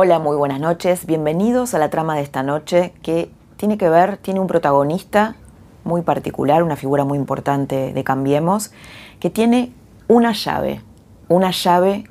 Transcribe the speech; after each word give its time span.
Hola, 0.00 0.20
muy 0.20 0.36
buenas 0.36 0.60
noches. 0.60 1.06
Bienvenidos 1.06 1.74
a 1.74 1.78
la 1.80 1.90
trama 1.90 2.14
de 2.14 2.22
esta 2.22 2.44
noche 2.44 2.94
que 3.02 3.32
tiene 3.56 3.78
que 3.78 3.88
ver, 3.88 4.16
tiene 4.16 4.38
un 4.38 4.46
protagonista 4.46 5.34
muy 5.82 6.02
particular, 6.02 6.62
una 6.62 6.76
figura 6.76 7.04
muy 7.04 7.18
importante 7.18 7.92
de 7.92 8.04
Cambiemos, 8.04 8.70
que 9.18 9.28
tiene 9.28 9.72
una 10.06 10.34
llave, 10.34 10.82
una 11.26 11.50
llave 11.50 12.04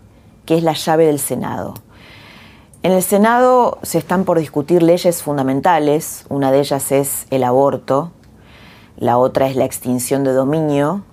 que 0.46 0.58
es 0.58 0.64
la 0.64 0.74
llave 0.74 1.06
del 1.06 1.18
Senado. 1.18 1.76
En 2.84 2.92
el 2.92 3.02
Senado 3.02 3.78
se 3.84 4.00
están 4.00 4.26
por 4.26 4.38
discutir 4.38 4.84
leyes 4.84 5.24
fundamentales, 5.24 6.26
una 6.28 6.52
de 6.52 6.60
ellas 6.60 6.92
es 6.92 7.26
el 7.30 7.46
aborto, 7.46 8.12
la 8.98 9.18
otra 9.18 9.48
es 9.48 9.56
la 9.56 9.64
extinción 9.64 10.26
de 10.26 10.34
dominio, 10.34 11.06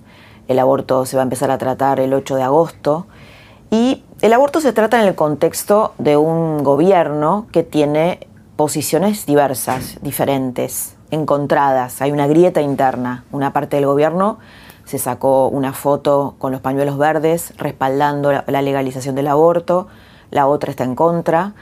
el 0.48 0.58
aborto 0.58 1.06
se 1.06 1.14
va 1.14 1.22
a 1.22 1.30
empezar 1.30 1.52
a 1.52 1.58
tratar 1.58 2.00
el 2.00 2.12
8 2.12 2.34
de 2.34 2.42
agosto, 2.42 3.06
y 3.70 4.04
el 4.24 4.32
aborto 4.32 4.62
se 4.62 4.72
trata 4.72 4.98
en 5.02 5.06
el 5.06 5.14
contexto 5.14 5.92
de 5.98 6.16
un 6.16 6.64
gobierno 6.64 7.46
que 7.52 7.62
tiene 7.62 8.26
posiciones 8.56 9.26
diversas, 9.26 9.98
diferentes, 10.00 10.96
encontradas. 11.10 12.00
Hay 12.00 12.10
una 12.10 12.26
grieta 12.26 12.62
interna. 12.62 13.24
Una 13.32 13.52
parte 13.52 13.76
del 13.76 13.84
gobierno 13.84 14.38
se 14.86 14.96
sacó 14.96 15.48
una 15.48 15.74
foto 15.74 16.36
con 16.38 16.52
los 16.52 16.62
pañuelos 16.62 16.96
verdes 16.96 17.52
respaldando 17.58 18.32
la 18.32 18.62
legalización 18.62 19.14
del 19.14 19.26
aborto, 19.26 19.88
la 20.30 20.46
otra 20.46 20.70
está 20.70 20.84
en 20.84 20.94
contra. 20.94 21.52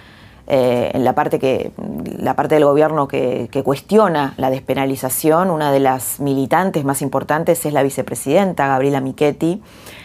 Eh, 0.46 0.92
en 0.94 1.02
la 1.04 1.16
parte, 1.16 1.40
que, 1.40 1.72
la 2.16 2.34
parte 2.36 2.54
del 2.56 2.64
gobierno 2.64 3.08
que, 3.08 3.48
que, 3.50 3.64
cuestiona 3.64 4.34
la 4.36 4.50
despenalización, 4.50 5.50
una 5.50 5.72
de 5.72 5.80
las 5.80 6.20
militantes 6.20 6.84
más 6.84 7.00
importantes 7.02 7.64
es 7.64 7.72
la 7.72 7.82
vicepresidenta 7.82 8.66
Gabriela 8.66 9.00
Michetti, 9.00 9.62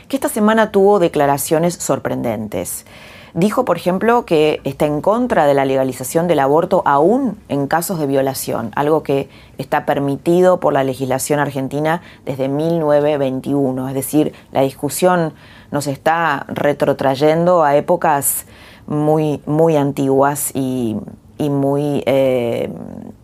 que 0.07 0.17
esta 0.17 0.29
semana 0.29 0.71
tuvo 0.71 0.99
declaraciones 0.99 1.75
sorprendentes. 1.75 2.85
Dijo, 3.33 3.65
por 3.65 3.77
ejemplo, 3.77 4.25
que 4.25 4.61
está 4.63 4.85
en 4.85 5.01
contra 5.01 5.45
de 5.45 5.53
la 5.53 5.65
legalización 5.65 6.27
del 6.27 6.39
aborto 6.39 6.81
aún 6.85 7.37
en 7.49 7.67
casos 7.67 7.99
de 7.99 8.07
violación, 8.07 8.71
algo 8.75 9.03
que 9.03 9.29
está 9.59 9.85
permitido 9.85 10.59
por 10.59 10.73
la 10.73 10.83
legislación 10.83 11.39
argentina 11.39 12.01
desde 12.25 12.47
1921. 12.47 13.89
Es 13.89 13.93
decir, 13.93 14.33
la 14.51 14.61
discusión 14.61 15.33
nos 15.71 15.85
está 15.85 16.45
retrotrayendo 16.47 17.63
a 17.63 17.75
épocas 17.75 18.45
muy, 18.87 19.41
muy 19.45 19.75
antiguas 19.75 20.51
y, 20.55 20.97
muy... 21.37 22.01
Eh, 22.07 22.71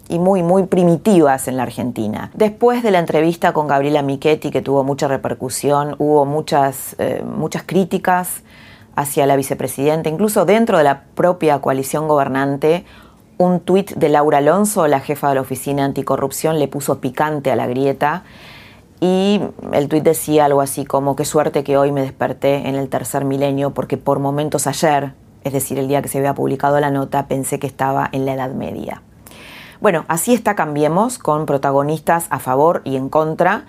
y 0.10 0.20
muy, 0.20 0.44
muy 0.44 0.64
primitivas 0.64 1.48
en 1.48 1.58
la 1.58 1.64
Argentina. 1.64 2.32
Después 2.34 2.84
de 2.84 2.92
la 2.92 3.00
entrevista 3.00 3.54
con 3.54 3.68
Gabriela 3.68 4.02
Michetti, 4.02 4.52
que 4.52 4.62
tuvo 4.62 4.84
mucha 4.84 5.08
repercusión, 5.08 5.96
hubo 5.98 6.26
muchas, 6.26 6.96
eh, 7.00 7.24
muchas 7.26 7.64
críticas 7.64 8.44
hacia 8.96 9.26
la 9.26 9.36
vicepresidenta, 9.36 10.10
incluso 10.10 10.46
dentro 10.46 10.78
de 10.78 10.84
la 10.84 11.04
propia 11.16 11.60
coalición 11.60 12.08
gobernante, 12.08 12.86
un 13.38 13.60
tuit 13.60 13.92
de 13.96 14.10
Laura 14.10 14.38
Alonso, 14.38 14.88
la 14.88 15.00
jefa 15.00 15.30
de 15.30 15.36
la 15.36 15.42
Oficina 15.42 15.86
Anticorrupción, 15.86 16.60
le 16.60 16.68
puso 16.68 17.00
picante 17.00 17.52
a 17.52 17.56
la 17.56 17.66
grieta 17.66 18.24
y 19.00 19.42
el 19.74 19.90
tuit 19.90 20.04
decía 20.04 20.46
algo 20.46 20.62
así 20.62 20.86
como, 20.86 21.16
qué 21.16 21.26
suerte 21.26 21.64
que 21.64 21.78
hoy 21.78 21.92
me 21.92 22.02
desperté 22.02 22.70
en 22.70 22.76
el 22.76 22.90
tercer 22.90 23.26
milenio 23.26 23.72
porque 23.72 23.98
por 23.98 24.20
momentos 24.20 24.68
ayer, 24.68 25.14
es 25.44 25.54
decir, 25.54 25.80
el 25.80 25.88
día 25.88 26.02
que 26.02 26.08
se 26.08 26.20
había 26.20 26.36
publicado 26.36 26.80
la 26.80 26.92
nota, 26.92 27.28
pensé 27.28 27.60
que 27.60 27.68
estaba 27.68 28.08
en 28.12 28.26
la 28.26 28.34
Edad 28.34 28.52
Media. 28.52 29.02
Bueno, 29.84 30.06
así 30.08 30.34
está 30.34 30.56
Cambiemos, 30.56 31.20
con 31.20 31.46
protagonistas 31.46 32.28
a 32.30 32.40
favor 32.40 32.82
y 32.86 32.96
en 32.96 33.10
contra. 33.10 33.66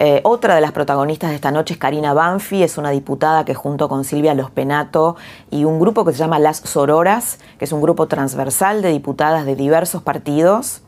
Eh, 0.00 0.20
otra 0.24 0.56
de 0.56 0.60
las 0.60 0.72
protagonistas 0.72 1.30
de 1.30 1.36
esta 1.36 1.52
noche 1.52 1.74
es 1.74 1.78
Karina 1.78 2.12
Banfi, 2.12 2.64
es 2.64 2.76
una 2.76 2.90
diputada 2.90 3.44
que 3.44 3.54
junto 3.54 3.88
con 3.88 4.02
Silvia 4.02 4.34
Los 4.34 4.50
Penato 4.50 5.14
y 5.52 5.64
un 5.64 5.78
grupo 5.78 6.04
que 6.04 6.10
se 6.10 6.18
llama 6.18 6.40
Las 6.40 6.56
Sororas, 6.56 7.38
que 7.56 7.66
es 7.66 7.72
un 7.72 7.80
grupo 7.80 8.08
transversal 8.08 8.82
de 8.82 8.90
diputadas 8.90 9.46
de 9.46 9.54
diversos 9.54 10.02
partidos, 10.02 10.82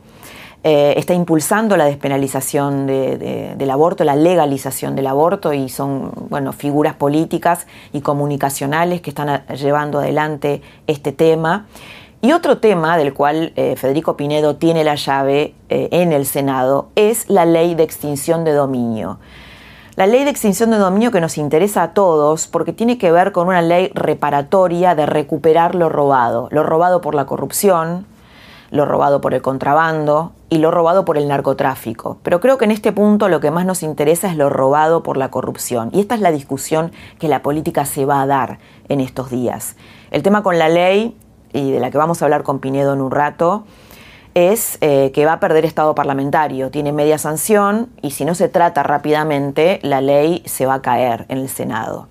eh, 0.64 0.94
está 0.96 1.14
impulsando 1.14 1.76
la 1.76 1.84
despenalización 1.84 2.88
del 2.88 3.70
aborto, 3.70 4.02
la 4.02 4.16
legalización 4.16 4.96
del 4.96 5.06
aborto 5.06 5.52
y 5.52 5.68
son 5.68 6.10
bueno, 6.28 6.52
figuras 6.52 6.96
políticas 6.96 7.68
y 7.92 8.00
comunicacionales 8.00 9.00
que 9.00 9.10
están 9.10 9.46
llevando 9.46 10.00
adelante 10.00 10.60
este 10.88 11.12
tema. 11.12 11.66
Y 12.26 12.32
otro 12.32 12.58
tema 12.58 12.98
del 12.98 13.14
cual 13.14 13.52
eh, 13.54 13.76
Federico 13.76 14.16
Pinedo 14.16 14.56
tiene 14.56 14.82
la 14.82 14.96
llave 14.96 15.54
eh, 15.68 15.88
en 15.92 16.10
el 16.10 16.26
Senado 16.26 16.88
es 16.96 17.30
la 17.30 17.44
ley 17.44 17.76
de 17.76 17.84
extinción 17.84 18.42
de 18.42 18.50
dominio. 18.50 19.20
La 19.94 20.08
ley 20.08 20.24
de 20.24 20.30
extinción 20.30 20.72
de 20.72 20.76
dominio 20.76 21.12
que 21.12 21.20
nos 21.20 21.38
interesa 21.38 21.84
a 21.84 21.94
todos 21.94 22.48
porque 22.48 22.72
tiene 22.72 22.98
que 22.98 23.12
ver 23.12 23.30
con 23.30 23.46
una 23.46 23.62
ley 23.62 23.92
reparatoria 23.94 24.96
de 24.96 25.06
recuperar 25.06 25.76
lo 25.76 25.88
robado, 25.88 26.48
lo 26.50 26.64
robado 26.64 27.00
por 27.00 27.14
la 27.14 27.26
corrupción, 27.26 28.06
lo 28.72 28.86
robado 28.86 29.20
por 29.20 29.32
el 29.32 29.40
contrabando 29.40 30.32
y 30.50 30.58
lo 30.58 30.72
robado 30.72 31.04
por 31.04 31.18
el 31.18 31.28
narcotráfico. 31.28 32.18
Pero 32.24 32.40
creo 32.40 32.58
que 32.58 32.64
en 32.64 32.72
este 32.72 32.90
punto 32.90 33.28
lo 33.28 33.38
que 33.38 33.52
más 33.52 33.66
nos 33.66 33.84
interesa 33.84 34.28
es 34.28 34.36
lo 34.36 34.50
robado 34.50 35.04
por 35.04 35.16
la 35.16 35.30
corrupción. 35.30 35.90
Y 35.92 36.00
esta 36.00 36.16
es 36.16 36.20
la 36.20 36.32
discusión 36.32 36.90
que 37.20 37.28
la 37.28 37.42
política 37.42 37.84
se 37.84 38.04
va 38.04 38.20
a 38.20 38.26
dar 38.26 38.58
en 38.88 38.98
estos 38.98 39.30
días. 39.30 39.76
El 40.10 40.24
tema 40.24 40.42
con 40.42 40.58
la 40.58 40.68
ley 40.68 41.16
y 41.52 41.72
de 41.72 41.80
la 41.80 41.90
que 41.90 41.98
vamos 41.98 42.22
a 42.22 42.26
hablar 42.26 42.42
con 42.42 42.58
Pinedo 42.58 42.94
en 42.94 43.00
un 43.00 43.10
rato, 43.10 43.64
es 44.34 44.76
eh, 44.82 45.12
que 45.14 45.24
va 45.24 45.34
a 45.34 45.40
perder 45.40 45.64
estado 45.64 45.94
parlamentario, 45.94 46.70
tiene 46.70 46.92
media 46.92 47.16
sanción 47.16 47.88
y 48.02 48.10
si 48.10 48.26
no 48.26 48.34
se 48.34 48.50
trata 48.50 48.82
rápidamente, 48.82 49.78
la 49.82 50.02
ley 50.02 50.42
se 50.44 50.66
va 50.66 50.74
a 50.74 50.82
caer 50.82 51.24
en 51.28 51.38
el 51.38 51.48
Senado. 51.48 52.08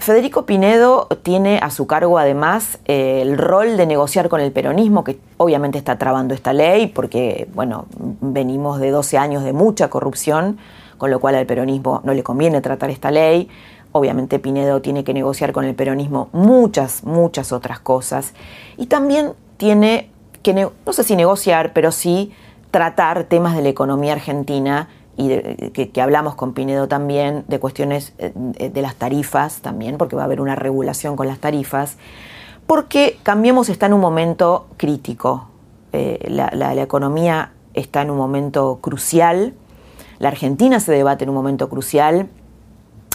Federico 0.00 0.46
Pinedo 0.46 1.08
tiene 1.22 1.58
a 1.62 1.70
su 1.70 1.86
cargo 1.86 2.18
además 2.18 2.78
eh, 2.86 3.20
el 3.22 3.36
rol 3.36 3.76
de 3.76 3.86
negociar 3.86 4.28
con 4.28 4.40
el 4.40 4.50
peronismo, 4.50 5.04
que 5.04 5.20
obviamente 5.36 5.78
está 5.78 5.98
trabando 5.98 6.34
esta 6.34 6.52
ley, 6.52 6.86
porque 6.88 7.48
bueno, 7.54 7.86
venimos 8.20 8.80
de 8.80 8.90
12 8.90 9.18
años 9.18 9.44
de 9.44 9.52
mucha 9.52 9.88
corrupción, 9.88 10.58
con 10.96 11.10
lo 11.10 11.20
cual 11.20 11.34
al 11.34 11.46
peronismo 11.46 12.00
no 12.02 12.14
le 12.14 12.22
conviene 12.22 12.60
tratar 12.60 12.90
esta 12.90 13.10
ley. 13.10 13.48
Obviamente 13.92 14.38
Pinedo 14.38 14.80
tiene 14.80 15.04
que 15.04 15.14
negociar 15.14 15.52
con 15.52 15.64
el 15.64 15.74
peronismo 15.74 16.28
muchas, 16.32 17.04
muchas 17.04 17.52
otras 17.52 17.80
cosas. 17.80 18.34
Y 18.76 18.86
también 18.86 19.32
tiene 19.56 20.10
que, 20.42 20.54
no 20.54 20.92
sé 20.92 21.04
si 21.04 21.16
negociar, 21.16 21.72
pero 21.72 21.92
sí 21.92 22.32
tratar 22.70 23.24
temas 23.24 23.56
de 23.56 23.62
la 23.62 23.68
economía 23.68 24.12
argentina 24.12 24.88
y 25.16 25.28
que, 25.72 26.00
hablamos 26.00 26.34
con 26.34 26.54
Pinedo 26.54 26.88
también, 26.88 27.44
de 27.46 27.58
cuestiones 27.58 28.14
eh, 28.18 28.32
de 28.72 28.82
las 28.82 28.94
tarifas 28.94 29.60
también, 29.60 29.98
porque 29.98 30.16
va 30.16 30.22
a 30.22 30.24
haber 30.24 30.40
una 30.40 30.54
regulación 30.54 31.16
con 31.16 31.26
las 31.26 31.38
tarifas, 31.38 31.98
porque 32.66 33.18
Cambiemos 33.22 33.68
está 33.68 33.86
en 33.86 33.94
un 33.94 34.00
momento 34.00 34.68
crítico. 34.76 35.48
Eh, 35.92 36.24
la, 36.28 36.50
la 36.54 36.80
economía 36.80 37.52
está 37.74 38.02
en 38.02 38.10
un 38.10 38.16
momento 38.16 38.78
crucial, 38.80 39.54
la 40.20 40.28
Argentina 40.28 40.80
se 40.80 40.92
debate 40.92 41.24
en 41.24 41.30
un 41.30 41.34
momento 41.34 41.68
crucial 41.68 42.28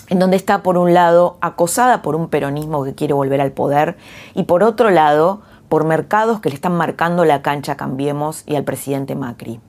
en 0.09 0.19
donde 0.19 0.37
está 0.37 0.63
por 0.63 0.77
un 0.77 0.93
lado 0.93 1.37
acosada 1.41 2.01
por 2.01 2.15
un 2.15 2.29
peronismo 2.29 2.83
que 2.83 2.95
quiere 2.95 3.13
volver 3.13 3.41
al 3.41 3.51
poder 3.51 3.97
y 4.33 4.43
por 4.43 4.63
otro 4.63 4.89
lado 4.89 5.41
por 5.69 5.83
mercados 5.83 6.39
que 6.39 6.49
le 6.49 6.55
están 6.55 6.75
marcando 6.75 7.25
la 7.25 7.41
cancha 7.41 7.75
Cambiemos 7.75 8.43
y 8.45 8.55
al 8.55 8.63
presidente 8.63 9.15
Macri. 9.15 9.59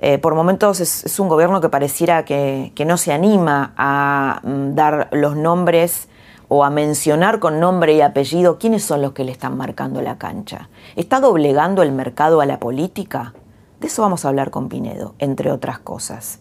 Eh, 0.00 0.18
por 0.18 0.36
momentos 0.36 0.78
es, 0.80 1.18
un 1.18 1.28
gobierno 1.28 1.60
que 1.60 1.68
pareciera 1.68 2.24
que, 2.24 2.72
que 2.76 2.84
no 2.84 2.96
se 2.96 3.12
anima 3.12 3.72
a 3.76 4.40
mm, 4.44 4.74
dar 4.74 5.08
los 5.10 5.34
nombres 5.34 6.08
o 6.46 6.64
a 6.64 6.70
mencionar 6.70 7.40
con 7.40 7.60
nombre 7.60 7.94
y 7.94 8.00
apellido 8.00 8.58
quiénes 8.58 8.84
son 8.84 9.02
los 9.02 9.12
que 9.12 9.24
le 9.24 9.32
están 9.32 9.56
marcando 9.56 10.00
la 10.00 10.16
cancha. 10.16 10.68
¿Está 10.96 11.20
doblegando 11.20 11.82
el 11.82 11.92
mercado 11.92 12.40
a 12.40 12.46
la 12.46 12.60
política? 12.60 13.34
De 13.80 13.88
eso 13.88 14.02
vamos 14.02 14.24
a 14.24 14.28
hablar 14.28 14.50
con 14.50 14.68
Pinedo, 14.68 15.14
entre 15.18 15.52
otras 15.52 15.78
cosas. 15.78 16.40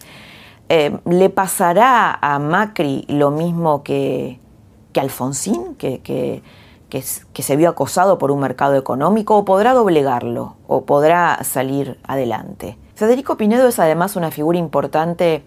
Eh, 0.70 1.00
¿Le 1.06 1.30
pasará 1.30 2.18
a 2.22 2.40
Macri 2.40 3.06
lo 3.08 3.32
mismo 3.32 3.84
que, 3.84 4.40
que 4.92 5.00
Alfonsín, 5.00 5.76
que, 5.76 6.42
se 7.34 7.56
vio 7.56 7.70
acosado 7.70 8.18
por 8.18 8.32
un 8.32 8.40
mercado 8.40 8.76
económico, 8.76 9.38
o 9.38 9.46
podrá 9.46 9.74
doblegarlo, 9.74 10.56
o 10.68 10.86
podrá 10.86 11.44
salir 11.44 12.00
adelante? 12.04 12.78
Federico 12.96 13.38
Pinedo 13.38 13.68
es 13.68 13.80
además 13.80 14.16
una 14.16 14.32
figura 14.32 14.58
importante 14.58 15.46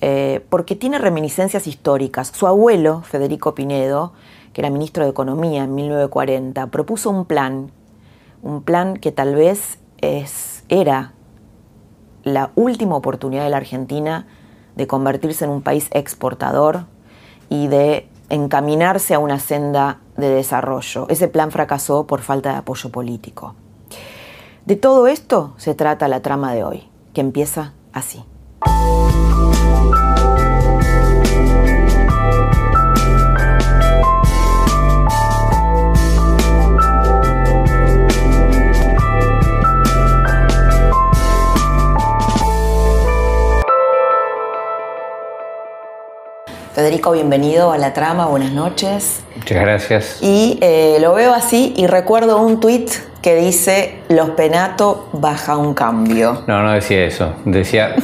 eh, 0.00 0.44
porque 0.48 0.76
tiene 0.76 0.98
reminiscencias 0.98 1.66
históricas. 1.66 2.32
Su 2.34 2.46
abuelo, 2.46 3.02
Federico 3.02 3.54
Pinedo, 3.54 4.12
que 4.52 4.60
era 4.60 4.70
ministro 4.70 5.04
de 5.04 5.10
Economía 5.10 5.64
en 5.64 5.74
1940, 5.74 6.66
propuso 6.68 7.10
un 7.10 7.24
plan, 7.24 7.72
un 8.42 8.62
plan 8.62 8.96
que 8.96 9.10
tal 9.10 9.34
vez 9.34 9.78
es, 9.98 10.64
era 10.68 11.14
la 12.22 12.52
última 12.54 12.94
oportunidad 12.94 13.44
de 13.44 13.50
la 13.50 13.56
Argentina 13.56 14.26
de 14.76 14.86
convertirse 14.86 15.44
en 15.44 15.50
un 15.50 15.62
país 15.62 15.88
exportador 15.92 16.86
y 17.48 17.68
de 17.68 18.08
encaminarse 18.30 19.14
a 19.14 19.18
una 19.18 19.38
senda 19.38 20.00
de 20.16 20.30
desarrollo. 20.30 21.06
Ese 21.08 21.28
plan 21.28 21.50
fracasó 21.50 22.06
por 22.06 22.20
falta 22.20 22.52
de 22.52 22.58
apoyo 22.58 22.90
político. 22.90 23.54
De 24.64 24.76
todo 24.76 25.06
esto 25.06 25.54
se 25.56 25.74
trata 25.74 26.08
la 26.08 26.20
trama 26.20 26.54
de 26.54 26.64
hoy, 26.64 26.88
que 27.12 27.20
empieza 27.20 27.72
así. 27.92 28.24
Federico, 46.74 47.12
bienvenido 47.12 47.70
a 47.70 47.76
la 47.76 47.92
trama, 47.92 48.26
buenas 48.28 48.52
noches. 48.52 49.22
Muchas 49.36 49.60
gracias. 49.60 50.18
Y 50.22 50.58
eh, 50.62 50.96
lo 51.02 51.12
veo 51.12 51.34
así 51.34 51.74
y 51.76 51.86
recuerdo 51.86 52.40
un 52.40 52.60
tuit 52.60 52.90
que 53.20 53.34
dice, 53.34 53.98
los 54.08 54.30
penato 54.30 55.10
baja 55.12 55.58
un 55.58 55.74
cambio. 55.74 56.44
No, 56.46 56.62
no 56.62 56.72
decía 56.72 57.04
eso, 57.04 57.34
decía 57.44 57.94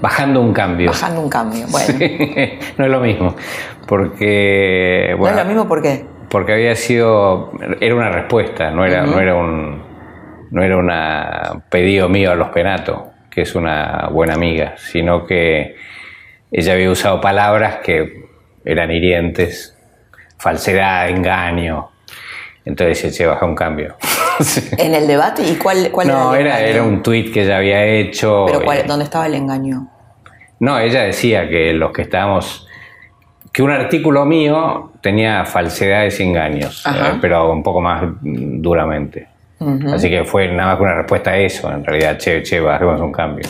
bajando 0.00 0.40
un 0.40 0.52
cambio. 0.52 0.90
Bajando 0.90 1.22
un 1.22 1.28
cambio, 1.28 1.66
bueno. 1.70 1.98
no 2.78 2.84
es 2.84 2.90
lo 2.90 3.00
mismo, 3.00 3.34
porque... 3.88 5.16
Bueno, 5.18 5.34
¿No 5.34 5.40
es 5.40 5.46
lo 5.46 5.52
mismo 5.52 5.68
por 5.68 5.82
qué? 5.82 6.04
Porque 6.28 6.52
había 6.52 6.76
sido, 6.76 7.50
era 7.80 7.96
una 7.96 8.10
respuesta, 8.10 8.70
no 8.70 8.84
era, 8.84 9.04
no 9.04 9.18
era 9.18 9.34
un 9.34 9.82
no 10.52 10.62
era 10.62 10.76
un 10.76 11.62
pedido 11.68 12.08
mío 12.08 12.30
a 12.30 12.36
los 12.36 12.50
penato, 12.50 13.10
que 13.28 13.42
es 13.42 13.56
una 13.56 14.08
buena 14.12 14.34
amiga, 14.34 14.74
sino 14.76 15.26
que 15.26 15.74
ella 16.56 16.74
había 16.74 16.88
usado 16.88 17.20
palabras 17.20 17.78
que 17.82 18.26
eran 18.64 18.92
hirientes, 18.92 19.76
falsedad, 20.38 21.08
engaño. 21.08 21.90
Entonces 22.64 23.14
se 23.14 23.26
baja 23.26 23.44
un 23.44 23.56
cambio. 23.56 23.96
¿En 24.78 24.94
el 24.94 25.08
debate? 25.08 25.42
¿Y 25.42 25.56
cuál, 25.56 25.90
cuál 25.90 26.06
no, 26.06 26.32
era, 26.32 26.60
era, 26.60 26.84
un 26.84 27.02
tuit 27.02 27.32
que 27.34 27.42
ella 27.42 27.56
había 27.56 27.84
hecho. 27.84 28.44
¿Pero 28.46 28.62
cuál, 28.62 28.86
dónde 28.86 29.04
estaba 29.04 29.26
el 29.26 29.34
engaño? 29.34 29.88
No, 30.60 30.78
ella 30.78 31.02
decía 31.02 31.48
que 31.48 31.72
los 31.72 31.90
que 31.90 32.02
estábamos. 32.02 32.68
que 33.52 33.60
un 33.60 33.72
artículo 33.72 34.24
mío 34.24 34.92
tenía 35.00 35.44
falsedades 35.46 36.20
y 36.20 36.22
engaños, 36.22 36.86
eh, 36.86 37.18
pero 37.20 37.50
un 37.50 37.64
poco 37.64 37.80
más 37.80 38.04
duramente. 38.22 39.26
Así 39.92 40.08
que 40.08 40.24
fue 40.24 40.46
nada 40.48 40.68
más 40.68 40.76
que 40.76 40.82
una 40.82 40.94
respuesta 40.94 41.30
a 41.32 41.38
eso, 41.38 41.72
en 41.72 41.84
realidad, 41.84 42.18
che, 42.18 42.42
che, 42.42 42.60
bajemos 42.60 43.00
un 43.00 43.10
cambio. 43.10 43.48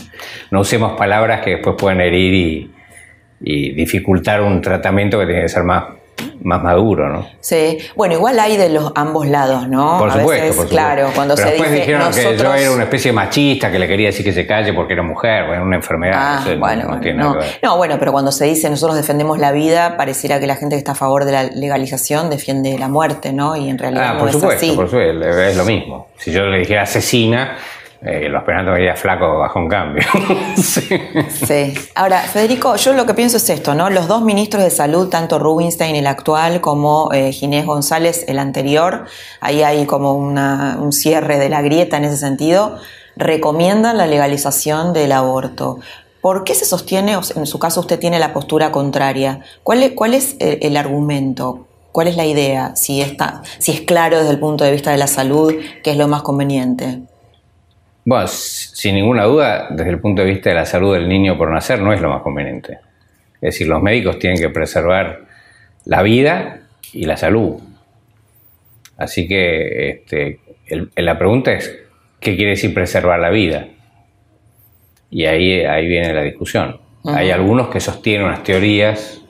No 0.50 0.60
usemos 0.60 0.92
palabras 0.92 1.42
que 1.42 1.56
después 1.56 1.74
pueden 1.76 2.00
herir 2.00 2.34
y, 2.34 2.73
y 3.40 3.72
dificultar 3.74 4.40
un 4.42 4.60
tratamiento 4.60 5.18
que 5.18 5.26
tiene 5.26 5.42
que 5.42 5.48
ser 5.48 5.64
más 5.64 5.84
más 6.42 6.62
maduro, 6.62 7.08
¿no? 7.08 7.26
Sí, 7.40 7.78
bueno, 7.96 8.14
igual 8.14 8.38
hay 8.38 8.56
de 8.56 8.68
los 8.68 8.92
ambos 8.94 9.26
lados, 9.26 9.66
¿no? 9.66 9.98
Por 9.98 10.12
supuesto, 10.12 10.44
por 10.44 10.52
supuesto. 10.52 10.68
Claro, 10.74 11.10
cuando 11.14 11.34
Pero 11.34 11.48
se 11.48 11.52
después 11.54 11.70
dice 11.70 11.80
dijeron 11.86 12.06
nosotros... 12.06 12.32
que 12.32 12.42
yo 12.42 12.54
era 12.54 12.70
una 12.70 12.84
especie 12.84 13.10
de 13.10 13.14
machista, 13.14 13.72
que 13.72 13.78
le 13.78 13.88
quería 13.88 14.06
decir 14.08 14.24
que 14.24 14.32
se 14.32 14.46
calle 14.46 14.72
porque 14.74 14.92
era 14.92 15.02
mujer, 15.02 15.46
bueno, 15.46 15.62
una 15.64 15.76
enfermedad. 15.76 16.18
Ah, 16.22 16.36
no, 16.40 16.44
sé, 16.46 16.56
bueno, 16.56 16.82
no, 16.82 16.88
bueno, 16.88 17.02
tiene 17.02 17.18
no. 17.18 17.24
nada 17.30 17.40
que 17.40 17.46
ver. 17.46 17.58
No, 17.62 17.76
bueno, 17.78 17.96
pero 17.98 18.12
cuando 18.12 18.30
se 18.30 18.44
dice 18.44 18.68
nosotros 18.70 18.96
defendemos 18.96 19.38
la 19.38 19.52
vida, 19.52 19.96
pareciera 19.96 20.38
que 20.38 20.46
la 20.46 20.56
gente 20.56 20.76
que 20.76 20.78
está 20.78 20.92
a 20.92 20.96
favor 20.96 21.24
de 21.24 21.32
la 21.32 21.44
legalización 21.44 22.28
defiende 22.30 22.78
la 22.78 22.88
muerte, 22.88 23.32
¿no? 23.32 23.56
Y 23.56 23.68
en 23.70 23.78
realidad 23.78 24.10
Ah, 24.10 24.12
no 24.14 24.18
por 24.20 24.28
es 24.28 24.34
supuesto, 24.34 24.66
así. 24.66 24.76
por 24.76 24.86
supuesto, 24.88 25.24
es 25.40 25.56
lo 25.56 25.64
mismo. 25.64 26.08
Si 26.18 26.30
yo 26.30 26.44
le 26.44 26.58
dijera 26.58 26.82
asesina, 26.82 27.56
eh, 28.06 28.30
penantes 28.44 28.72
me 28.72 28.78
diría 28.78 28.96
flaco 28.96 29.38
bajo 29.38 29.58
un 29.58 29.68
cambio. 29.68 30.02
sí. 30.56 30.86
Sí. 31.30 31.74
Ahora, 31.94 32.20
Federico, 32.20 32.76
yo 32.76 32.92
lo 32.92 33.06
que 33.06 33.14
pienso 33.14 33.38
es 33.38 33.48
esto, 33.48 33.74
¿no? 33.74 33.88
Los 33.88 34.08
dos 34.08 34.22
ministros 34.22 34.62
de 34.62 34.70
salud, 34.70 35.08
tanto 35.08 35.38
Rubinstein, 35.38 35.96
el 35.96 36.06
actual, 36.06 36.60
como 36.60 37.10
eh, 37.12 37.32
Ginés 37.32 37.64
González, 37.64 38.24
el 38.28 38.38
anterior, 38.38 39.06
ahí 39.40 39.62
hay 39.62 39.86
como 39.86 40.14
un 40.14 40.92
cierre 40.92 41.38
de 41.38 41.48
la 41.48 41.62
grieta 41.62 41.96
en 41.96 42.04
ese 42.04 42.18
sentido, 42.18 42.76
recomiendan 43.16 43.96
la 43.96 44.06
legalización 44.06 44.92
del 44.92 45.12
aborto. 45.12 45.78
¿Por 46.20 46.44
qué 46.44 46.54
se 46.54 46.64
sostiene, 46.64 47.12
en 47.36 47.46
su 47.46 47.58
caso 47.58 47.80
usted 47.80 47.98
tiene 47.98 48.18
la 48.18 48.32
postura 48.32 48.70
contraria? 48.70 49.40
¿Cuál 49.62 49.82
es, 49.82 50.36
el 50.40 50.76
argumento? 50.76 51.66
¿Cuál 51.92 52.08
es 52.08 52.16
la 52.16 52.26
idea? 52.26 52.76
Si, 52.76 53.00
está, 53.00 53.42
si 53.58 53.72
es 53.72 53.80
claro 53.82 54.18
desde 54.18 54.32
el 54.32 54.38
punto 54.38 54.64
de 54.64 54.72
vista 54.72 54.90
de 54.90 54.98
la 54.98 55.06
salud, 55.06 55.54
¿qué 55.82 55.92
es 55.92 55.96
lo 55.96 56.08
más 56.08 56.22
conveniente? 56.22 57.02
Bueno, 58.04 58.26
sin 58.26 58.94
ninguna 58.96 59.24
duda, 59.24 59.68
desde 59.70 59.90
el 59.90 59.98
punto 60.00 60.22
de 60.22 60.28
vista 60.28 60.50
de 60.50 60.56
la 60.56 60.66
salud 60.66 60.94
del 60.94 61.08
niño 61.08 61.38
por 61.38 61.50
nacer, 61.50 61.80
no 61.80 61.92
es 61.92 62.00
lo 62.00 62.10
más 62.10 62.22
conveniente. 62.22 62.78
Es 63.36 63.40
decir, 63.54 63.66
los 63.66 63.82
médicos 63.82 64.18
tienen 64.18 64.38
que 64.38 64.50
preservar 64.50 65.22
la 65.86 66.02
vida 66.02 66.60
y 66.92 67.04
la 67.06 67.16
salud. 67.16 67.60
Así 68.96 69.26
que 69.26 69.90
este, 69.90 70.40
el- 70.66 70.90
la 70.96 71.18
pregunta 71.18 71.52
es, 71.52 71.76
¿qué 72.20 72.36
quiere 72.36 72.50
decir 72.52 72.74
preservar 72.74 73.18
la 73.20 73.30
vida? 73.30 73.68
Y 75.10 75.24
ahí, 75.26 75.60
ahí 75.64 75.86
viene 75.86 76.12
la 76.12 76.22
discusión. 76.22 76.80
Hay 77.06 77.30
algunos 77.30 77.68
que 77.68 77.80
sostienen 77.80 78.26
unas 78.28 78.42
teorías 78.42 79.20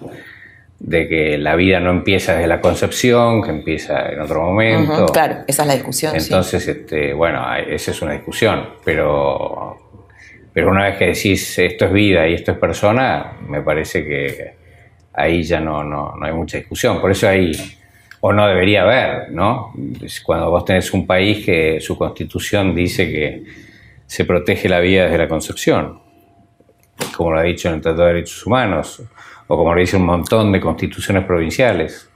de 0.79 1.09
que 1.09 1.39
la 1.39 1.57
vida 1.57 1.81
no 1.81 1.91
empieza 1.91 2.35
desde 2.35 2.47
la 2.47 2.61
concepción, 2.61 3.43
que 3.43 3.51
empieza 3.51 4.11
en 4.11 4.21
otro 4.21 4.43
momento. 4.43 5.07
Claro, 5.07 5.39
esa 5.47 5.63
es 5.63 5.69
la 5.69 5.75
discusión. 5.75 6.21
sí. 6.21 6.27
Entonces, 6.27 6.67
este, 6.69 7.13
bueno, 7.15 7.43
esa 7.57 7.91
es 7.91 8.03
una 8.03 8.13
discusión, 8.13 8.69
pero, 8.85 9.79
pero 10.53 10.71
una 10.71 10.85
vez 10.85 10.97
que 10.97 11.07
decís 11.07 11.59
esto 11.59 11.87
es 11.87 11.93
vida 11.93 12.29
y 12.29 12.35
esto 12.35 12.53
es 12.53 12.59
persona, 12.59 13.33
me 13.49 13.63
parece 13.63 14.05
que 14.05 14.55
ahí 15.15 15.43
ya 15.43 15.61
no, 15.61 15.83
no, 15.83 16.15
no 16.17 16.27
hay 16.27 16.33
mucha 16.33 16.59
discusión. 16.59 17.01
Por 17.01 17.11
eso 17.11 17.29
hay, 17.29 17.53
o 18.21 18.33
no 18.33 18.47
debería 18.47 18.83
haber, 18.83 19.31
¿no? 19.31 19.73
Cuando 20.25 20.51
vos 20.51 20.65
tenés 20.65 20.93
un 20.93 21.07
país 21.07 21.45
que 21.45 21.81
su 21.81 21.97
constitución 21.97 22.75
dice 22.75 23.11
que 23.11 23.45
se 24.07 24.25
protege 24.25 24.69
la 24.69 24.81
vida 24.81 25.05
desde 25.05 25.19
la 25.19 25.29
concepción, 25.29 26.01
como 27.17 27.33
lo 27.33 27.41
ha 27.41 27.43
dicho 27.43 27.69
en 27.69 27.75
el 27.75 27.81
Tratado 27.81 28.07
de 28.07 28.15
Derechos 28.15 28.47
Humanos, 28.47 29.03
o 29.47 29.57
como 29.57 29.75
lo 29.75 29.81
dice 29.81 29.97
un 29.97 30.07
montón 30.07 30.53
de 30.53 30.61
constituciones 30.61 31.25
provinciales. 31.25 32.09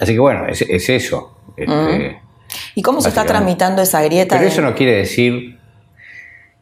Así 0.00 0.12
que 0.12 0.18
bueno, 0.18 0.46
es, 0.46 0.62
es 0.62 0.88
eso. 0.88 1.38
Este, 1.56 2.20
¿Y 2.74 2.82
cómo 2.82 3.00
se 3.00 3.08
está 3.08 3.24
tramitando 3.24 3.82
esa 3.82 4.02
grieta? 4.02 4.34
Pero 4.36 4.42
de- 4.42 4.48
eso 4.52 4.62
no 4.62 4.74
quiere 4.74 4.92
decir 4.96 5.58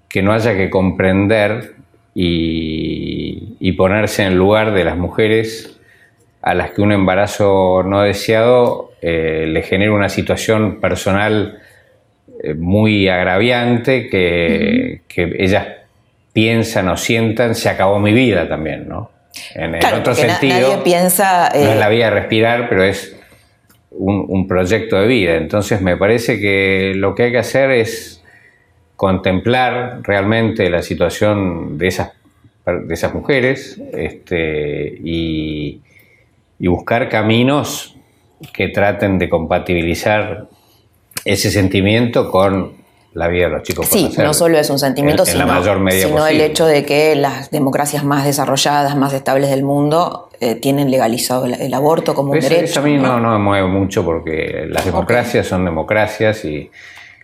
que 0.09 0.23
no 0.23 0.33
haya 0.33 0.57
que 0.57 0.71
comprender 0.71 1.75
y, 2.15 3.57
y 3.61 3.73
ponerse 3.73 4.23
en 4.23 4.33
el 4.33 4.38
lugar 4.38 4.73
de 4.73 4.85
las 4.85 4.97
mujeres 4.97 5.79
a 6.43 6.55
las 6.55 6.71
que 6.71 6.81
un 6.83 6.93
embarazo 6.93 7.83
no 7.85 8.03
deseado 8.03 8.93
eh, 9.03 9.47
le 9.49 9.62
genera 9.62 9.93
una 9.93 10.09
situación 10.09 10.81
personal 10.81 11.59
eh, 12.43 12.55
muy 12.55 13.09
agraviante 13.09 14.09
que, 14.09 15.03
que 15.09 15.37
ellas 15.38 15.67
piensan 16.33 16.88
o 16.88 16.97
sientan 16.97 17.55
se 17.55 17.69
acabó 17.69 17.99
mi 17.99 18.12
vida 18.12 18.49
también, 18.49 18.88
¿no? 18.88 19.11
En, 19.55 19.78
Claro, 19.78 19.99
otro 19.99 20.14
sentido, 20.14 20.55
nadie 20.55 20.78
piensa... 20.85 21.50
no 21.55 21.61
eh, 21.61 21.73
es 21.73 21.78
la 21.78 21.88
vida 21.88 22.07
de 22.07 22.11
respirar, 22.11 22.69
pero 22.69 22.85
es 22.85 23.16
un, 23.90 24.25
un 24.28 24.47
proyecto 24.47 24.97
de 24.97 25.07
vida. 25.07 25.37
Entonces 25.37 25.81
me 25.81 25.97
parece 25.97 26.40
que 26.40 26.93
lo 26.95 27.14
que 27.14 27.25
hay 27.25 27.33
que 27.33 27.38
hacer 27.38 27.71
es 27.71 28.23
contemplar 28.97 30.00
realmente 30.02 30.71
la 30.71 30.83
situación 30.83 31.78
de 31.78 31.88
esas, 31.88 32.12
de 32.64 32.95
esas 32.95 33.14
mujeres 33.14 33.81
este, 33.93 34.99
y, 35.05 35.81
y 36.59 36.66
buscar 36.66 37.09
caminos 37.09 37.97
que 38.52 38.69
traten 38.69 39.19
de 39.19 39.28
compatibilizar 39.28 40.49
ese 41.25 41.50
sentimiento 41.50 42.31
con 42.31 42.86
la 43.16 43.28
vida 43.28 43.46
de 43.46 43.54
los 43.54 43.62
chicos. 43.62 43.87
Sí, 43.87 44.12
no 44.18 44.35
solo 44.35 44.58
es 44.58 44.68
un 44.68 44.78
sentimiento, 44.78 45.23
en, 45.23 45.28
en 45.28 45.32
sino, 45.32 45.46
la 45.46 45.54
mayor 45.54 45.80
medida 45.80 46.06
sino 46.06 46.26
el 46.26 46.38
hecho 46.38 46.66
de 46.66 46.85
que 46.85 47.16
las 47.16 47.50
democracias 47.50 48.04
más 48.04 48.26
desarrolladas, 48.26 48.94
más 48.94 49.14
estables 49.14 49.49
del 49.49 49.62
mundo, 49.62 50.28
eh, 50.38 50.54
tienen 50.54 50.90
legalizado 50.90 51.46
el, 51.46 51.54
el 51.54 51.73
aborto 51.73 52.14
como 52.14 52.32
un 52.32 52.40
derecho. 52.40 52.64
eso 52.64 52.80
a 52.80 52.82
mí 52.82 52.99
¿no? 52.99 53.18
no, 53.18 53.20
no 53.20 53.30
me 53.30 53.38
mueve 53.38 53.68
mucho 53.68 54.04
porque 54.04 54.66
las 54.68 54.85
democracias 54.85 55.46
son 55.46 55.64
democracias 55.64 56.44
y 56.44 56.70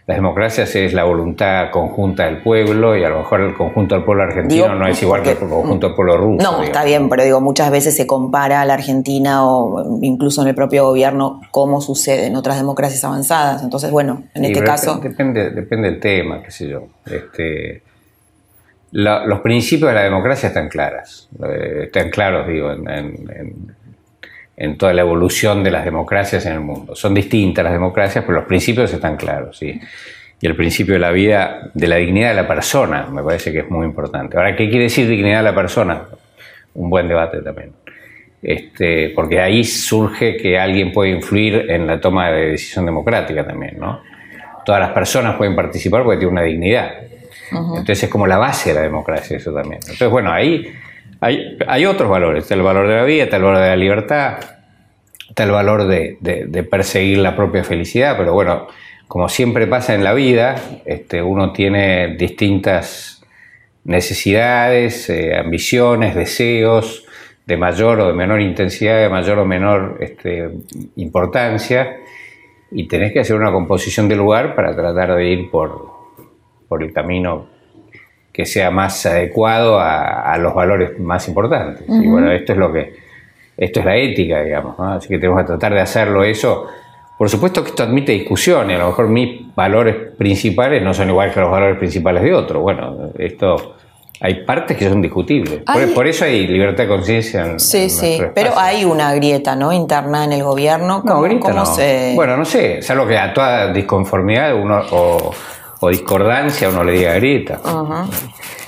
las 0.04 0.16
democracias 0.16 0.74
es 0.74 0.92
la 0.94 1.04
voluntad 1.04 1.70
conjunta 1.70 2.24
del 2.24 2.38
pueblo 2.42 2.96
y 2.96 3.04
a 3.04 3.08
lo 3.08 3.18
mejor 3.18 3.40
el 3.40 3.54
conjunto 3.54 3.94
del 3.94 4.02
pueblo 4.04 4.24
argentino 4.24 4.64
Digo, 4.64 4.74
no 4.74 4.86
es 4.88 5.00
igual 5.00 5.22
que 5.22 5.30
el 5.30 5.36
conjunto 5.38 5.86
del 5.86 5.94
pueblo 5.94 6.16
ruso. 6.16 6.38
No, 6.38 6.50
digamos. 6.50 6.64
está 6.66 6.84
bien, 6.84 7.08
pero 7.08 7.22
digo, 7.22 7.40
muchas 7.40 7.70
veces 7.70 7.94
se 7.96 8.04
compara 8.06 8.60
a 8.60 8.64
la 8.64 8.74
Argentina 8.74 9.46
o 9.46 9.98
incluso 10.02 10.42
en 10.42 10.48
el 10.48 10.54
propio 10.56 10.84
gobierno 10.86 11.40
cómo 11.52 11.80
sucede 11.80 12.26
en 12.26 12.34
otras 12.34 12.56
democracias 12.56 13.04
avanzadas. 13.04 13.62
Entonces, 13.62 13.92
bueno, 13.92 14.24
en 14.34 14.44
Sí, 14.44 14.52
este 14.52 14.64
caso... 14.64 14.96
dep- 15.00 15.02
Depende, 15.10 15.50
depende 15.50 15.90
del 15.90 16.00
tema, 16.00 16.42
qué 16.42 16.50
sé 16.50 16.68
yo. 16.68 16.82
Este, 17.06 17.82
los 18.90 19.40
principios 19.40 19.88
de 19.90 19.94
la 19.94 20.02
democracia 20.02 20.48
están 20.48 20.68
claras, 20.68 21.28
eh, 21.48 21.84
están 21.84 22.10
claros, 22.10 22.46
digo, 22.48 22.72
en, 22.72 22.90
en, 22.90 23.76
toda 24.78 24.92
la 24.92 25.02
evolución 25.02 25.64
de 25.64 25.70
las 25.70 25.84
democracias 25.84 26.46
en 26.46 26.52
el 26.52 26.60
mundo. 26.60 26.94
Son 26.94 27.12
distintas 27.12 27.64
las 27.64 27.72
democracias, 27.72 28.24
pero 28.24 28.38
los 28.38 28.46
principios 28.46 28.92
están 28.92 29.16
claros, 29.16 29.58
¿sí? 29.58 29.80
Y 30.40 30.46
el 30.46 30.56
principio 30.56 30.94
de 30.94 31.00
la 31.00 31.10
vida, 31.10 31.70
de 31.74 31.88
la 31.88 31.96
dignidad 31.96 32.30
de 32.30 32.36
la 32.36 32.48
persona, 32.48 33.06
me 33.06 33.22
parece 33.22 33.52
que 33.52 33.60
es 33.60 33.70
muy 33.70 33.86
importante. 33.86 34.36
Ahora, 34.36 34.54
¿qué 34.56 34.68
quiere 34.68 34.84
decir 34.84 35.08
dignidad 35.08 35.38
de 35.38 35.44
la 35.44 35.54
persona? 35.54 36.02
Un 36.74 36.90
buen 36.90 37.08
debate 37.08 37.42
también. 37.42 37.72
Este, 38.42 39.10
porque 39.10 39.40
ahí 39.40 39.62
surge 39.62 40.36
que 40.36 40.58
alguien 40.58 40.92
puede 40.92 41.10
influir 41.10 41.66
en 41.70 41.86
la 41.86 42.00
toma 42.00 42.30
de 42.30 42.50
decisión 42.50 42.84
democrática 42.86 43.46
también, 43.46 43.78
¿no? 43.78 44.00
Todas 44.64 44.80
las 44.80 44.90
personas 44.90 45.36
pueden 45.36 45.54
participar 45.54 46.02
porque 46.02 46.18
tienen 46.18 46.32
una 46.32 46.42
dignidad. 46.42 46.92
Entonces 47.52 48.04
es 48.04 48.08
como 48.08 48.26
la 48.26 48.38
base 48.38 48.70
de 48.70 48.76
la 48.76 48.82
democracia 48.82 49.36
eso 49.36 49.52
también. 49.52 49.80
Entonces, 49.82 50.08
bueno, 50.08 50.32
ahí 50.32 50.72
hay, 51.22 51.56
hay 51.68 51.86
otros 51.86 52.10
valores. 52.10 52.42
Está 52.42 52.54
el 52.56 52.62
valor 52.62 52.88
de 52.88 52.96
la 52.96 53.04
vida, 53.04 53.22
está 53.22 53.36
el 53.36 53.44
valor 53.44 53.60
de 53.62 53.68
la 53.68 53.76
libertad, 53.76 54.38
está 55.28 55.44
el 55.44 55.52
valor 55.52 55.86
de, 55.86 56.18
de, 56.20 56.62
perseguir 56.64 57.18
la 57.18 57.36
propia 57.36 57.62
felicidad, 57.62 58.16
pero 58.18 58.32
bueno, 58.32 58.66
como 59.06 59.28
siempre 59.28 59.68
pasa 59.68 59.94
en 59.94 60.02
la 60.02 60.14
vida, 60.14 60.56
este, 60.84 61.22
uno 61.22 61.52
tiene 61.52 62.16
distintas 62.16 63.22
necesidades, 63.84 65.08
eh, 65.10 65.36
ambiciones, 65.36 66.16
deseos 66.16 67.06
de 67.46 67.56
mayor 67.56 68.00
o 68.00 68.08
de 68.08 68.14
menor 68.14 68.40
intensidad, 68.40 69.00
de 69.00 69.08
mayor 69.08 69.38
o 69.38 69.44
menor 69.44 69.98
este, 70.00 70.50
importancia, 70.96 71.98
y 72.72 72.88
tenés 72.88 73.12
que 73.12 73.20
hacer 73.20 73.36
una 73.36 73.52
composición 73.52 74.08
del 74.08 74.18
lugar 74.18 74.56
para 74.56 74.74
tratar 74.74 75.14
de 75.14 75.28
ir 75.28 75.50
por 75.52 76.02
el 76.80 76.92
camino 76.92 77.51
que 78.32 78.46
sea 78.46 78.70
más 78.70 79.04
adecuado 79.04 79.78
a, 79.78 80.36
los 80.38 80.54
valores 80.54 80.98
más 80.98 81.28
importantes. 81.28 81.84
Y 81.86 82.08
bueno, 82.08 82.32
esto 82.32 82.52
es 82.52 82.58
lo 82.58 82.72
que, 82.72 82.94
esto 83.56 83.80
es 83.80 83.86
la 83.86 83.96
ética, 83.96 84.42
digamos, 84.42 84.74
así 84.78 85.08
que 85.08 85.18
tenemos 85.18 85.40
que 85.42 85.46
tratar 85.48 85.74
de 85.74 85.80
hacerlo 85.80 86.24
eso. 86.24 86.66
Por 87.18 87.28
supuesto 87.28 87.62
que 87.62 87.70
esto 87.70 87.82
admite 87.82 88.12
discusiones, 88.12 88.76
a 88.76 88.80
lo 88.80 88.88
mejor 88.88 89.08
mis 89.08 89.54
valores 89.54 89.94
principales 90.16 90.82
no 90.82 90.94
son 90.94 91.10
igual 91.10 91.32
que 91.32 91.40
los 91.40 91.50
valores 91.50 91.78
principales 91.78 92.22
de 92.22 92.32
otro. 92.32 92.60
Bueno, 92.62 93.10
esto 93.18 93.76
hay 94.18 94.44
partes 94.44 94.76
que 94.76 94.88
son 94.88 95.02
discutibles. 95.02 95.62
Por, 95.94 96.06
eso 96.06 96.24
hay 96.24 96.46
libertad 96.46 96.84
de 96.84 96.88
conciencia. 96.88 97.44
En, 97.44 97.60
sí, 97.60 97.90
sí, 97.90 98.22
pero 98.34 98.52
hay 98.56 98.84
una 98.84 99.12
grieta, 99.14 99.54
¿no? 99.56 99.72
Interna 99.72 100.24
en 100.24 100.32
el 100.32 100.42
gobierno. 100.42 101.02
no, 101.04 101.20
grieta 101.20 101.52
no. 101.52 101.64
Bueno, 102.14 102.36
no 102.36 102.44
sé, 102.44 102.78
es 102.78 102.90
algo 102.90 103.06
que 103.06 103.18
a 103.18 103.34
toda 103.34 103.72
disconformidad 103.72 104.54
uno 104.54 104.80
o 104.90 105.34
o 105.84 105.88
discordancia 105.88 106.68
uno 106.68 106.84
le 106.84 106.92
diga 106.92 107.14
grita. 107.14 107.60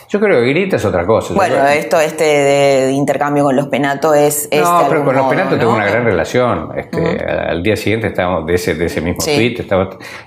Yo 0.08 0.18
creo 0.18 0.40
que 0.40 0.48
grita 0.48 0.76
es 0.76 0.84
otra 0.84 1.06
cosa. 1.06 1.32
Bueno, 1.32 1.64
esto 1.66 2.00
este 2.00 2.24
de, 2.24 2.92
intercambio 2.92 3.44
con 3.44 3.54
los 3.54 3.68
penatos 3.68 4.16
es... 4.16 4.48
no, 4.52 4.86
pero 4.88 5.04
con 5.04 5.14
los 5.14 5.26
penatos 5.26 5.56
tengo 5.56 5.74
una 5.74 5.86
gran 5.86 6.04
relación. 6.04 6.70
Este, 6.76 7.24
Al 7.24 7.62
día 7.62 7.76
siguiente 7.76 8.08
estábamos 8.08 8.46
de 8.46 8.54
ese, 8.54 8.74
de 8.74 8.86
ese 8.86 9.00
mismo 9.00 9.24
tweet. 9.24 9.64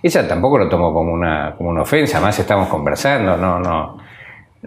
ella 0.02 0.28
tampoco 0.28 0.58
lo 0.58 0.70
tomó 0.70 0.94
como 0.94 1.12
una, 1.12 1.56
como 1.58 1.72
una 1.72 1.82
ofensa, 1.82 2.22
más 2.22 2.40
estamos 2.40 2.70
conversando, 2.70 3.36
no, 3.36 3.60
no, 3.60 3.98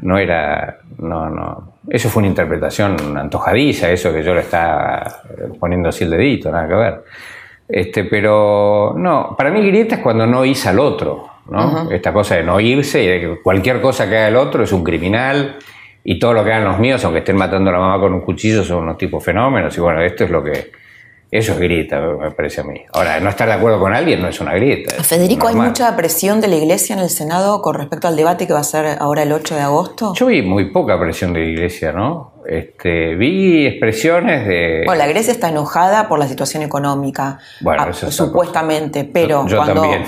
no 0.03 0.19
era, 0.19 0.79
no, 0.99 1.31
no. 1.31 1.73
Eso 1.89 2.11
fue 2.11 2.21
una 2.21 2.29
interpretación 2.29 3.17
antojadiza, 3.17 3.91
eso 3.91 4.13
que 4.13 4.23
yo 4.23 4.35
le 4.35 4.41
estaba 4.41 5.23
poniendo 5.59 5.89
así 5.89 6.05
el 6.05 6.11
dedito, 6.11 6.51
nada 6.51 6.69
que 6.69 6.75
ver. 6.75 7.05
Este, 7.67 8.05
pero 8.05 8.93
no, 8.95 9.35
para 9.39 9.51
mí 9.51 9.67
grieta 9.67 9.95
es 9.95 10.01
cuando 10.03 10.27
no 10.27 10.45
hice 10.45 10.69
al 10.69 10.81
otro. 10.81 11.40
Esta 11.91 12.13
cosa 12.13 12.37
de 12.37 12.43
no 12.43 12.61
irse 12.61 13.03
y 13.03 13.07
de 13.07 13.21
que 13.21 13.43
cualquier 13.43 13.81
cosa 13.81 14.09
que 14.09 14.17
haga 14.17 14.29
el 14.29 14.37
otro 14.37 14.65
es 14.65 14.73
un 14.73 14.85
criminal 14.85 15.57
y 16.05 16.19
todo 16.19 16.33
lo 16.33 16.45
que 16.45 16.53
hagan 16.53 16.65
los 16.65 16.79
míos, 16.79 17.05
aunque 17.05 17.19
estén 17.21 17.37
matando 17.37 17.71
a 17.71 17.73
la 17.75 17.79
mamá 17.79 18.01
con 18.01 18.15
un 18.15 18.21
cuchillo, 18.21 18.65
son 18.65 18.85
unos 18.85 18.99
tipos 18.99 19.23
fenómenos. 19.23 19.77
Y 19.77 19.81
bueno, 19.81 20.01
esto 20.03 20.25
es 20.25 20.31
lo 20.31 20.43
que. 20.43 20.73
Eso 21.31 21.53
es 21.53 21.61
grita, 21.61 22.01
me 22.01 22.33
parece 22.33 22.61
a 22.61 22.65
mí. 22.65 22.83
Ahora, 22.93 23.21
no 23.21 23.29
estar 23.31 23.47
de 23.47 23.55
acuerdo 23.55 23.79
con 23.79 23.95
alguien 23.95 24.21
no 24.21 24.27
es 24.27 24.41
una 24.41 24.53
grita. 24.53 25.01
Federico, 25.05 25.47
¿hay 25.47 25.55
mucha 25.55 25.95
presión 25.97 26.41
de 26.41 26.49
la 26.49 26.57
Iglesia 26.57 26.95
en 26.95 26.99
el 26.99 27.09
Senado 27.09 27.63
con 27.63 27.77
respecto 27.77 28.09
al 28.09 28.17
debate 28.17 28.49
que 28.49 28.53
va 28.53 28.59
a 28.59 28.65
ser 28.65 28.97
ahora 28.99 29.23
el 29.23 29.31
8 29.31 29.55
de 29.55 29.61
agosto? 29.61 30.13
Yo 30.15 30.27
vi 30.27 30.43
muy 30.43 30.73
poca 30.73 30.99
presión 30.99 31.33
de 31.33 31.41
la 31.41 31.47
Iglesia, 31.47 31.93
¿no? 31.93 32.30
Este, 32.47 33.15
vi 33.17 33.67
expresiones 33.67 34.47
de... 34.47 34.83
Bueno, 34.87 34.99
la 34.99 35.09
Grecia 35.09 35.33
está 35.33 35.49
enojada 35.49 36.09
por 36.09 36.19
la 36.19 36.27
situación 36.27 36.63
económica, 36.63 37.39
bueno, 37.61 37.85
ah, 37.87 37.93
supuestamente, 37.93 39.05
pero 39.05 39.47
yo, 39.47 39.59
cuando... 39.59 39.83
También. 39.83 40.05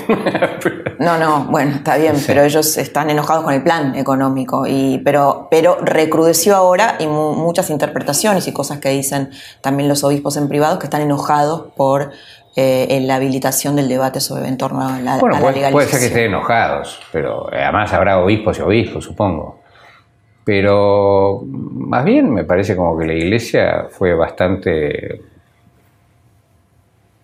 no, 0.99 1.17
no, 1.17 1.45
bueno, 1.45 1.75
está 1.75 1.97
bien, 1.97 2.15
pero 2.25 2.43
ellos 2.43 2.77
están 2.77 3.09
enojados 3.09 3.43
con 3.43 3.53
el 3.53 3.61
plan 3.61 3.95
económico, 3.95 4.65
y, 4.67 5.01
pero, 5.05 5.47
pero 5.51 5.77
recrudeció 5.81 6.55
ahora 6.55 6.95
y 6.99 7.07
muchas 7.07 7.69
interpretaciones 7.69 8.47
y 8.47 8.53
cosas 8.53 8.79
que 8.79 8.89
dicen 8.89 9.29
también 9.61 9.87
los 9.87 10.03
obispos 10.03 10.37
en 10.37 10.47
privado 10.47 10.79
que 10.79 10.87
están 10.87 11.01
enojados 11.01 11.71
por 11.75 12.11
eh, 12.55 12.99
la 13.01 13.15
habilitación 13.15 13.75
del 13.75 13.89
debate 13.89 14.19
sobre 14.19 14.47
en 14.47 14.57
torno 14.57 14.87
a 14.87 14.99
la, 14.99 15.17
bueno, 15.17 15.37
a 15.37 15.39
puede, 15.39 15.71
Puede 15.71 15.87
ser 15.87 15.99
que 15.99 16.05
estén 16.07 16.25
enojados, 16.25 16.99
pero 17.11 17.47
además 17.51 17.91
habrá 17.93 18.19
obispos 18.19 18.59
y 18.59 18.61
obispos, 18.61 19.05
supongo. 19.05 19.62
Pero 20.45 21.43
más 21.45 22.03
bien 22.03 22.33
me 22.33 22.43
parece 22.43 22.75
como 22.75 22.97
que 22.97 23.05
la 23.05 23.13
iglesia 23.13 23.87
fue 23.89 24.13
bastante 24.13 25.21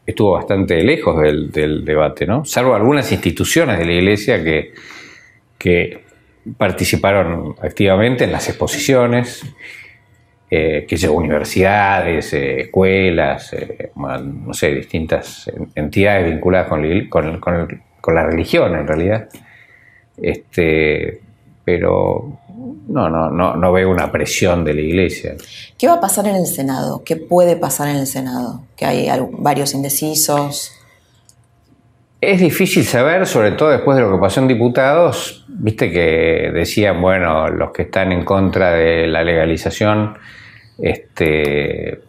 estuvo 0.09 0.31
bastante 0.31 0.81
lejos 0.83 1.21
del, 1.21 1.85
debate, 1.85 2.25
¿no? 2.25 2.43
Salvo 2.43 2.73
algunas 2.73 3.11
instituciones 3.11 3.77
de 3.77 3.85
la 3.85 3.93
iglesia 3.93 4.43
que, 4.43 4.73
que 5.57 6.03
participaron 6.57 7.55
activamente 7.61 8.23
en 8.23 8.31
las 8.31 8.49
exposiciones, 8.49 9.43
eh, 10.49 10.85
que 10.88 10.97
sea 10.97 11.11
universidades, 11.11 12.33
eh, 12.33 12.61
escuelas, 12.61 13.53
eh, 13.53 13.91
no 13.95 14.53
sé, 14.53 14.73
distintas 14.73 15.51
entidades 15.75 16.31
vinculadas 16.31 16.67
con, 16.67 17.07
con, 17.09 17.39
con, 18.01 18.15
la 18.15 18.25
religión 18.25 18.75
en 18.75 18.88
realidad. 18.88 19.29
Este, 20.17 21.21
pero 21.63 22.39
no, 22.88 23.09
no, 23.09 23.29
no, 23.29 23.55
no 23.55 23.71
veo 23.71 23.89
una 23.89 24.11
presión 24.11 24.63
de 24.63 24.73
la 24.73 24.81
Iglesia. 24.81 25.35
¿Qué 25.77 25.88
va 25.88 25.95
a 25.95 26.01
pasar 26.01 26.27
en 26.27 26.35
el 26.35 26.45
Senado? 26.45 27.03
¿Qué 27.03 27.15
puede 27.15 27.55
pasar 27.55 27.89
en 27.89 27.97
el 27.97 28.07
Senado? 28.07 28.63
Que 28.75 28.85
hay 28.85 29.09
varios 29.31 29.73
indecisos. 29.73 30.71
Es 32.21 32.41
difícil 32.41 32.83
saber, 32.83 33.25
sobre 33.25 33.51
todo 33.51 33.69
después 33.69 33.95
de 33.95 34.03
lo 34.03 34.11
que 34.11 34.19
pasó 34.19 34.41
en 34.41 34.47
diputados, 34.47 35.45
viste 35.47 35.89
que 35.91 36.51
decían, 36.53 37.01
bueno, 37.01 37.47
los 37.49 37.71
que 37.71 37.83
están 37.83 38.11
en 38.11 38.25
contra 38.25 38.71
de 38.71 39.07
la 39.07 39.23
legalización, 39.23 40.17
este, 40.77 42.01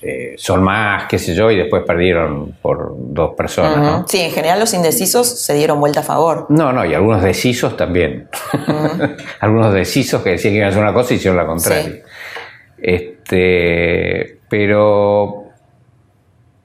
eh, 0.00 0.34
son 0.36 0.62
más, 0.62 1.06
qué 1.08 1.18
sé 1.18 1.34
yo, 1.34 1.50
y 1.50 1.56
después 1.56 1.82
perdieron 1.86 2.52
por 2.60 2.94
dos 2.96 3.34
personas. 3.34 4.04
Sí, 4.08 4.20
en 4.20 4.30
general 4.30 4.60
los 4.60 4.74
indecisos 4.74 5.26
se 5.26 5.54
dieron 5.54 5.80
vuelta 5.80 6.00
a 6.00 6.02
favor. 6.02 6.46
No, 6.48 6.72
no, 6.72 6.84
y 6.84 6.94
algunos 6.94 7.22
decisos 7.22 7.76
también. 7.76 8.28
algunos 9.40 9.72
decisos 9.72 10.22
que 10.22 10.30
decían 10.30 10.52
que 10.54 10.58
iban 10.58 10.68
a 10.68 10.70
hacer 10.70 10.82
una 10.82 10.92
cosa 10.92 11.14
y 11.14 11.16
hicieron 11.16 11.36
la 11.36 11.46
contraria. 11.46 12.02
Este, 12.78 14.38
pero. 14.48 15.38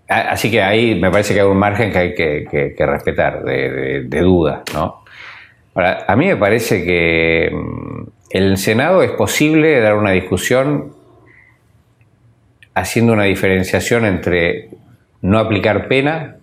Así 0.09 0.49
que 0.49 0.61
ahí 0.61 0.95
me 0.95 1.11
parece 1.11 1.33
que 1.33 1.41
hay 1.41 1.47
un 1.47 1.57
margen 1.57 1.91
que 1.91 1.97
hay 1.97 2.15
que, 2.15 2.85
respetar, 2.85 3.43
de, 3.43 4.03
de 4.07 4.21
duda, 4.21 4.63
¿no? 4.73 5.03
Ahora, 5.75 6.05
a 6.07 6.15
mí 6.15 6.25
me 6.25 6.37
parece 6.37 6.83
que 6.83 7.51
mm, 7.51 8.07
el 8.31 8.57
Senado 8.57 9.03
es 9.03 9.11
posible 9.11 9.79
dar 9.79 9.95
una 9.95 10.11
discusión 10.11 10.96
haciendo 12.77 13.13
una 13.13 13.23
diferenciación 13.23 14.05
entre 14.05 14.69
no 15.21 15.39
aplicar 15.39 15.87
pena, 15.87 16.35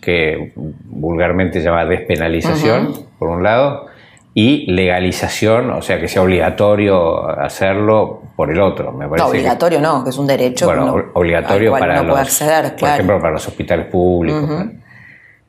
que 0.00 0.52
vulgarmente 0.54 1.60
se 1.60 1.66
llama 1.66 1.86
despenalización, 1.86 2.92
por 3.18 3.30
un 3.30 3.42
lado, 3.42 3.86
y 4.34 4.70
legalización, 4.70 5.70
o 5.70 5.82
sea, 5.82 5.98
que 5.98 6.08
sea 6.08 6.22
obligatorio 6.22 7.28
hacerlo 7.28 8.22
por 8.36 8.50
el 8.50 8.60
otro. 8.60 8.92
Me 8.92 9.06
parece 9.06 9.24
no, 9.24 9.30
obligatorio 9.30 9.80
no, 9.80 10.04
que 10.04 10.10
es 10.10 10.18
un 10.18 10.26
derecho. 10.26 10.66
Bueno, 10.66 11.10
obligatorio 11.14 11.72
para 11.72 12.02
los, 12.02 12.18
acceder, 12.18 12.76
por 12.76 12.88
ejemplo, 12.88 13.20
para 13.20 13.32
los 13.32 13.46
hospitales 13.48 13.86
públicos. 13.86 14.66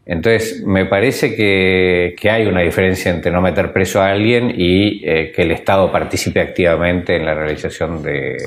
Entonces, 0.05 0.63
me 0.65 0.85
parece 0.85 1.33
que, 1.33 2.15
hay 2.29 2.45
una 2.45 2.61
diferencia 2.61 3.11
entre 3.11 3.31
no 3.31 3.41
meter 3.41 3.71
preso 3.71 4.01
a 4.01 4.09
alguien 4.09 4.53
y 4.55 5.01
eh, 5.05 5.31
que 5.33 5.43
el 5.43 5.51
Estado 5.51 5.91
participe 5.91 6.41
activamente 6.41 7.15
en 7.15 7.25
la 7.25 7.33
realización 7.33 8.03
de, 8.03 8.37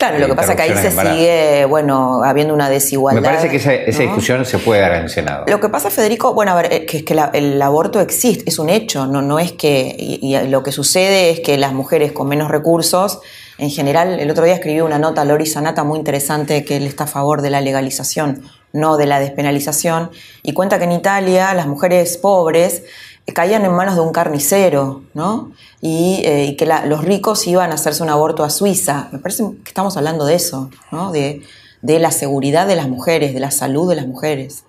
Claro, 0.00 0.18
lo 0.18 0.28
que 0.28 0.34
pasa 0.34 0.52
es 0.52 0.56
que 0.56 0.62
ahí 0.62 0.74
se 0.76 0.90
sigue, 0.92 1.66
bueno, 1.66 2.22
habiendo 2.24 2.54
una 2.54 2.70
desigualdad. 2.70 3.20
Me 3.20 3.28
parece 3.28 3.50
que 3.50 3.56
esa, 3.56 4.02
discusión 4.02 4.46
se 4.46 4.58
puede 4.58 4.80
dar 4.80 4.94
en 4.94 5.02
el 5.02 5.10
Senado. 5.10 5.44
Lo 5.46 5.60
que 5.60 5.68
pasa, 5.68 5.90
Federico, 5.90 6.32
bueno, 6.32 6.52
a 6.52 6.54
ver, 6.54 6.86
que 6.86 6.96
es 6.96 7.02
que 7.02 7.14
el 7.34 7.60
aborto 7.60 8.00
existe, 8.00 8.44
es 8.46 8.58
un 8.58 8.70
hecho, 8.70 9.06
no, 9.06 9.20
no 9.20 9.38
es 9.38 9.52
que, 9.52 9.94
y, 9.98 10.38
lo 10.48 10.62
que 10.62 10.72
sucede 10.72 11.28
es 11.28 11.40
que 11.40 11.58
las 11.58 11.74
mujeres 11.74 12.12
con 12.12 12.28
menos 12.28 12.50
recursos, 12.50 13.20
en 13.58 13.68
general, 13.68 14.18
el 14.18 14.30
otro 14.30 14.46
día 14.46 14.54
escribió 14.54 14.86
una 14.86 14.98
nota 14.98 15.22
Lori 15.26 15.44
Sanata 15.44 15.84
muy 15.84 15.98
interesante 15.98 16.64
que 16.64 16.78
él 16.78 16.86
está 16.86 17.04
a 17.04 17.06
favor 17.06 17.42
de 17.42 17.50
la 17.50 17.60
legalización, 17.60 18.42
no 18.72 18.96
de 18.96 19.04
la 19.04 19.20
despenalización, 19.20 20.12
y 20.42 20.54
cuenta 20.54 20.78
que 20.78 20.84
en 20.84 20.92
Italia 20.92 21.52
las 21.52 21.66
mujeres 21.66 22.16
pobres 22.16 22.84
caían 23.32 23.64
en 23.64 23.72
manos 23.72 23.94
de 23.94 24.00
un 24.00 24.12
carnicero, 24.12 25.02
¿no? 25.14 25.52
Y, 25.80 26.22
eh, 26.24 26.56
que 26.58 26.66
los 26.86 27.04
ricos 27.04 27.46
iban 27.46 27.70
a 27.70 27.74
hacerse 27.74 28.02
un 28.02 28.08
aborto 28.08 28.44
a 28.44 28.50
Suiza. 28.50 29.08
Me 29.12 29.18
parece 29.18 29.44
que 29.62 29.68
estamos 29.68 29.96
hablando 29.96 30.24
de 30.24 30.34
eso, 30.34 30.70
¿no? 30.90 31.12
De, 31.12 31.42
la 31.82 32.10
seguridad 32.10 32.66
de 32.66 32.76
las 32.76 32.88
mujeres, 32.88 33.32
de 33.32 33.40
la 33.40 33.50
salud 33.50 33.88
de 33.88 33.96
las 33.96 34.06
mujeres. 34.06 34.64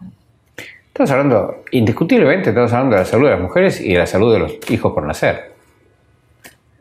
Estamos 0.87 1.11
hablando, 1.11 1.63
indiscutiblemente, 1.71 2.49
estamos 2.49 2.71
hablando 2.73 2.95
de 2.95 3.01
la 3.01 3.07
salud 3.07 3.25
de 3.25 3.31
las 3.31 3.41
mujeres 3.41 3.81
y 3.81 3.93
de 3.93 3.99
la 3.99 4.07
salud 4.07 4.33
de 4.33 4.39
los 4.39 4.53
hijos 4.69 4.93
por 4.93 5.05
nacer. 5.05 5.53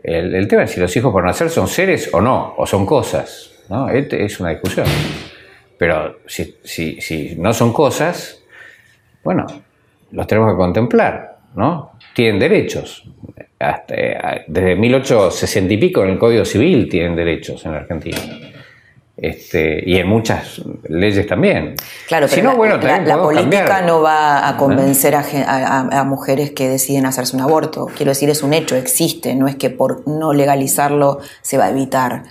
El, 0.03 0.49
tema 0.49 0.65
es 0.65 0.71
si 0.71 0.81
los 0.81 0.95
hijos 0.97 1.13
por 1.13 1.25
nacer 1.25 1.51
son 1.51 1.69
seres 1.69 2.11
o 2.13 2.21
no, 2.21 2.55
o 2.57 2.67
son 2.67 2.87
cosas. 2.87 3.51
¿no? 3.69 3.89
Este 3.89 4.25
es 4.25 4.41
una 4.41 4.51
discusión. 4.51 4.87
Pero 5.79 6.19
si 6.27 7.37
no 7.39 7.53
son 7.53 7.73
cosas, 7.73 8.41
bueno, 9.23 9.47
los 10.13 10.27
tenemos 10.27 10.53
que 10.53 10.57
contemplar, 10.57 11.30
¿no? 11.55 11.93
Tienen 12.15 12.39
derechos. 12.39 13.05
Eh, 13.59 14.45
desde 14.47 14.75
1860 14.75 15.75
y 15.75 15.77
pico 15.77 16.03
en 16.03 16.11
el 16.11 16.19
Código 16.19 16.45
Civil 16.45 16.89
tienen 16.89 17.15
derechos 17.15 17.65
en 17.67 17.75
Argentina. 17.75 18.19
Este, 19.21 19.83
y 19.85 19.99
en 19.99 20.09
muchas 20.09 20.63
leyes 20.89 21.27
también. 21.27 21.75
Claro, 22.09 22.27
pero 22.31 22.53
la, 22.53 22.55
bueno, 22.55 22.79
la, 22.79 23.19
política 23.19 23.83
no 23.83 24.01
va 24.01 24.49
a 24.49 24.57
convencer 24.57 25.15
a, 25.15 26.05
mujeres 26.07 26.53
que 26.53 26.71
deciden 26.71 27.05
hacerse 27.05 27.37
un 27.37 27.43
aborto. 27.43 27.87
Quiero 27.95 28.13
decir, 28.13 28.31
es 28.31 28.43
un 28.43 28.55
hecho, 28.55 28.77
existe, 28.77 29.35
no 29.35 29.47
es 29.47 29.57
que 29.57 29.69
por 29.69 30.09
no 30.09 30.33
legalizarlo 30.33 31.19
se 31.43 31.59
va 31.59 31.67
a 31.67 31.71
evitar. 31.71 32.23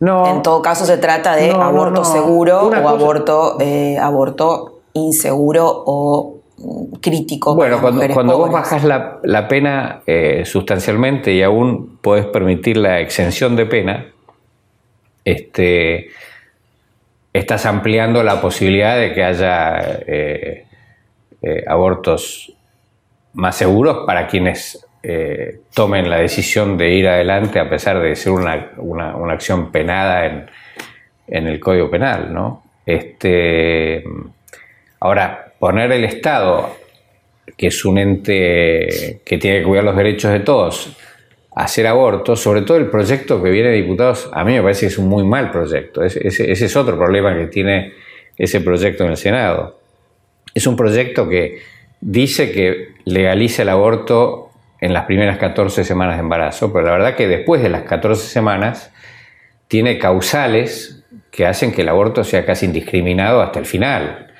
No, 0.00 0.34
en 0.34 0.42
todo 0.42 0.60
caso 0.60 0.86
se 0.86 0.98
trata 0.98 1.36
de 1.36 1.52
aborto 1.52 2.04
seguro 2.04 2.66
o 2.66 2.88
aborto, 2.88 3.56
eh, 3.60 3.96
aborto 3.96 4.80
inseguro 4.92 5.84
o 5.86 6.35
crítico. 7.00 7.54
Bueno, 7.54 7.80
cuando, 7.80 8.06
cuando 8.12 8.38
vos 8.38 8.50
bajas 8.50 8.84
la, 8.84 9.48
pena 9.48 10.02
eh, 10.06 10.44
sustancialmente 10.44 11.32
y 11.32 11.42
aún 11.42 11.98
podés 12.00 12.26
permitir 12.26 12.76
la 12.76 13.00
exención 13.00 13.56
de 13.56 13.66
pena, 13.66 14.06
este, 15.24 16.08
estás 17.32 17.66
ampliando 17.66 18.22
la 18.22 18.40
posibilidad 18.40 18.96
de 18.96 19.12
que 19.12 19.24
haya 19.24 20.00
eh, 20.06 20.66
eh, 21.42 21.64
abortos 21.66 22.52
más 23.34 23.56
seguros 23.56 24.06
para 24.06 24.26
quienes 24.26 24.82
tomen 25.72 26.10
la 26.10 26.16
decisión 26.16 26.76
de 26.76 26.90
ir 26.90 27.06
adelante 27.06 27.60
a 27.60 27.70
pesar 27.70 28.00
de 28.00 28.16
ser 28.16 28.32
una, 28.32 28.72
acción 29.30 29.70
penada 29.70 30.26
en, 30.26 31.46
el 31.46 31.60
Código 31.60 31.88
Penal. 31.88 32.34
¿no? 32.34 32.64
Este, 32.84 34.02
ahora, 34.98 35.45
poner 35.58 35.92
el 35.92 36.04
Estado, 36.04 36.76
que 37.56 37.68
es 37.68 37.84
un 37.84 37.98
ente 37.98 39.20
que 39.24 39.38
tiene 39.38 39.60
que 39.60 39.64
cuidar 39.64 39.84
los 39.84 39.96
derechos 39.96 40.32
de 40.32 40.40
todos, 40.40 40.96
hacer 41.54 41.86
abortos, 41.86 42.40
sobre 42.40 42.62
todo 42.62 42.76
el 42.76 42.88
proyecto 42.88 43.42
que 43.42 43.50
viene 43.50 43.70
de 43.70 43.76
diputados, 43.76 44.28
a 44.32 44.44
mí 44.44 44.52
me 44.52 44.62
parece 44.62 44.82
que 44.82 44.86
es 44.88 44.98
un 44.98 45.08
muy 45.08 45.24
mal 45.24 45.50
proyecto. 45.50 46.02
Ese, 46.02 46.26
ese, 46.26 46.52
es 46.52 46.76
otro 46.76 46.98
problema 46.98 47.34
que 47.36 47.46
tiene 47.46 47.94
ese 48.36 48.60
proyecto 48.60 49.04
en 49.04 49.10
el 49.10 49.16
Senado. 49.16 49.80
Es 50.54 50.66
un 50.66 50.76
proyecto 50.76 51.28
que 51.28 51.62
dice 52.00 52.52
que 52.52 52.88
legaliza 53.06 53.62
el 53.62 53.70
aborto 53.70 54.50
en 54.80 54.92
las 54.92 55.06
primeras 55.06 55.38
14 55.38 55.84
semanas 55.84 56.16
de 56.16 56.20
embarazo, 56.20 56.72
pero 56.72 56.84
la 56.84 56.92
verdad 56.92 57.16
que 57.16 57.26
después 57.26 57.62
de 57.62 57.70
las 57.70 57.82
14 57.84 58.28
semanas 58.28 58.92
tiene 59.68 59.98
causales 59.98 61.04
que 61.30 61.46
hacen 61.46 61.72
que 61.72 61.82
el 61.82 61.88
aborto 61.88 62.22
sea 62.24 62.44
casi 62.44 62.66
indiscriminado 62.66 63.40
hasta 63.40 63.58
el 63.58 63.66
final. 63.66 64.34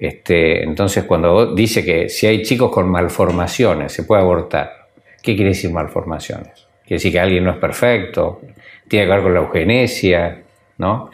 Este, 0.00 0.64
entonces, 0.64 1.04
cuando 1.04 1.54
dice 1.54 1.84
que 1.84 2.08
si 2.08 2.26
hay 2.26 2.42
chicos 2.42 2.72
con 2.72 2.88
malformaciones 2.88 3.92
se 3.92 4.04
puede 4.04 4.22
abortar, 4.22 4.80
¿Qué 5.22 5.36
quiere 5.36 5.50
decir 5.50 5.70
malformaciones? 5.70 6.66
Quiere 6.82 6.96
decir 6.96 7.12
que 7.12 7.20
alguien 7.20 7.44
no 7.44 7.50
es 7.50 7.58
perfecto, 7.58 8.40
tiene 8.88 9.06
que 9.06 9.12
ver 9.12 9.22
con 9.22 9.34
la 9.34 9.40
eugenesia, 9.40 10.42
¿no? 10.78 11.10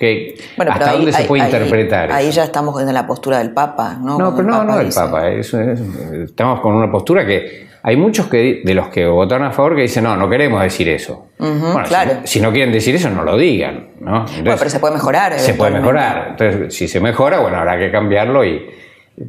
¿Hasta 0.59 0.93
dónde 0.93 1.12
se 1.12 1.25
puede 1.25 1.45
interpretar? 1.45 2.13
Ahí 2.13 2.30
ya 2.30 2.45
estamos 2.45 2.80
en 2.80 2.95
la 2.95 3.06
postura 3.06 3.39
del 3.39 3.52
Papa, 3.52 3.99
¿no? 4.00 4.19
No, 4.19 4.34
pero 4.34 4.49
no, 4.49 4.65
no 4.65 4.78
del 4.78 4.93
Papa. 4.93 5.28
estamos 5.28 6.61
con 6.61 6.75
una 6.75 6.91
postura 6.91 7.26
que 7.26 7.67
hay 7.87 7.97
muchos 7.97 8.27
que, 8.27 8.63
de 8.65 8.75
los 8.75 8.89
que 8.89 9.07
votaron 9.07 9.47
a 9.47 9.53
favor 9.53 9.77
que 9.77 9.83
dicen, 9.83 10.03
no, 10.03 10.17
no 10.17 10.29
queremos 10.29 10.61
decir 10.61 10.89
eso. 10.89 11.29
bueno, 11.39 11.85
claro. 11.87 12.21
si, 12.25 12.41
no 12.41 12.51
quieren 12.51 12.73
decir 12.73 12.97
eso, 12.97 13.09
no 13.11 13.23
lo 13.23 13.37
digan, 13.37 13.91
¿no? 14.01 14.25
bueno, 14.25 14.57
pero 14.59 14.69
se 14.69 14.81
puede 14.81 14.95
mejorar. 14.95 15.39
Se 15.39 15.55
puede 15.55 15.71
mejorar. 15.71 16.29
Entonces, 16.31 16.75
si 16.75 16.89
se 16.89 16.99
mejora, 17.01 17.39
bueno, 17.39 17.57
habrá 17.59 17.79
que 17.79 17.91
cambiarlo 17.93 18.45
y 18.45 18.67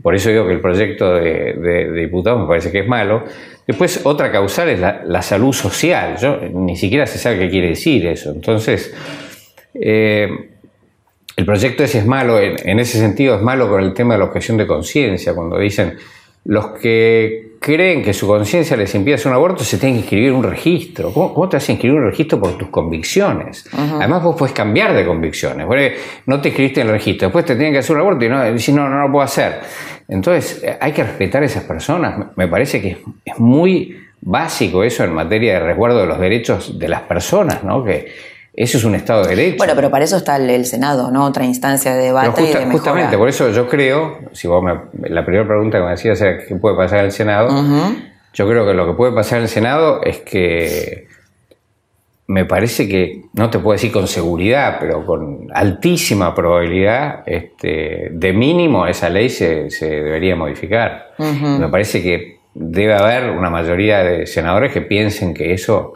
por 0.02 0.15
eso 0.15 0.30
digo 0.30 0.48
que 0.48 0.54
el 0.54 0.60
proyecto 0.60 1.13
de 1.13 1.91
diputados 1.93 2.41
me 2.41 2.48
parece 2.48 2.72
que 2.72 2.80
es 2.80 2.88
malo. 2.88 3.24
Después, 3.67 4.02
otra 4.06 4.32
causal 4.32 4.70
es 4.70 4.80
la, 4.80 5.22
salud 5.22 5.52
social. 5.52 6.17
Yo 6.17 6.39
ni 6.52 6.78
siquiera 6.78 7.06
se 7.06 7.20
sabe 7.20 7.38
qué 7.38 7.50
quiere 7.50 7.70
decir 7.70 8.08
eso. 8.08 8.32
Entonces, 8.32 8.93
eh, 9.76 10.52
el 11.36 11.46
proyecto 11.46 11.84
ese 11.84 12.00
es 12.00 12.06
malo, 12.06 12.39
en, 12.39 12.80
ese 12.80 12.98
sentido 12.98 13.36
es 13.36 13.41
malo 13.41 13.70
con 13.70 13.84
el 13.84 13.93
tema 13.93 14.13
de 14.13 14.20
la 14.20 14.26
objeción 14.26 14.58
de 14.58 14.65
conciencia, 14.65 15.36
cuando 15.36 15.60
dicen 15.60 15.98
los 16.47 16.67
que 16.79 17.57
creen 17.60 18.01
que 18.01 18.13
su 18.13 18.25
conciencia 18.25 18.77
les 18.77 18.95
impide 18.95 19.15
hacer 19.15 19.29
un 19.29 19.36
aborto 19.36 19.65
se 19.65 19.77
tienen 19.77 19.97
que 19.97 20.01
inscribir 20.01 20.31
un 20.31 20.43
registro. 20.43 21.12
¿Cómo, 21.12 21.49
te 21.49 21.57
vas 21.57 21.67
a 21.67 21.71
inscribir 21.73 21.97
un 21.97 22.05
registro 22.05 22.39
por 22.39 22.57
tus 22.57 22.69
convicciones? 22.69 23.69
Además, 23.73 24.23
vos 24.23 24.36
puedes 24.38 24.55
cambiar 24.55 24.93
de 24.93 25.05
convicciones. 25.05 25.67
No 26.25 26.39
te 26.39 26.47
inscribiste 26.47 26.79
en 26.79 26.88
el 26.88 26.93
registro, 26.93 27.27
después 27.27 27.43
te 27.43 27.55
tienen 27.55 27.73
que 27.73 27.79
hacer 27.79 27.97
un 27.97 28.01
aborto 28.01 28.23
y 28.23 28.29
no, 28.29 28.57
si 28.60 28.71
no, 28.71 28.88
no 28.88 29.01
lo 29.01 29.12
puedo 29.12 29.25
hacer. 29.25 29.60
Entonces, 30.07 30.63
eh, 30.63 30.77
hay 30.79 30.93
que 30.93 31.03
respetar 31.03 31.43
a 31.43 31.45
esas 31.45 31.63
personas. 31.63 32.27
Me 32.38 32.47
parece 32.47 32.81
que 32.81 32.97
es 33.25 33.39
muy 33.39 33.97
básico 34.21 34.86
eso 34.86 35.03
en 35.03 35.13
materia 35.13 35.55
de 35.55 35.60
resguardo 35.60 35.99
de 35.99 36.07
los 36.07 36.19
derechos 36.19 36.79
de 36.79 36.88
las 36.88 37.01
personas, 37.01 37.62
¿no? 37.65 37.83
Que 37.83 38.07
eso 38.58 38.80
es 38.80 38.84
un 38.84 38.96
Estado 38.96 39.22
de 39.22 39.36
Derecho. 39.36 39.58
Bueno, 39.60 39.74
pero 39.76 39.91
para 39.91 40.04
eso 40.04 40.17
está 40.17 40.36
el, 40.36 40.65
Senado, 40.65 41.12
¿no? 41.12 41.26
Otra 41.26 41.46
instancia 41.46 41.96
de 41.96 42.06
debate 42.06 42.41
y 42.41 42.48
de 42.48 42.54
mejora. 42.54 42.72
Justamente, 42.72 43.15
por 43.15 43.30
eso 43.30 43.52
yo 43.52 43.67
creo, 43.67 44.17
si 44.32 44.48
vos 44.48 44.63
me, 44.63 44.74
la 45.10 45.24
primera 45.24 45.48
pregunta 45.48 45.78
que 45.78 45.84
me 45.84 45.91
decías 45.91 46.20
era 46.22 46.43
qué 46.43 46.56
puede 46.56 46.76
pasar 46.76 47.00
en 47.00 47.06
el 47.06 47.12
Senado, 47.12 47.50
yo 48.34 48.50
creo 48.50 48.65
que 48.65 48.74
lo 48.74 48.88
que 48.88 48.93
puede 48.93 49.13
pasar 49.13 49.38
en 49.38 49.43
el 49.43 49.50
Senado 49.50 50.02
es 50.02 50.17
que 50.22 51.08
me 52.26 52.46
parece 52.46 52.89
que, 52.89 53.26
no 53.34 53.52
te 53.52 53.60
puedo 53.60 53.74
decir 53.74 53.91
con 53.91 54.08
seguridad, 54.08 54.78
pero 54.80 55.06
con 55.06 55.50
altísima 55.54 56.34
probabilidad, 56.34 57.22
este, 57.28 58.10
de 58.12 58.34
mínimo 58.34 58.88
esa 58.88 59.08
ley 59.10 59.30
se, 59.30 59.70
debería 59.80 60.36
modificar. 60.36 61.13
Me 61.20 61.70
parece 61.70 62.02
que 62.02 62.39
debe 62.56 62.96
haber 62.96 63.30
una 63.30 63.52
mayoría 63.52 64.00
de 64.04 64.26
senadores 64.26 64.74
que 64.74 64.82
piensen 64.82 65.36
que 65.36 65.54
eso 65.54 65.93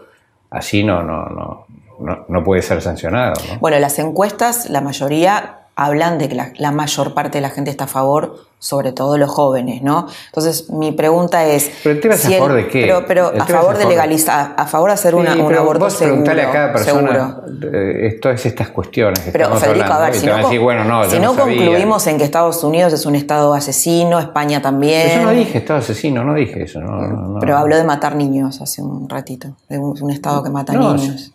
así 0.51 0.83
no, 0.83 1.01
no, 1.01 1.25
no, 1.25 1.65
no, 2.01 2.43
puede 2.43 2.61
ser 2.61 2.81
sancionado. 2.81 3.33
Bueno, 3.59 3.79
las 3.79 3.99
encuestas, 3.99 4.69
la 4.69 4.81
mayoría 4.81 5.61
hablan 5.75 6.19
de 6.19 6.29
que 6.29 6.35
la, 6.35 6.71
mayor 6.71 7.13
parte 7.13 7.37
de 7.37 7.41
la 7.41 7.49
gente 7.49 7.71
está 7.71 7.85
a 7.85 7.87
favor, 7.87 8.35
sobre 8.59 8.91
todo 8.91 9.17
los 9.17 9.31
jóvenes, 9.31 9.81
¿no? 9.81 10.05
Entonces, 10.27 10.69
mi 10.69 10.91
pregunta 10.91 11.45
es... 11.45 11.71
¿Pero 11.81 11.95
el 11.95 12.01
tema 12.01 12.13
es 12.13 12.25
a 12.25 12.29
favor 12.29 12.53
de 12.53 12.67
qué? 12.67 12.93
Pero, 13.07 13.31
a 13.35 13.45
favor 13.45 13.77
de 13.77 13.85
legalizar, 13.85 14.53
a 14.57 14.67
favor 14.67 14.89
de 14.89 14.93
hacer 14.93 15.15
una, 15.15 15.33
un 15.33 15.55
aborto 15.55 15.85
vos 15.85 15.93
seguro. 15.93 16.29
a 16.29 16.51
cada 16.51 16.73
persona 16.73 17.41
eh, 17.73 18.19
todas 18.21 18.45
estas 18.45 18.69
cuestiones 18.69 19.19
que 19.21 19.31
Pero, 19.31 19.55
Federico, 19.55 19.91
a 19.91 19.99
ver, 20.01 20.13
si, 20.13 20.27
no, 20.27 20.61
bueno, 20.61 20.83
no, 20.83 21.09
si 21.09 21.19
no, 21.19 21.35
concluimos 21.35 22.05
en 22.05 22.17
que 22.19 22.25
Estados 22.25 22.63
Unidos 22.63 22.93
es 22.93 23.05
un 23.07 23.15
estado 23.15 23.53
asesino, 23.53 24.19
España 24.19 24.61
también... 24.61 25.19
Yo 25.19 25.23
no 25.23 25.31
dije 25.31 25.57
estado 25.57 25.79
asesino, 25.79 26.23
no 26.23 26.35
dije 26.35 26.63
eso. 26.63 26.79
No, 26.79 27.39
pero 27.39 27.57
habló 27.57 27.75
de 27.75 27.83
matar 27.83 28.15
niños 28.15 28.61
hace 28.61 28.83
un 28.83 29.09
ratito, 29.09 29.55
de 29.67 29.79
un, 29.79 30.11
estado 30.11 30.43
que 30.43 30.51
mata 30.51 30.73
niños. 30.73 31.33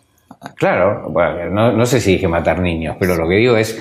Claro, 0.55 1.09
bueno, 1.09 1.71
no 1.71 1.85
sé 1.85 1.99
si 1.99 2.13
dije 2.13 2.27
matar 2.27 2.59
niños, 2.59 2.95
pero 2.99 3.15
lo 3.15 3.27
que 3.27 3.35
digo 3.35 3.57
es 3.57 3.79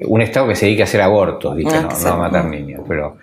un 0.00 0.22
Estado 0.22 0.48
que 0.48 0.54
se 0.54 0.66
dedique 0.66 0.82
a 0.82 0.84
hacer 0.84 1.00
abortos, 1.00 1.56
dije, 1.56 1.70
ah, 1.74 1.88
no, 2.02 2.08
a 2.08 2.16
matar 2.16 2.44
niños, 2.44 2.82
pero 2.86 3.16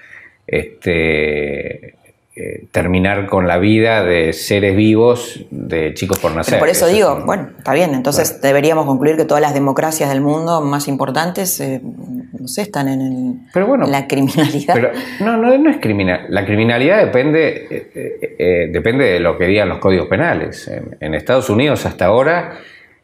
este, 0.45 1.95
eh, 2.35 2.65
terminar 2.71 3.27
con 3.27 3.47
la 3.47 3.57
vida 3.57 4.03
de 4.03 4.33
seres 4.33 4.75
vivos, 4.75 5.45
de 5.51 5.93
chicos 5.93 6.19
por 6.19 6.35
nacer. 6.35 6.59
por 6.59 6.67
eso 6.67 6.87
digo, 6.87 7.23
bueno, 7.25 7.51
está 7.57 7.73
bien, 7.73 7.93
entonces 7.93 8.41
deberíamos 8.41 8.85
concluir 8.85 9.15
que 9.15 9.23
todas 9.23 9.41
las 9.41 9.53
democracias 9.53 10.09
del 10.09 10.19
mundo 10.19 10.61
más 10.61 10.89
importantes, 10.89 11.59
eh, 11.61 11.81
no 11.81 12.47
sé, 12.47 12.63
están 12.63 12.89
en, 12.89 13.47
la 13.87 14.07
criminalidad. 14.07 14.73
Pero 14.73 14.91
no, 15.21 15.37
no, 15.37 15.69
es 15.69 15.77
criminal. 15.77 16.25
La 16.29 16.45
criminalidad 16.45 17.05
depende, 17.05 17.67
eh, 17.69 18.69
depende 18.69 19.05
de 19.05 19.19
lo 19.21 19.37
que 19.37 19.45
digan 19.45 19.69
los 19.69 19.79
códigos 19.79 20.07
penales. 20.07 20.69
en 20.99 21.15
Estados 21.15 21.49
Unidos 21.49 21.85
hasta 21.85 22.05
ahora 22.05 22.57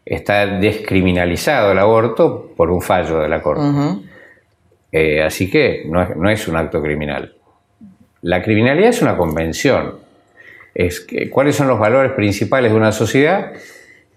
está 0.06 0.46
descriminalizado 0.46 1.72
el 1.72 1.80
aborto 1.80 2.54
por 2.56 2.72
un 2.72 2.82
fallo 2.82 3.20
de 3.20 3.30
la 3.30 3.42
Corte. 3.42 3.64
Eh, 4.92 5.24
así 5.24 5.50
que 5.50 5.84
no 5.86 6.30
es, 6.30 6.48
un 6.48 6.58
acto 6.58 6.82
criminal. 6.82 7.36
La 8.22 8.42
criminalidad 8.42 8.90
es 8.90 9.02
una 9.02 9.18
convención. 9.18 9.96
Es 10.74 11.00
que, 11.00 11.30
cuáles 11.30 11.56
son 11.56 11.68
los 11.68 11.80
valores 11.80 12.14
principales 12.14 12.72
de 12.72 12.78
una 12.78 12.92
sociedad 12.92 13.54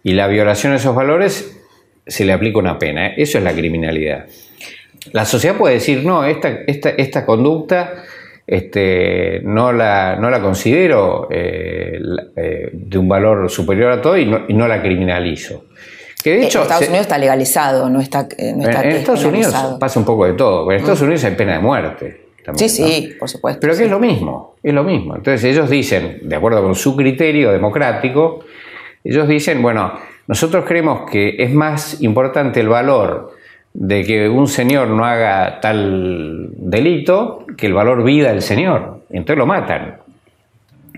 y 0.02 0.12
la 0.12 0.26
violación 0.26 0.72
de 0.72 0.78
esos 0.78 0.94
valores 0.94 1.60
se 2.06 2.24
le 2.24 2.32
aplica 2.32 2.58
una 2.58 2.78
pena. 2.78 3.08
Eso 3.08 3.38
es 3.38 3.44
la 3.44 3.52
criminalidad. 3.52 4.26
La 5.12 5.24
sociedad 5.24 5.56
puede 5.56 5.74
decir, 5.74 6.04
no, 6.04 6.24
esta, 6.24 6.48
esta, 6.66 6.90
esta 6.90 7.26
conducta 7.26 8.04
este, 8.46 9.40
no, 9.44 9.72
la, 9.72 10.16
no 10.16 10.30
la 10.30 10.40
considero 10.40 11.28
eh, 11.30 11.98
eh, 12.36 12.70
de 12.72 12.98
un 12.98 13.08
valor 13.08 13.48
superior 13.50 13.90
a 13.92 14.02
todo 14.02 14.16
y 14.18 14.26
no, 14.26 14.42
y 14.48 14.54
no 14.54 14.68
la 14.68 14.80
criminalizo. 14.82 15.64
Que 16.22 16.30
de 16.30 16.36
Eh, 16.42 16.44
hecho, 16.46 16.58
en 16.58 16.62
Estados 16.62 16.84
se- 16.84 16.90
Unidos 16.90 17.06
está 17.06 17.18
legalizado, 17.18 17.88
no 17.90 18.00
está, 18.00 18.22
no 18.54 18.68
está 18.68 18.82
en 18.84 18.90
Estados 18.92 19.24
Unidos 19.24 19.54
pasa 19.78 19.98
un 19.98 20.06
poco 20.06 20.26
de 20.26 20.34
todo. 20.34 20.70
En 20.70 20.78
Estados 20.78 21.02
Unidos 21.02 21.24
hay 21.24 21.34
pena 21.34 21.54
de 21.54 21.58
muerte. 21.60 22.20
también, 22.44 22.68
Sí, 22.68 22.82
¿no? 22.82 22.88
sí, 22.88 23.14
por 23.18 23.28
supuesto. 23.30 23.60
Pero 23.60 23.74
que 23.74 23.84
es 23.84 23.90
lo 23.90 23.98
mismo, 23.98 24.56
es 24.62 24.74
lo 24.74 24.84
mismo. 24.84 25.16
Entonces 25.16 25.42
ellos 25.44 25.70
dicen, 25.70 26.18
de 26.22 26.36
acuerdo 26.36 26.62
con 26.62 26.74
su 26.74 26.94
criterio 26.94 27.50
democrático, 27.52 28.40
ellos 29.02 29.26
dicen, 29.26 29.62
bueno, 29.62 29.92
nosotros 30.26 30.64
creemos 30.66 31.10
que 31.10 31.36
es 31.38 31.50
más 31.52 32.02
importante 32.02 32.60
el 32.60 32.68
valor 32.68 33.32
de 33.76 34.04
que 34.04 34.28
un 34.28 34.46
señor 34.46 34.88
no 34.88 35.04
haga 35.04 35.60
tal 35.60 36.48
delito 36.56 37.44
que 37.56 37.66
el 37.66 37.74
valor 37.74 38.04
vida 38.04 38.28
del 38.30 38.40
señor. 38.42 39.00
Entonces 39.10 39.36
lo 39.36 39.46
matan. 39.46 39.96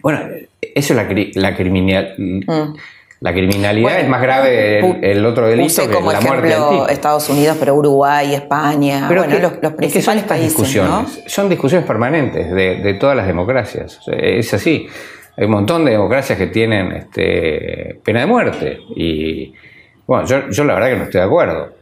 Bueno, 0.02 0.20
eso 0.60 0.92
es 0.92 0.96
la, 0.96 1.08
cri- 1.08 1.32
la 1.34 1.56
criminal. 1.56 2.14
La 3.20 3.32
criminalidad 3.32 3.80
Mm. 3.80 3.82
Bueno, 3.82 3.98
es 3.98 4.08
más 4.10 4.20
grave 4.22 4.78
el, 4.80 5.04
el 5.04 5.26
otro 5.26 5.48
delito 5.48 5.88
que 5.88 5.94
como 5.94 6.12
la 6.12 6.20
muerte 6.20 6.42
del 6.42 6.52
ejemplo 6.52 6.70
tipo. 6.80 6.88
Estados 6.88 7.28
Unidos, 7.30 7.56
pero 7.58 7.74
Uruguay, 7.74 8.34
España, 8.34 9.06
Pero 9.08 9.22
bueno, 9.22 9.36
que- 9.36 9.42
los, 9.42 9.52
los 9.62 9.72
es 9.80 9.92
que 9.92 10.02
son 10.02 10.14
principales 10.14 10.22
estas 10.22 10.38
países, 10.38 10.48
discusiones, 10.58 11.22
son 11.26 11.48
discusiones 11.48 11.86
permanentes 11.86 12.50
de, 12.52 12.76
de 12.76 12.94
todas 12.94 13.16
las 13.16 13.26
democracias. 13.26 14.00
Es 14.06 14.52
así. 14.52 14.86
Hay 15.38 15.46
un 15.46 15.50
montón 15.50 15.84
de 15.86 15.92
democracias 15.92 16.38
que 16.38 16.46
tienen 16.48 16.92
este, 16.92 17.98
pena 18.04 18.20
de 18.20 18.26
muerte. 18.26 18.78
Y 18.94 19.54
bueno, 20.06 20.26
yo, 20.26 20.50
yo 20.50 20.64
la 20.64 20.74
verdad 20.74 20.88
que 20.90 20.96
no 20.96 21.04
estoy 21.04 21.20
de 21.22 21.26
acuerdo. 21.26 21.72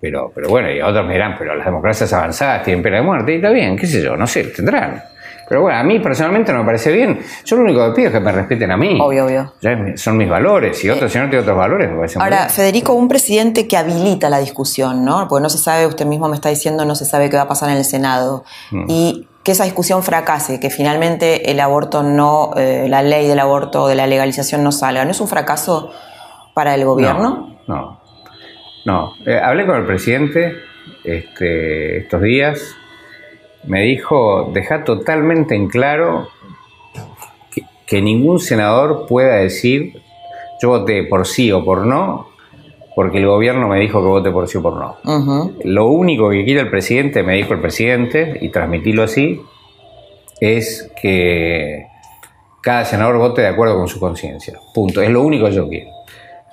Pero, 0.00 0.30
pero 0.34 0.48
bueno, 0.48 0.70
y 0.70 0.80
otros 0.80 1.06
me 1.06 1.12
dirán, 1.12 1.34
pero 1.38 1.54
las 1.54 1.66
democracias 1.66 2.12
avanzadas 2.12 2.62
tienen 2.62 2.82
pena 2.82 2.96
de 2.96 3.02
muerte. 3.02 3.32
Y 3.32 3.36
está 3.36 3.50
bien, 3.50 3.76
qué 3.76 3.86
sé 3.86 4.02
yo, 4.02 4.16
no 4.16 4.26
sé, 4.26 4.44
tendrán. 4.44 5.02
Pero 5.48 5.62
bueno, 5.62 5.78
a 5.78 5.82
mí 5.82 5.98
personalmente 5.98 6.52
no 6.52 6.60
me 6.60 6.64
parece 6.64 6.92
bien. 6.92 7.18
Yo 7.44 7.56
lo 7.56 7.62
único 7.64 7.84
que 7.86 7.92
pido 7.96 8.06
es 8.08 8.14
que 8.14 8.20
me 8.20 8.30
respeten 8.30 8.70
a 8.70 8.76
mí. 8.76 8.96
¿no? 8.96 9.06
Obvio, 9.06 9.26
obvio. 9.26 9.52
Ya 9.60 9.72
es 9.72 9.78
mi- 9.80 9.96
son 9.98 10.16
mis 10.16 10.28
valores. 10.30 10.82
Y 10.84 10.90
otro 10.90 11.08
señor 11.08 11.28
tiene 11.28 11.42
otros 11.42 11.56
valores, 11.56 11.90
me 11.90 11.96
parece 11.96 12.18
muy 12.18 12.24
Ahora. 12.24 12.48
Federico, 12.48 12.92
un 12.94 13.08
presidente 13.08 13.66
que 13.66 13.76
habilita 13.76 14.30
la 14.30 14.38
discusión, 14.38 15.04
¿no? 15.04 15.26
Porque 15.28 15.42
no 15.42 15.50
se 15.50 15.58
sabe, 15.58 15.86
usted 15.88 16.06
mismo 16.06 16.28
me 16.28 16.36
está 16.36 16.48
diciendo, 16.50 16.84
no 16.84 16.94
se 16.94 17.04
sabe 17.04 17.28
qué 17.28 17.36
va 17.36 17.42
a 17.42 17.48
pasar 17.48 17.68
en 17.70 17.76
el 17.78 17.84
Senado. 17.84 18.44
Mm. 18.70 18.84
Y 18.88 19.26
que 19.42 19.50
esa 19.52 19.64
discusión 19.64 20.04
fracase, 20.04 20.60
que 20.60 20.70
finalmente 20.70 21.50
el 21.50 21.58
aborto 21.58 22.04
no, 22.04 22.52
eh, 22.56 22.86
la 22.88 23.02
ley 23.02 23.26
del 23.26 23.40
aborto, 23.40 23.88
de 23.88 23.96
la 23.96 24.06
legalización 24.06 24.62
no 24.62 24.70
salga. 24.70 25.04
¿No 25.04 25.10
es 25.10 25.20
un 25.20 25.26
fracaso 25.28 25.90
para 26.54 26.76
el 26.76 26.84
gobierno? 26.84 27.58
No, 27.66 27.74
no. 27.74 27.99
No. 28.84 29.14
Eh, 29.26 29.38
hablé 29.38 29.66
con 29.66 29.76
el 29.76 29.86
presidente 29.86 30.56
este, 31.04 31.98
estos 31.98 32.22
días. 32.22 32.76
Me 33.64 33.82
dijo, 33.82 34.50
deja 34.54 34.84
totalmente 34.84 35.54
en 35.54 35.68
claro 35.68 36.28
que, 37.52 37.62
que 37.86 38.00
ningún 38.00 38.38
senador 38.38 39.06
pueda 39.06 39.36
decir 39.36 40.00
yo 40.60 40.68
voté 40.68 41.04
por 41.04 41.26
sí 41.26 41.50
o 41.52 41.64
por 41.64 41.86
no, 41.86 42.28
porque 42.94 43.18
el 43.18 43.26
gobierno 43.26 43.66
me 43.68 43.80
dijo 43.80 44.00
que 44.00 44.08
vote 44.08 44.30
por 44.30 44.46
sí 44.46 44.58
o 44.58 44.62
por 44.62 44.74
no. 44.74 44.96
Lo 45.64 45.86
único 45.88 46.28
que 46.28 46.44
quiere 46.44 46.60
el 46.60 46.70
presidente, 46.70 47.22
me 47.22 47.34
dijo 47.36 47.54
el 47.54 47.60
presidente, 47.60 48.38
y 48.42 48.50
transmitirlo 48.50 49.02
así, 49.02 49.40
es 50.40 50.92
que 51.00 51.86
cada 52.60 52.84
senador 52.84 53.16
vote 53.16 53.40
de 53.40 53.48
acuerdo 53.48 53.76
con 53.76 53.88
su 53.88 53.98
conciencia. 53.98 54.58
Punto. 54.74 55.00
Es 55.00 55.08
lo 55.08 55.22
único 55.22 55.46
que 55.46 55.52
yo 55.52 55.68
quiero. 55.68 55.90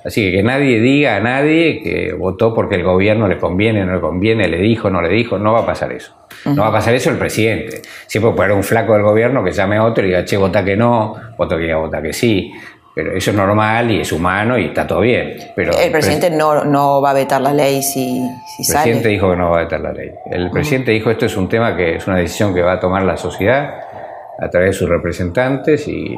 Así 0.07 0.21
que 0.21 0.37
que 0.37 0.41
nadie 0.41 0.79
diga 0.79 1.17
a 1.17 1.19
nadie 1.19 1.81
que 1.83 2.13
votó 2.13 2.53
porque 2.53 2.75
el 2.75 2.83
gobierno 2.83 3.27
le 3.27 3.37
conviene, 3.37 3.83
no 3.85 3.95
le 3.95 3.99
conviene, 3.99 4.47
le 4.47 4.57
dijo, 4.59 4.89
no 4.89 5.01
le 5.01 5.09
dijo, 5.09 5.37
no 5.37 5.51
va 5.51 5.59
a 5.59 5.65
pasar 5.65 5.91
eso. 5.91 6.15
No 6.45 6.61
va 6.61 6.69
a 6.69 6.71
pasar 6.71 6.93
eso 6.93 7.09
el 7.09 7.17
presidente. 7.17 7.81
Siempre 8.05 8.31
puede 8.31 8.45
haber 8.45 8.55
un 8.55 8.63
flaco 8.63 8.93
del 8.93 9.03
gobierno 9.03 9.43
que 9.43 9.51
llame 9.51 9.75
a 9.75 9.83
otro 9.83 10.05
y 10.05 10.07
diga, 10.07 10.23
che, 10.23 10.37
vota 10.37 10.63
que 10.63 10.77
no, 10.77 11.13
otro 11.35 11.57
que 11.57 11.65
diga, 11.65 11.75
vota 11.75 12.01
que 12.01 12.13
sí. 12.13 12.53
Pero 12.95 13.11
eso 13.17 13.31
es 13.31 13.37
normal 13.37 13.91
y 13.91 13.99
es 13.99 14.11
humano 14.13 14.57
y 14.57 14.67
está 14.67 14.87
todo 14.87 15.01
bien. 15.01 15.35
Pero 15.57 15.73
El 15.77 15.91
presidente 15.91 16.29
no, 16.29 16.63
no 16.63 17.01
va 17.01 17.09
a 17.09 17.13
vetar 17.13 17.41
la 17.41 17.51
ley 17.51 17.83
si, 17.83 18.21
si 18.55 18.61
el 18.61 18.65
sale. 18.65 18.83
presidente 18.83 19.09
dijo 19.09 19.29
que 19.29 19.35
no 19.35 19.49
va 19.49 19.57
a 19.57 19.63
vetar 19.63 19.81
la 19.81 19.91
ley. 19.91 20.11
El 20.31 20.49
presidente 20.51 20.91
dijo 20.91 21.11
esto 21.11 21.25
es 21.25 21.35
un 21.35 21.49
tema 21.49 21.75
que 21.75 21.97
es 21.97 22.07
una 22.07 22.15
decisión 22.15 22.55
que 22.55 22.61
va 22.61 22.71
a 22.73 22.79
tomar 22.79 23.03
la 23.03 23.17
sociedad 23.17 23.81
a 24.39 24.49
través 24.49 24.69
de 24.69 24.73
sus 24.73 24.87
representantes 24.87 25.85
y 25.89 26.15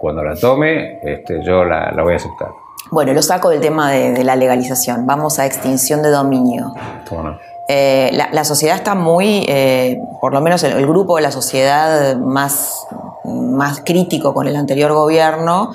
cuando 0.00 0.24
la 0.24 0.34
tome 0.34 1.00
este, 1.02 1.44
yo 1.44 1.64
la, 1.64 1.92
la 1.94 2.02
voy 2.02 2.14
a 2.14 2.16
aceptar. 2.16 2.48
Bueno, 2.90 3.12
lo 3.12 3.22
saco 3.22 3.50
del 3.50 3.60
tema 3.60 3.90
de, 3.90 4.12
de 4.12 4.24
la 4.24 4.34
legalización. 4.36 5.06
Vamos 5.06 5.38
a 5.38 5.46
extinción 5.46 6.02
de 6.02 6.10
dominio. 6.10 6.72
¿Cómo 7.08 7.22
no? 7.22 7.38
Eh, 7.68 8.10
la, 8.14 8.30
la 8.32 8.44
sociedad 8.44 8.76
está 8.76 8.94
muy, 8.94 9.44
eh, 9.46 10.00
por 10.22 10.32
lo 10.32 10.40
menos 10.40 10.62
el, 10.62 10.72
el 10.72 10.86
grupo 10.86 11.16
de 11.16 11.22
la 11.22 11.30
sociedad 11.30 12.16
más, 12.16 12.86
más 13.24 13.82
crítico 13.84 14.32
con 14.32 14.48
el 14.48 14.56
anterior 14.56 14.92
gobierno, 14.94 15.72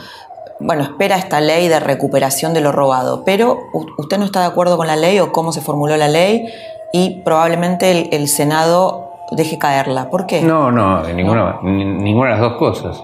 bueno, 0.59 0.81
espera 0.83 1.17
esta 1.17 1.39
ley 1.39 1.67
de 1.67 1.79
recuperación 1.79 2.53
de 2.55 2.61
lo 2.61 2.71
robado. 2.71 3.23
Pero 3.23 3.59
usted 3.99 4.17
no 4.17 4.25
está 4.25 4.39
de 4.39 4.47
acuerdo 4.47 4.75
con 4.77 4.87
la 4.87 4.95
ley 4.95 5.19
o 5.19 5.31
cómo 5.31 5.51
se 5.51 5.61
formuló 5.61 5.95
la 5.97 6.07
ley 6.07 6.47
y 6.93 7.21
probablemente 7.21 7.91
el, 7.91 8.09
el 8.11 8.27
Senado 8.27 9.11
deje 9.31 9.59
caerla. 9.59 10.09
¿Por 10.09 10.25
qué? 10.25 10.41
No, 10.41 10.71
no, 10.71 11.03
ninguna, 11.09 11.59
ni- 11.61 11.85
ninguna 11.85 12.31
de 12.35 12.41
las 12.41 12.49
dos 12.49 12.57
cosas. 12.57 13.03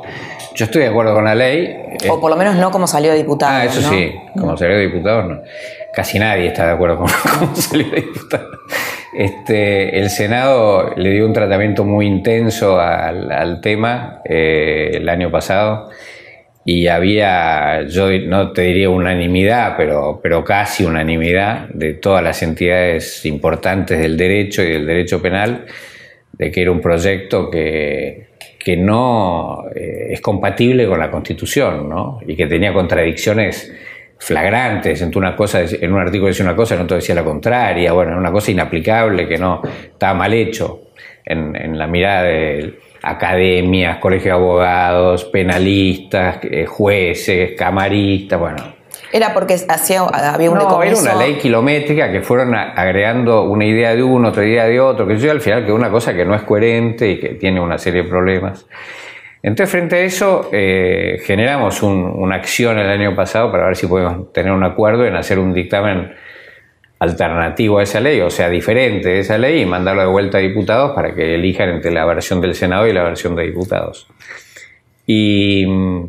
Yo 0.59 0.65
estoy 0.65 0.81
de 0.81 0.89
acuerdo 0.89 1.13
con 1.13 1.23
la 1.23 1.35
ley. 1.35 1.67
eh, 2.03 2.09
O 2.09 2.19
por 2.19 2.29
lo 2.29 2.35
menos 2.35 2.57
no 2.57 2.69
como 2.69 2.85
salió 2.85 3.13
diputado. 3.13 3.53
Ah, 3.55 3.63
eso 3.63 3.79
¿no? 3.79 3.89
sí, 3.91 4.13
como 4.37 4.57
salió 4.57 4.77
diputado, 4.77 5.23
no. 5.23 5.41
Casi 5.93 6.19
nadie 6.19 6.47
está 6.47 6.67
de 6.67 6.73
acuerdo 6.73 6.97
con 6.97 7.07
cómo 7.39 7.55
salió 7.55 7.85
diputado. 7.89 8.49
Este, 9.13 9.97
el 9.99 10.09
Senado 10.09 10.95
le 10.97 11.11
dio 11.11 11.25
un 11.25 11.31
tratamiento 11.31 11.85
muy 11.85 12.07
intenso 12.07 12.77
al, 12.77 13.31
al 13.31 13.61
tema 13.61 14.19
eh, 14.25 14.91
el 14.95 15.07
año 15.07 15.31
pasado 15.31 15.89
y 16.65 16.87
había, 16.87 17.83
yo 17.87 18.09
no 18.27 18.51
te 18.51 18.63
diría 18.63 18.89
unanimidad, 18.89 19.75
pero, 19.77 20.19
pero 20.21 20.43
casi 20.43 20.83
unanimidad 20.83 21.69
de 21.69 21.93
todas 21.93 22.21
las 22.21 22.43
entidades 22.43 23.25
importantes 23.25 23.97
del 23.97 24.17
derecho 24.17 24.61
y 24.61 24.71
del 24.73 24.85
derecho 24.85 25.21
penal 25.21 25.67
de 26.33 26.51
que 26.51 26.61
era 26.61 26.71
un 26.71 26.81
proyecto 26.81 27.49
que, 27.49 28.27
que 28.59 28.75
no 28.75 29.63
eh, 29.73 30.09
es 30.11 30.21
compatible 30.21 30.85
con 30.85 30.99
la 30.99 31.09
Constitución, 31.09 31.89
¿no? 31.89 32.19
Y 32.27 32.35
que 32.35 32.45
tenía 32.45 32.73
contradicciones 32.73 33.73
flagrantes. 34.17 35.01
En 35.01 35.17
una 35.17 35.35
cosa, 35.35 35.61
en 35.61 35.93
un 35.93 35.99
artículo 35.99 36.27
decía 36.27 36.45
una 36.45 36.55
cosa, 36.55 36.75
en 36.75 36.81
otro 36.81 36.97
decía 36.97 37.15
la 37.15 37.23
contraria. 37.23 37.93
Bueno, 37.93 38.17
una 38.17 38.31
cosa 38.31 38.51
inaplicable 38.51 39.27
que 39.27 39.37
no 39.37 39.61
estaba 39.63 40.13
mal 40.13 40.33
hecho 40.33 40.89
en, 41.25 41.55
en 41.55 41.77
la 41.77 41.87
mirada 41.87 42.23
de 42.23 42.73
academias, 43.01 43.97
colegios 43.97 44.25
de 44.25 44.31
abogados, 44.31 45.25
penalistas, 45.25 46.39
eh, 46.43 46.65
jueces, 46.65 47.53
camaristas, 47.57 48.39
bueno, 48.39 48.78
Era 49.11 49.33
porque 49.33 49.55
hacía, 49.67 50.01
había 50.03 50.51
un 50.51 50.57
no, 50.59 50.83
era 50.83 50.91
una 50.99 51.15
ley 51.15 51.35
kilométrica 51.35 52.11
que 52.11 52.21
fueron 52.21 52.53
agregando 52.55 53.43
una 53.43 53.65
idea 53.65 53.95
de 53.95 54.03
uno, 54.03 54.29
otra 54.29 54.45
idea 54.45 54.65
de 54.65 54.79
otro, 54.79 55.07
que 55.07 55.17
yo 55.17 55.31
al 55.31 55.41
final 55.41 55.65
quedó 55.65 55.75
una 55.75 55.89
cosa 55.89 56.13
que 56.13 56.25
no 56.25 56.35
es 56.35 56.43
coherente 56.43 57.09
y 57.09 57.19
que 57.19 57.29
tiene 57.29 57.59
una 57.59 57.77
serie 57.77 58.03
de 58.03 58.09
problemas. 58.09 58.67
Entonces, 59.41 59.71
frente 59.71 59.95
a 59.95 59.99
eso, 60.01 60.49
eh, 60.51 61.19
generamos 61.23 61.81
un- 61.81 62.03
una 62.03 62.35
acción 62.35 62.77
el 62.77 62.89
año 62.89 63.15
pasado 63.15 63.51
para 63.51 63.67
ver 63.67 63.75
si 63.77 63.87
podemos 63.87 64.31
tener 64.33 64.51
un 64.51 64.63
acuerdo 64.63 65.05
en 65.05 65.15
hacer 65.15 65.39
un 65.39 65.53
dictamen 65.53 66.11
alternativo 66.99 67.79
a 67.79 67.83
esa 67.83 68.01
ley, 68.01 68.19
o 68.19 68.29
sea, 68.29 68.49
diferente 68.49 69.07
de 69.07 69.19
esa 69.19 69.37
ley, 69.37 69.61
y 69.61 69.65
mandarlo 69.65 70.01
de 70.01 70.07
vuelta 70.09 70.37
a 70.37 70.41
diputados 70.41 70.91
para 70.91 71.15
que 71.15 71.35
elijan 71.35 71.69
entre 71.69 71.91
la 71.91 72.03
versión 72.05 72.41
del 72.41 72.53
Senado 72.53 72.85
y 72.87 72.91
la 72.93 73.03
versión 73.03 73.35
de 73.37 73.43
diputados. 73.43 74.07
Y 75.07 75.65
mm, 75.65 76.03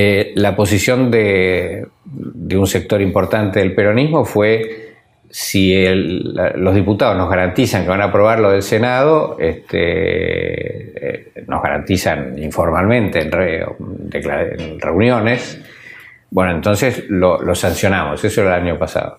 eh, 0.00 0.32
la 0.36 0.54
posición 0.54 1.10
de, 1.10 1.86
de 2.04 2.56
un 2.56 2.66
sector 2.68 3.00
importante 3.02 3.58
del 3.58 3.74
peronismo 3.74 4.24
fue 4.24 4.94
si 5.30 5.74
el- 5.74 6.34
la- 6.34 6.50
los 6.50 6.74
diputados 6.74 7.16
nos 7.16 7.28
garantizan 7.28 7.82
que 7.82 7.88
van 7.90 8.00
a 8.00 8.04
aprobar 8.04 8.38
lo 8.38 8.50
del 8.52 8.62
Senado, 8.62 9.36
este, 9.40 9.80
eh, 11.08 11.32
nos 11.48 11.60
garantizan 11.62 12.38
informalmente 12.38 13.20
en, 13.22 13.32
re- 13.32 13.66
declara- 13.78 14.54
en 14.56 14.78
reuniones, 14.80 15.60
bueno, 16.30 16.52
entonces 16.52 17.04
lo, 17.08 17.42
lo 17.42 17.54
sancionamos, 17.54 18.22
eso 18.24 18.42
era 18.42 18.56
el 18.56 18.62
año 18.62 18.78
pasado. 18.78 19.18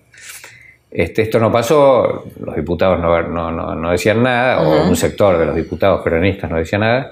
Este, 0.91 1.21
esto 1.23 1.39
no 1.39 1.51
pasó, 1.51 2.25
los 2.43 2.55
diputados 2.55 2.99
no, 2.99 3.21
no- 3.21 3.51
no- 3.51 3.75
no 3.75 3.91
decían 3.91 4.23
nada, 4.23 4.61
o 4.61 4.87
un 4.89 4.95
sector 4.95 5.37
de 5.37 5.45
los 5.45 5.55
diputados 5.55 6.01
peronistas 6.03 6.49
no 6.49 6.57
decía 6.57 6.79
nada, 6.79 7.11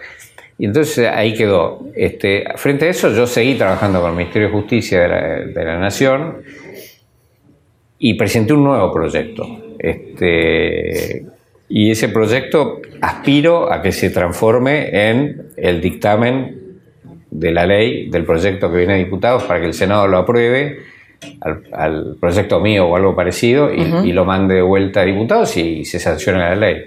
y 0.58 0.66
entonces 0.66 1.08
ahí 1.08 1.34
quedó. 1.34 1.88
Este, 1.96 2.46
frente 2.56 2.86
a 2.86 2.90
eso, 2.90 3.14
yo 3.14 3.28
seguí 3.28 3.56
trabajando 3.56 4.02
con 4.02 4.12
el 4.12 4.18
Ministerio 4.18 4.48
de 4.48 4.54
Justicia 4.54 5.02
de 5.02 5.08
la, 5.08 5.22
de 5.46 5.66
la 5.66 5.78
Nación 5.78 6.38
y 8.00 8.16
presenté 8.16 8.54
un 8.54 8.64
nuevo 8.64 8.92
proyecto. 8.92 9.46
Este, 9.78 11.26
y 11.70 11.92
ese 11.92 12.10
proyecto 12.10 12.82
aspiro 13.02 13.72
a 13.72 13.82
que 13.82 13.92
se 13.92 14.10
transforme 14.10 15.10
en 15.10 15.50
el 15.58 15.80
dictamen 15.80 16.80
de 17.30 17.52
la 17.52 17.66
ley, 17.66 18.10
del 18.10 18.24
proyecto 18.24 18.72
que 18.72 18.78
viene 18.78 18.94
de 18.94 19.00
diputados, 19.00 19.44
para 19.44 19.60
que 19.60 19.68
el 19.68 19.74
Senado 19.74 20.08
lo 20.08 20.18
apruebe 20.18 20.80
al, 21.42 21.64
al 21.72 22.18
proyecto 22.20 22.60
mío 22.60 22.88
o 22.88 22.96
algo 22.96 23.16
parecido 23.16 23.72
y, 23.72 24.10
y 24.10 24.12
lo 24.12 24.26
mande 24.26 24.56
de 24.56 24.62
vuelta 24.62 25.02
a 25.02 25.06
diputados 25.06 25.56
y 25.58 25.86
se 25.86 26.00
sancione 26.00 26.40
la 26.40 26.56
ley. 26.56 26.86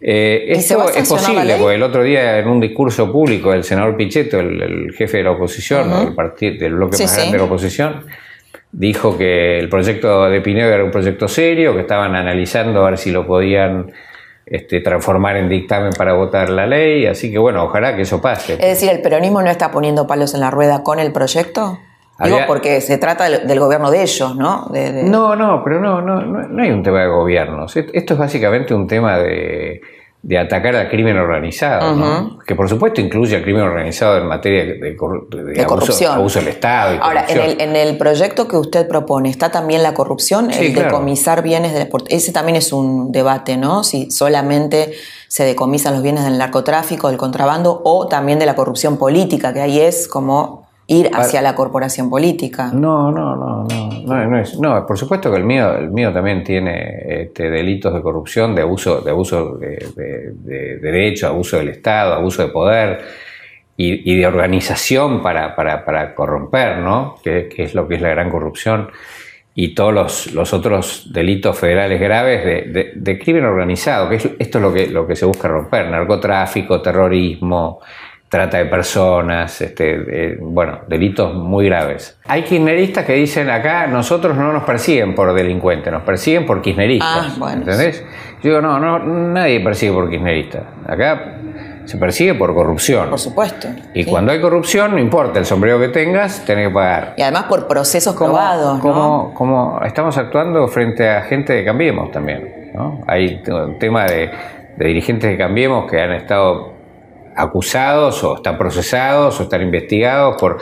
Eh, 0.00 0.46
esto 0.48 0.90
es 0.90 1.08
posible, 1.08 1.56
porque 1.58 1.74
el 1.74 1.82
otro 1.82 2.02
día 2.02 2.38
en 2.38 2.48
un 2.48 2.60
discurso 2.60 3.10
público 3.10 3.52
el 3.52 3.64
senador 3.64 3.96
Pichetto, 3.96 4.38
el, 4.38 4.92
jefe 4.96 5.18
de 5.18 5.22
la 5.24 5.30
oposición, 5.30 5.90
el 6.08 6.14
partido, 6.14 6.58
del 6.58 6.74
bloque 6.74 6.98
más 7.02 7.16
grande 7.16 7.32
de 7.32 7.38
la 7.38 7.44
oposición, 7.44 8.04
dijo 8.72 9.16
que 9.16 9.58
el 9.58 9.68
proyecto 9.68 10.28
de 10.28 10.40
Pinedo 10.42 10.70
era 10.70 10.84
un 10.84 10.90
proyecto 10.90 11.28
serio, 11.28 11.74
que 11.74 11.80
estaban 11.80 12.14
analizando 12.14 12.84
a 12.84 12.90
ver 12.90 12.98
si 12.98 13.10
lo 13.10 13.26
podían 13.26 13.92
este, 14.44 14.80
transformar 14.80 15.38
en 15.38 15.48
dictamen 15.48 15.92
para 15.96 16.12
votar 16.12 16.50
la 16.50 16.66
ley, 16.66 17.06
así 17.06 17.32
que 17.32 17.38
bueno, 17.38 17.64
ojalá 17.64 17.96
que 17.96 18.02
eso 18.02 18.20
pase. 18.20 18.54
Es 18.54 18.60
decir, 18.60 18.90
¿el 18.90 19.00
peronismo 19.00 19.40
no 19.40 19.50
está 19.50 19.70
poniendo 19.70 20.06
palos 20.06 20.34
en 20.34 20.40
la 20.40 20.50
rueda 20.50 20.82
con 20.82 21.00
el 21.00 21.10
proyecto? 21.10 21.78
Digo, 22.24 22.38
porque 22.46 22.80
se 22.80 22.98
trata 22.98 23.28
del, 23.28 23.60
gobierno 23.60 23.90
de 23.90 24.02
ellos, 24.02 24.36
¿no? 24.36 24.70
No, 25.04 25.36
no, 25.36 25.62
pero 25.62 25.80
no, 25.80 26.00
no, 26.00 26.22
no 26.22 26.62
hay 26.62 26.70
un 26.70 26.82
tema 26.82 27.02
de 27.02 27.08
gobiernos. 27.08 27.76
Esto 27.76 28.14
es 28.14 28.18
básicamente 28.18 28.74
un 28.74 28.86
tema 28.86 29.18
de, 29.18 29.82
de 30.26 30.38
atacar 30.38 30.74
al 30.74 30.88
crimen 30.88 31.16
organizado, 31.18 32.36
que 32.44 32.56
por 32.56 32.68
supuesto 32.68 33.00
incluye 33.00 33.36
al 33.36 33.42
crimen 33.42 33.62
organizado 33.62 34.16
en 34.18 34.26
materia 34.26 34.64
de, 34.64 34.96
corrupción. 34.96 36.14
Abuso, 36.14 36.40
del 36.40 36.48
Estado. 36.48 36.94
Y 36.94 36.98
Ahora, 37.00 37.26
en 37.28 37.38
el, 37.38 37.60
en 37.60 37.76
el, 37.76 37.96
proyecto 37.96 38.48
que 38.48 38.56
usted 38.56 38.88
propone, 38.88 39.30
¿está 39.30 39.52
también 39.52 39.84
la 39.84 39.94
corrupción? 39.94 40.50
el 40.50 40.74
decomisar 40.74 41.42
bienes 41.42 41.74
de 41.74 41.88
Ese 42.08 42.32
también 42.32 42.56
es 42.56 42.72
un 42.72 43.12
debate, 43.12 43.56
¿no? 43.56 43.84
Si 43.84 44.10
solamente 44.10 44.94
se 45.28 45.44
decomisan 45.44 45.94
los 45.94 46.02
bienes 46.02 46.24
del 46.24 46.38
narcotráfico, 46.38 47.06
del 47.06 47.18
contrabando, 47.18 47.80
o 47.84 48.08
también 48.08 48.40
de 48.40 48.46
la 48.46 48.56
corrupción 48.56 48.96
política, 48.96 49.52
que 49.52 49.60
ahí 49.60 49.78
es 49.78 50.08
como 50.08 50.65
ir 50.88 51.10
hacia 51.12 51.42
la 51.42 51.54
corporación 51.54 52.08
política. 52.08 52.70
No, 52.72 53.10
no, 53.10 53.34
no, 53.34 53.64
no, 53.64 54.26
no, 54.26 54.38
es, 54.38 54.58
no, 54.58 54.86
por 54.86 54.96
supuesto 54.96 55.30
que 55.30 55.38
el 55.38 55.44
mío, 55.44 55.76
el 55.76 55.90
mío 55.90 56.12
también 56.12 56.44
tiene 56.44 57.22
este, 57.22 57.50
delitos 57.50 57.92
de 57.92 58.02
corrupción, 58.02 58.54
de 58.54 58.62
abuso, 58.62 59.00
de 59.00 59.10
abuso 59.10 59.56
de, 59.56 60.78
derecho, 60.80 61.26
abuso 61.26 61.58
del 61.58 61.70
Estado, 61.70 62.14
abuso 62.14 62.42
de 62.42 62.48
poder 62.52 63.00
y, 63.76 64.16
de 64.16 64.26
organización 64.26 65.22
para, 65.22 65.54
para, 65.56 66.14
corromper, 66.14 66.78
¿no? 66.78 67.16
Que, 67.22 67.48
es 67.56 67.74
lo 67.74 67.88
que 67.88 67.96
es 67.96 68.00
la 68.00 68.10
gran 68.10 68.30
corrupción 68.30 68.88
y 69.58 69.74
todos 69.74 69.92
los, 69.92 70.32
los 70.34 70.52
otros 70.52 71.10
delitos 71.12 71.58
federales 71.58 71.98
graves 71.98 72.44
de, 72.44 72.92
de, 72.94 73.18
crimen 73.18 73.44
organizado, 73.44 74.08
que 74.08 74.16
esto 74.16 74.58
es 74.58 74.62
lo 74.62 74.72
que, 74.72 74.86
lo 74.86 75.06
que 75.06 75.16
se 75.16 75.24
busca 75.24 75.48
romper, 75.48 75.88
narcotráfico, 75.90 76.80
terrorismo, 76.82 77.80
trata 78.28 78.58
de 78.58 78.66
personas, 78.66 79.60
este, 79.60 80.36
bueno, 80.40 80.80
delitos 80.88 81.34
muy 81.34 81.66
graves. 81.66 82.18
Hay 82.26 82.42
kirchneristas 82.42 83.04
que 83.04 83.14
dicen 83.14 83.48
acá 83.50 83.86
nosotros 83.86 84.36
no 84.36 84.52
nos 84.52 84.64
persiguen 84.64 85.14
por 85.14 85.32
delincuentes, 85.32 85.92
nos 85.92 86.02
persiguen 86.02 86.44
por 86.44 86.60
kirchneristas. 86.60 87.38
Ah, 87.40 87.52
¿Entendés? 87.52 88.04
Yo 88.42 88.50
digo, 88.50 88.60
no, 88.60 88.78
no, 88.78 88.98
nadie 88.98 89.60
persigue 89.60 89.92
por 89.92 90.10
kirchneristas. 90.10 90.62
Acá 90.86 91.38
se 91.84 91.98
persigue 91.98 92.34
por 92.34 92.52
corrupción. 92.52 93.10
Por 93.10 93.18
supuesto. 93.18 93.68
Y 93.94 94.04
cuando 94.04 94.32
hay 94.32 94.40
corrupción, 94.40 94.90
no 94.90 94.98
importa 94.98 95.38
el 95.38 95.46
sombrero 95.46 95.78
que 95.78 95.88
tengas, 95.88 96.44
tenés 96.44 96.68
que 96.68 96.74
pagar. 96.74 97.14
Y 97.16 97.22
además 97.22 97.44
por 97.44 97.68
procesos 97.68 98.16
probados. 98.16 98.80
Como, 98.80 99.32
como 99.34 99.80
estamos 99.84 100.18
actuando 100.18 100.66
frente 100.66 101.08
a 101.08 101.22
gente 101.22 101.52
de 101.52 101.64
Cambiemos 101.64 102.10
también. 102.10 102.72
¿no? 102.74 103.02
Hay 103.06 103.40
un 103.48 103.78
tema 103.78 104.04
de, 104.04 104.30
de 104.76 104.86
dirigentes 104.86 105.30
de 105.30 105.38
Cambiemos 105.38 105.88
que 105.88 106.00
han 106.00 106.12
estado 106.12 106.75
acusados 107.36 108.22
o 108.24 108.36
están 108.36 108.58
procesados 108.58 109.38
o 109.38 109.42
están 109.44 109.62
investigados 109.62 110.36
por, 110.40 110.58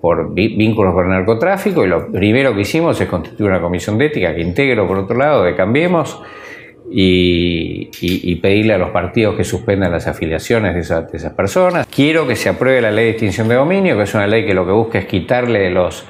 por 0.00 0.34
vínculos 0.34 0.94
con 0.94 1.04
el 1.04 1.10
narcotráfico 1.10 1.84
y 1.84 1.88
lo 1.88 2.10
primero 2.12 2.54
que 2.54 2.60
hicimos 2.60 3.00
es 3.00 3.08
constituir 3.08 3.50
una 3.50 3.60
comisión 3.60 3.98
de 3.98 4.06
ética 4.06 4.34
que 4.34 4.42
integro, 4.42 4.86
por 4.86 4.98
otro 4.98 5.16
lado, 5.16 5.42
de 5.42 5.56
Cambiemos 5.56 6.20
y, 6.90 8.36
pedirle 8.36 8.74
a 8.74 8.78
los 8.78 8.90
partidos 8.90 9.36
que 9.36 9.44
suspendan 9.44 9.90
las 9.92 10.06
afiliaciones 10.06 10.74
de, 10.74 11.00
de, 11.02 11.16
esas 11.16 11.32
personas. 11.32 11.86
Quiero 11.86 12.26
que 12.26 12.36
se 12.36 12.48
apruebe 12.48 12.80
la 12.80 12.90
ley 12.90 13.06
de 13.06 13.10
extinción 13.10 13.48
de 13.48 13.56
dominio, 13.56 13.96
que 13.96 14.04
es 14.04 14.14
una 14.14 14.26
ley 14.26 14.46
que 14.46 14.54
lo 14.54 14.64
que 14.64 14.72
busca 14.72 14.98
es 14.98 15.06
quitarle 15.06 15.70
los 15.70 16.06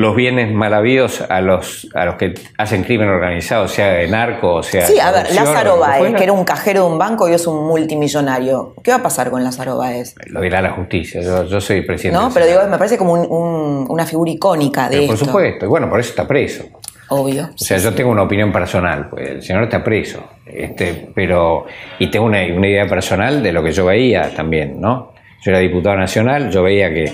los 0.00 0.16
bienes 0.16 0.50
mal 0.52 0.72
habidos 0.72 1.22
a 1.28 1.40
los, 1.40 1.88
a 1.94 2.06
los 2.06 2.14
que 2.14 2.34
hacen 2.56 2.82
crimen 2.84 3.08
organizado, 3.08 3.68
sea 3.68 3.92
de 3.92 4.08
narco, 4.08 4.54
o 4.54 4.62
sea. 4.62 4.86
Sí, 4.86 4.98
a 4.98 5.12
ver, 5.12 5.32
Lázaro 5.34 5.78
Báez, 5.78 6.14
que 6.14 6.24
era 6.24 6.32
un 6.32 6.44
cajero 6.44 6.84
de 6.84 6.92
un 6.92 6.98
banco 6.98 7.28
y 7.28 7.34
es 7.34 7.46
un 7.46 7.66
multimillonario. 7.66 8.74
¿Qué 8.82 8.90
va 8.90 8.98
a 8.98 9.02
pasar 9.02 9.30
con 9.30 9.44
Lázaro 9.44 9.76
Báez? 9.76 10.14
Lo 10.26 10.40
dirá 10.40 10.62
la 10.62 10.72
justicia, 10.72 11.20
yo, 11.20 11.60
soy 11.60 11.82
presidente. 11.82 12.18
No, 12.18 12.30
pero 12.32 12.46
digo, 12.46 12.60
me 12.66 12.78
parece 12.78 12.96
como 12.96 13.12
una 13.12 14.06
figura 14.06 14.30
icónica 14.30 14.88
de 14.88 15.06
Por 15.06 15.18
supuesto, 15.18 15.66
y 15.66 15.68
bueno, 15.68 15.88
por 15.90 16.00
eso 16.00 16.10
está 16.10 16.26
preso. 16.26 16.64
Obvio. 17.08 17.50
O 17.52 17.58
sea, 17.58 17.76
yo 17.76 17.92
tengo 17.92 18.10
una 18.10 18.22
opinión 18.22 18.52
personal, 18.52 19.08
pues 19.10 19.28
el 19.28 19.42
señor 19.42 19.64
está 19.64 19.82
preso, 19.84 20.24
este, 20.46 21.10
pero, 21.14 21.66
y 21.98 22.06
tengo 22.06 22.24
una, 22.24 22.38
una 22.56 22.68
idea 22.68 22.86
personal 22.86 23.42
de 23.42 23.52
lo 23.52 23.62
que 23.62 23.72
yo 23.72 23.84
veía 23.84 24.32
también, 24.34 24.80
¿no? 24.80 25.12
Yo 25.42 25.50
era 25.50 25.58
diputado 25.58 25.96
nacional, 25.96 26.50
yo 26.50 26.62
veía 26.62 26.92
que 26.94 27.12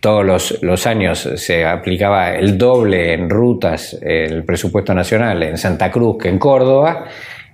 todos 0.00 0.60
los, 0.62 0.86
años 0.86 1.28
se 1.36 1.64
aplicaba 1.64 2.34
el 2.34 2.58
doble 2.58 3.14
en 3.14 3.30
rutas 3.30 3.98
el 4.02 4.44
presupuesto 4.44 4.94
nacional 4.94 5.42
en 5.42 5.56
Santa 5.56 5.90
Cruz 5.90 6.18
que 6.22 6.28
en 6.28 6.38
Córdoba. 6.38 7.06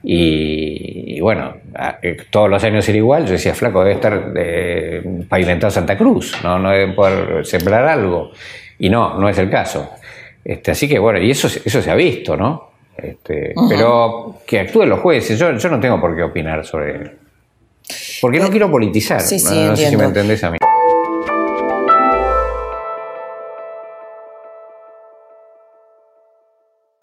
Y, 0.07 1.19
bueno, 1.21 1.57
eh, 2.03 2.17
todos 2.29 2.51
los 2.51 2.63
años 2.63 2.87
era 2.89 2.99
igual. 2.99 3.25
Yo 3.25 3.33
decía, 3.33 3.55
flaco, 3.55 3.81
debe 3.81 3.95
estar 3.95 4.33
eh, 4.37 5.03
pavimentado 5.29 5.71
Santa 5.71 5.97
Cruz, 5.97 6.37
¿no? 6.43 6.59
no 6.59 6.71
deben 6.71 6.95
poder 6.95 7.47
sembrar 7.47 7.87
algo. 7.87 8.31
Y 8.79 8.91
no, 8.91 9.19
no 9.19 9.29
es 9.29 9.39
el 9.39 9.49
caso. 9.49 9.91
Este, 10.45 10.73
así 10.73 10.89
que 10.89 10.99
bueno, 10.99 11.21
y 11.21 11.31
eso, 11.31 11.49
eso 11.49 11.81
se 11.81 11.91
ha 11.91 11.95
visto, 11.95 12.37
¿no? 12.37 12.75
Este, 12.97 13.55
Pero 13.69 14.41
que 14.47 14.61
actúen 14.61 14.89
los 14.89 15.01
jueces, 15.01 15.39
yo, 15.39 15.57
yo 15.57 15.69
no 15.69 15.81
tengo 15.81 16.01
por 16.01 16.15
qué 16.15 16.23
opinar 16.23 16.65
sobre. 16.65 17.17
Porque 18.21 18.39
no 18.39 18.51
quiero 18.51 18.71
politizar. 18.71 19.21
Sí, 19.21 19.39
sí, 19.39 19.65
no 19.65 19.77
sé 19.77 19.91
si 19.91 19.97
me 19.97 20.05
entendés 20.05 20.45
a 20.45 20.51
mí. 20.51 20.59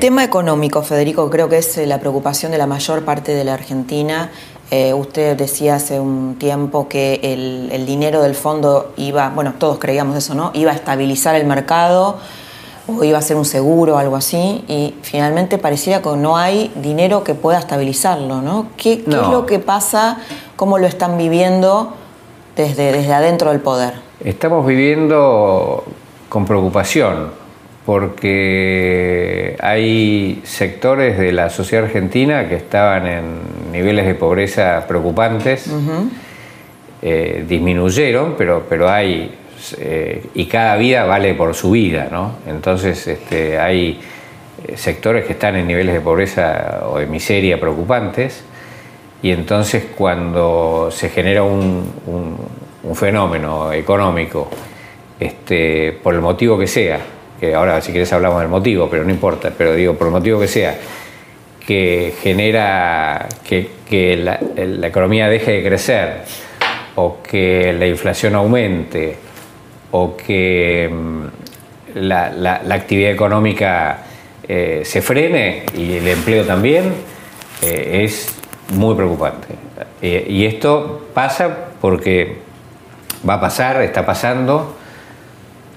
Tema 0.02 0.24
económico, 0.24 0.82
Federico, 0.82 1.30
creo 1.30 1.48
que 1.48 1.60
es 1.60 1.78
eh, 1.78 1.86
la 1.86 2.00
preocupación 2.00 2.52
de 2.52 2.58
la 2.58 2.66
mayor 2.66 3.06
parte 3.06 3.36
de 3.36 3.44
la 3.44 3.54
Argentina. 3.54 4.32
Eh, 4.72 4.96
usted 4.96 5.38
decía 5.38 5.76
hace 5.76 6.00
un 6.00 6.38
tiempo 6.40 6.88
que 6.88 7.20
el, 7.22 7.86
dinero 7.86 8.24
del 8.24 8.34
fondo 8.34 8.94
iba, 8.98 9.30
bueno, 9.30 9.54
todos 9.60 9.78
creíamos 9.78 10.18
eso, 10.18 10.34
¿no? 10.34 10.50
Iba 10.56 10.72
a 10.72 10.74
estabilizar 10.74 11.36
el 11.36 11.46
mercado 11.46 12.18
o 12.88 13.04
iba 13.04 13.20
a 13.20 13.22
ser 13.22 13.38
un 13.38 13.46
seguro 13.46 13.94
o 13.94 13.98
algo 14.00 14.16
así, 14.16 14.66
y 14.68 14.96
finalmente 15.04 15.60
pareciera 15.60 16.02
que 16.02 16.10
no 16.18 16.36
hay 16.36 16.72
dinero 16.78 17.24
que 17.24 17.36
pueda 17.36 17.60
estabilizarlo, 17.60 18.42
¿no? 18.42 18.70
¿Qué, 18.78 19.04
qué 19.04 19.12
es 19.12 19.28
lo 19.28 19.46
que 19.46 19.60
pasa? 19.60 20.18
¿Cómo 20.56 20.80
lo 20.80 20.88
están 20.88 21.16
viviendo 21.16 21.94
desde, 22.56 22.92
desde 22.92 23.14
adentro 23.14 23.52
del 23.52 23.60
poder? 23.60 23.94
Estamos 24.20 24.66
viviendo 24.66 25.84
con 26.28 26.46
preocupación 26.46 27.41
porque 27.86 29.56
hay 29.60 30.42
sectores 30.44 31.18
de 31.18 31.32
la 31.32 31.50
sociedad 31.50 31.86
argentina 31.86 32.48
que 32.48 32.56
estaban 32.56 33.08
en 33.08 33.24
niveles 33.72 34.06
de 34.06 34.16
pobreza 34.16 34.86
preocupantes, 34.88 35.70
eh, 37.02 37.44
disminuyeron, 37.48 38.36
pero, 38.38 38.66
pero 38.70 38.90
hay, 38.90 39.34
eh, 39.80 40.24
y 40.36 40.46
cada 40.46 40.76
vida 40.76 41.06
vale 41.06 41.34
por 41.34 41.56
su 41.56 41.72
vida, 41.72 42.08
¿no? 42.12 42.36
Entonces 42.48 43.08
este, 43.08 43.58
hay 43.58 44.00
eh, 44.68 44.78
sectores 44.78 45.26
que 45.26 45.34
están 45.34 45.56
en 45.56 45.66
niveles 45.66 45.96
de 45.96 46.02
pobreza 46.02 46.84
o 46.86 47.00
de 47.00 47.08
miseria 47.08 47.60
preocupantes, 47.60 48.44
y 49.24 49.32
entonces 49.32 49.86
cuando 49.98 50.90
se 50.92 51.10
genera 51.10 51.44
un, 51.44 51.92
un 52.84 52.96
fenómeno 52.96 53.72
económico, 53.74 54.50
este, 55.20 55.92
por 56.04 56.14
el 56.14 56.22
motivo 56.22 56.58
que 56.58 56.68
sea, 56.68 57.00
que 57.42 57.56
ahora 57.56 57.82
si 57.82 57.92
quieres 57.92 58.14
hablamos 58.14 58.40
del 58.40 58.50
motivo, 58.50 58.88
pero 58.88 59.04
no 59.04 59.10
importa, 59.10 59.52
pero 59.58 59.74
digo, 59.74 59.96
por 59.96 60.08
el 60.08 60.14
motivo 60.14 60.40
que 60.40 60.48
sea, 60.48 60.78
que 61.66 62.14
genera 62.22 63.28
que, 63.44 63.68
la, 64.16 64.88
economía 64.88 65.28
deje 65.28 65.54
de 65.54 65.64
crecer, 65.68 66.22
o 66.96 67.18
que 67.24 67.74
la 67.74 67.88
inflación 67.88 68.36
aumente, 68.36 69.16
o 69.90 70.16
que 70.16 70.88
mm, 70.88 71.26
la, 71.96 72.62
actividad 72.70 73.10
económica 73.10 74.04
eh, 74.48 74.84
se 74.86 75.02
frene 75.02 75.64
y 75.76 75.98
el 75.98 76.08
empleo 76.10 76.46
también, 76.46 76.94
eh, 77.64 78.02
es 78.04 78.36
muy 78.76 78.94
preocupante. 78.94 79.48
Eh, 80.00 80.28
y 80.30 80.46
esto 80.46 81.08
pasa 81.16 81.70
porque 81.82 82.38
va 83.28 83.36
a 83.36 83.42
pasar, 83.42 83.82
está 83.82 84.06
pasando, 84.06 84.76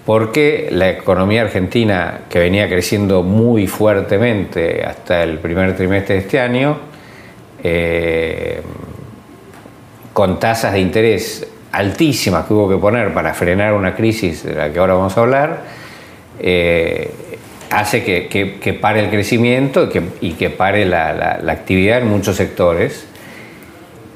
porque 0.05 0.69
la 0.71 0.91
economía 0.91 1.43
argentina, 1.43 2.21
que 2.29 2.39
venía 2.39 2.69
creciendo 2.69 3.23
muy 3.23 3.67
fuertemente 3.67 4.85
hasta 4.85 5.23
el 5.23 5.39
primer 5.39 5.75
trimestre 5.77 6.17
de 6.17 6.21
este 6.21 6.41
año, 6.41 6.79
eh, 7.63 8.61
con 10.13 10.39
tasas 10.39 10.75
de 10.75 10.81
interés 10.81 11.47
altísimas 11.73 12.47
que 12.47 12.55
hubo 12.55 12.69
que 12.69 12.77
poner 12.77 13.13
para 13.15 13.35
frenar 13.35 13.73
una 13.73 13.95
crisis 13.95 14.45
de 14.45 14.55
la 14.55 14.73
que 14.73 14.79
ahora 14.79 14.95
vamos 14.95 15.17
a 15.17 15.21
hablar, 15.21 15.63
eh, 16.39 17.11
hace 17.71 18.05
que, 18.05 18.79
pare 18.81 19.01
el 19.01 19.11
crecimiento 19.11 19.89
y 20.21 20.33
que, 20.33 20.51
pare 20.51 20.85
la, 20.85 21.41
actividad 21.49 22.03
en 22.03 22.09
muchos 22.09 22.37
sectores 22.37 23.07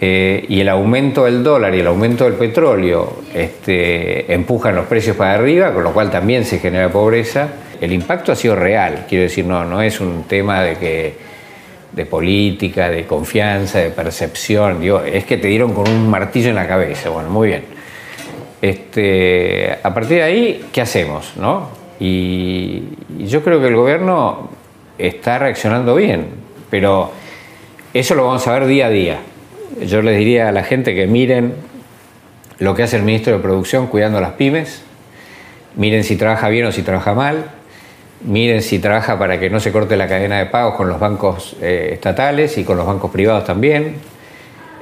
eh, 0.00 0.44
y 0.48 0.60
el 0.60 0.68
aumento 0.68 1.24
del 1.24 1.42
dólar 1.42 1.74
y 1.74 1.80
el 1.80 1.86
aumento 1.88 2.24
del 2.24 2.34
petróleo 2.34 3.18
este, 3.34 4.32
empujan 4.32 4.76
los 4.76 4.86
precios 4.86 5.16
para 5.16 5.34
arriba, 5.34 5.72
con 5.74 5.82
lo 5.82 5.92
cual 5.92 6.10
también 6.10 6.44
se 6.44 6.60
genera 6.60 6.88
pobreza. 6.88 7.48
El 7.80 7.92
impacto 7.92 8.30
ha 8.30 8.36
sido 8.36 8.54
real, 8.54 9.06
quiero 9.08 9.24
decir, 9.24 9.44
no, 9.44 9.64
no 9.64 9.82
es 9.82 10.00
un 10.00 10.24
tema 10.24 10.62
de 10.62 10.76
que 10.76 11.28
de 11.90 12.06
política, 12.06 12.90
de 12.90 13.06
confianza, 13.06 13.80
de 13.80 13.90
percepción, 13.90 14.80
digo, 14.80 15.00
es 15.00 15.24
que 15.24 15.36
te 15.36 15.48
dieron 15.48 15.72
con 15.72 15.88
un 15.88 16.08
martillo 16.08 16.50
en 16.50 16.56
la 16.56 16.68
cabeza, 16.68 17.10
bueno, 17.10 17.30
muy 17.30 17.48
bien. 17.48 17.64
Este, 18.62 19.78
a 19.82 19.94
partir 19.94 20.18
de 20.18 20.22
ahí, 20.22 20.66
¿qué 20.72 20.80
hacemos? 20.80 21.32
No? 21.36 21.70
Y, 21.98 22.82
y 23.18 23.26
yo 23.26 23.42
creo 23.42 23.60
que 23.60 23.66
el 23.66 23.74
gobierno 23.74 24.50
está 24.96 25.38
reaccionando 25.40 25.96
bien, 25.96 26.26
pero 26.70 27.10
eso 27.94 28.14
lo 28.14 28.26
vamos 28.26 28.46
a 28.46 28.52
ver 28.52 28.66
día 28.66 28.86
a 28.86 28.90
día 28.90 29.18
yo 29.80 30.02
les 30.02 30.18
diría 30.18 30.48
a 30.48 30.52
la 30.52 30.64
gente 30.64 30.94
que 30.94 31.06
miren 31.06 31.54
lo 32.58 32.74
que 32.74 32.82
hace 32.82 32.96
el 32.96 33.02
ministro 33.02 33.34
de 33.34 33.38
Producción 33.38 33.86
cuidando 33.86 34.18
a 34.18 34.20
las 34.20 34.32
pymes, 34.32 34.82
miren 35.76 36.04
si 36.04 36.16
trabaja 36.16 36.48
bien 36.48 36.66
o 36.66 36.72
si 36.72 36.82
trabaja 36.82 37.14
mal, 37.14 37.50
miren 38.24 38.62
si 38.62 38.78
trabaja 38.78 39.18
para 39.18 39.38
que 39.38 39.48
no 39.50 39.60
se 39.60 39.70
corte 39.70 39.96
la 39.96 40.08
cadena 40.08 40.38
de 40.38 40.46
pagos 40.46 40.74
con 40.74 40.88
los 40.88 40.98
bancos 40.98 41.56
eh, 41.60 41.90
estatales 41.92 42.58
y 42.58 42.64
con 42.64 42.76
los 42.76 42.86
bancos 42.86 43.10
privados 43.10 43.44
también. 43.44 43.96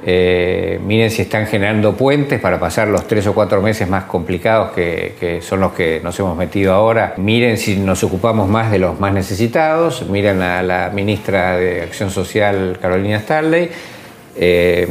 Eh, 0.05 0.79
miren 0.85 1.09
si 1.09 1.23
están 1.23 1.47
generando 1.47 1.97
puentes 1.97 2.39
para 2.39 2.59
pasar 2.59 2.87
los 2.87 3.07
tres 3.07 3.25
o 3.27 3.33
cuatro 3.33 3.61
meses 3.61 3.89
más 3.89 4.03
complicados 4.05 4.71
que, 4.71 5.15
que, 5.19 5.41
son 5.41 5.59
los 5.59 5.73
que 5.73 5.99
nos 6.03 6.17
hemos 6.19 6.37
metido 6.37 6.73
ahora. 6.73 7.15
Miren 7.17 7.57
si 7.57 7.77
nos 7.77 8.03
ocupamos 8.03 8.47
más 8.47 8.71
de 8.71 8.79
los 8.79 8.99
más 8.99 9.13
necesitados. 9.13 10.07
Miren 10.07 10.41
a 10.41 10.63
la 10.63 10.91
ministra 10.93 11.57
de 11.57 11.81
Acción 11.81 12.09
Social, 12.09 12.77
Carolina 12.81 13.17
Stanley 13.17 13.69
eh, 14.39 14.87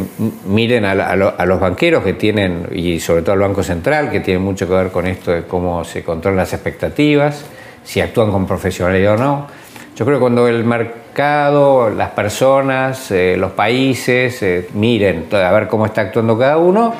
miren 0.47 0.85
a, 0.85 1.15
los 1.15 1.61
banqueros 1.61 2.03
que 2.03 2.15
tienen, 2.15 2.67
y 2.73 2.99
sobre 2.99 3.23
todo 3.23 3.35
al 3.35 3.39
Banco 3.39 3.63
Central, 3.63 4.11
que 4.11 4.21
tiene 4.21 4.41
mucho 4.41 4.67
que 4.67 4.75
ver 4.75 4.91
con 4.91 5.07
esto 5.07 5.31
de 5.31 5.45
cómo 5.45 5.85
se 5.85 6.03
controlan 6.03 6.39
las 6.39 6.53
expectativas, 6.53 7.45
si 7.85 8.01
actúan 8.01 8.33
con 8.33 8.47
profesionalidad 8.47 9.15
o 9.15 9.17
no. 9.17 9.47
Yo 9.95 10.05
creo 10.05 10.19
que 10.19 10.21
cuando 10.21 10.49
el 10.49 10.65
mercado, 10.65 11.91
las 11.91 12.11
personas, 12.11 13.11
eh, 13.13 13.37
los 13.39 13.53
países 13.53 14.43
eh, 14.43 14.69
miren 14.75 15.29
a 15.33 15.53
ver 15.53 15.69
cómo 15.69 15.87
está 15.87 16.03
actuando 16.03 16.37
cada 16.37 16.59
uno, 16.59 16.93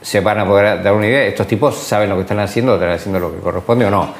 se 0.00 0.20
van 0.20 0.38
a 0.38 0.46
poder 0.46 0.82
dar 0.82 0.94
una 0.94 1.06
idea. 1.06 1.24
Estos 1.24 1.46
tipos 1.46 1.76
saben 1.76 2.08
lo 2.08 2.16
que 2.16 2.22
están 2.22 2.40
haciendo, 2.40 2.74
están 2.74 2.90
haciendo 2.90 3.20
lo 3.20 3.32
que 3.32 3.40
corresponde 3.40 3.84
o 3.84 3.90
no. 3.90 4.14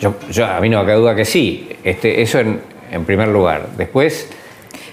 Yo, 0.00 0.46
a 0.46 0.60
mí 0.60 0.68
no 0.68 0.80
me 0.80 0.86
queda 0.86 0.96
duda 0.96 1.14
que 1.14 1.24
sí. 1.24 1.70
Este, 1.84 2.20
eso 2.20 2.40
en, 2.40 2.60
en 2.90 3.04
primer 3.04 3.28
lugar. 3.28 3.68
Después 3.76 4.28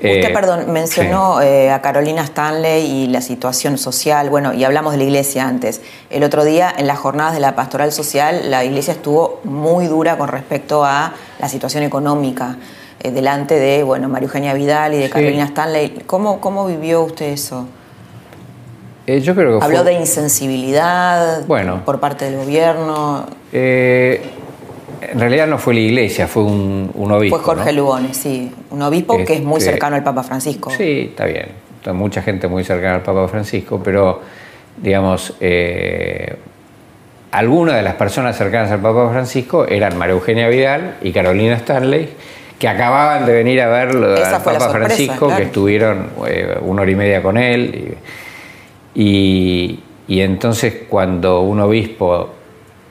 Usted, 0.04 0.30
eh, 0.30 0.34
perdón, 0.34 0.72
mencionó 0.72 1.44
eh, 1.44 1.70
a 1.70 1.80
Carolina 1.84 2.24
Stanley 2.24 2.84
y 2.86 3.08
la 3.08 3.22
situación 3.22 3.78
social, 3.78 4.32
bueno, 4.32 4.52
y 4.52 4.64
hablamos 4.64 4.94
de 4.94 4.98
la 4.98 5.04
iglesia 5.04 5.48
antes. 5.48 5.82
El 6.10 6.24
otro 6.24 6.44
día, 6.44 6.74
en 6.76 6.88
las 6.88 6.98
jornadas 6.98 7.36
de 7.36 7.40
la 7.40 7.56
pastoral 7.56 7.92
social, 7.92 8.50
la 8.50 8.66
iglesia 8.66 8.94
estuvo 8.94 9.42
muy 9.44 9.86
dura 9.86 10.18
con 10.18 10.28
respecto 10.28 10.84
a 10.84 11.14
la 11.38 11.50
situación 11.50 11.84
económica 11.84 12.58
eh, 13.00 13.12
delante 13.12 13.60
de, 13.60 13.84
bueno, 13.84 14.10
María 14.10 14.26
Eugenia 14.26 14.56
Vidal 14.56 14.96
y 14.96 14.98
de 14.98 15.10
Carolina 15.12 15.46
Stanley. 15.46 16.02
¿Cómo, 16.08 16.42
¿Cómo 16.42 16.66
vivió 16.66 17.04
usted 17.04 17.28
eso? 17.28 17.68
yo 19.06 19.36
creo 19.36 19.60
que 19.60 19.66
Habló 19.66 19.84
de 19.84 19.94
insensibilidad 19.94 21.46
bueno, 21.46 21.84
por 21.84 22.00
parte 22.00 22.26
del 22.26 22.38
gobierno. 22.38 23.26
En 25.12 25.20
realidad 25.20 25.48
no 25.48 25.58
fue 25.58 25.74
la 25.74 25.82
iglesia, 25.82 26.28
fue 26.28 26.44
un, 26.44 26.90
obispo. 27.12 27.38
Fue 27.38 27.46
Jorge 27.46 27.74
Lugones, 27.74 28.16
sí. 28.16 28.50
Un 28.70 28.82
obispo 28.82 29.18
que 29.26 29.34
es 29.34 29.44
muy 29.44 29.58
este, 29.58 29.72
cercano 29.72 29.98
al 29.98 30.04
Papa 30.04 30.24
Francisco. 30.24 30.70
Sí, 30.70 31.10
está 31.10 31.26
bien. 31.26 31.48
Mucha 31.94 32.22
gente 32.22 32.48
muy 32.48 32.64
cercana 32.64 32.96
al 32.96 33.02
Papa 33.02 33.28
Francisco, 33.28 33.82
pero, 33.84 34.22
digamos, 34.78 35.36
eh, 35.42 36.36
algunas 37.32 37.76
de 37.76 37.82
las 37.82 37.96
personas 37.96 38.38
cercanas 38.38 38.72
al 38.72 38.80
Papa 38.80 39.10
Francisco 39.10 39.68
eran 39.68 39.98
María 39.98 40.14
Eugenia 40.14 40.48
Vidal 40.48 40.96
y 41.02 41.12
Carolina 41.12 41.56
Stanley, 41.56 42.10
que 42.58 42.70
acababan 42.70 43.26
de 43.26 43.34
venir 43.34 43.60
a 43.62 43.68
ver 43.68 43.90
al 43.90 44.44
Papa 44.44 44.70
Francisco, 44.70 45.36
que 45.36 45.44
estuvieron 45.44 46.12
eh, 46.28 46.58
una 46.62 46.84
hora 46.84 46.92
y 46.92 46.96
media 46.96 47.22
con 47.22 47.38
él. 47.38 47.98
y 48.96 49.80
entonces 50.08 50.84
cuando 50.88 51.42
un 51.42 51.60
obispo 51.60 52.41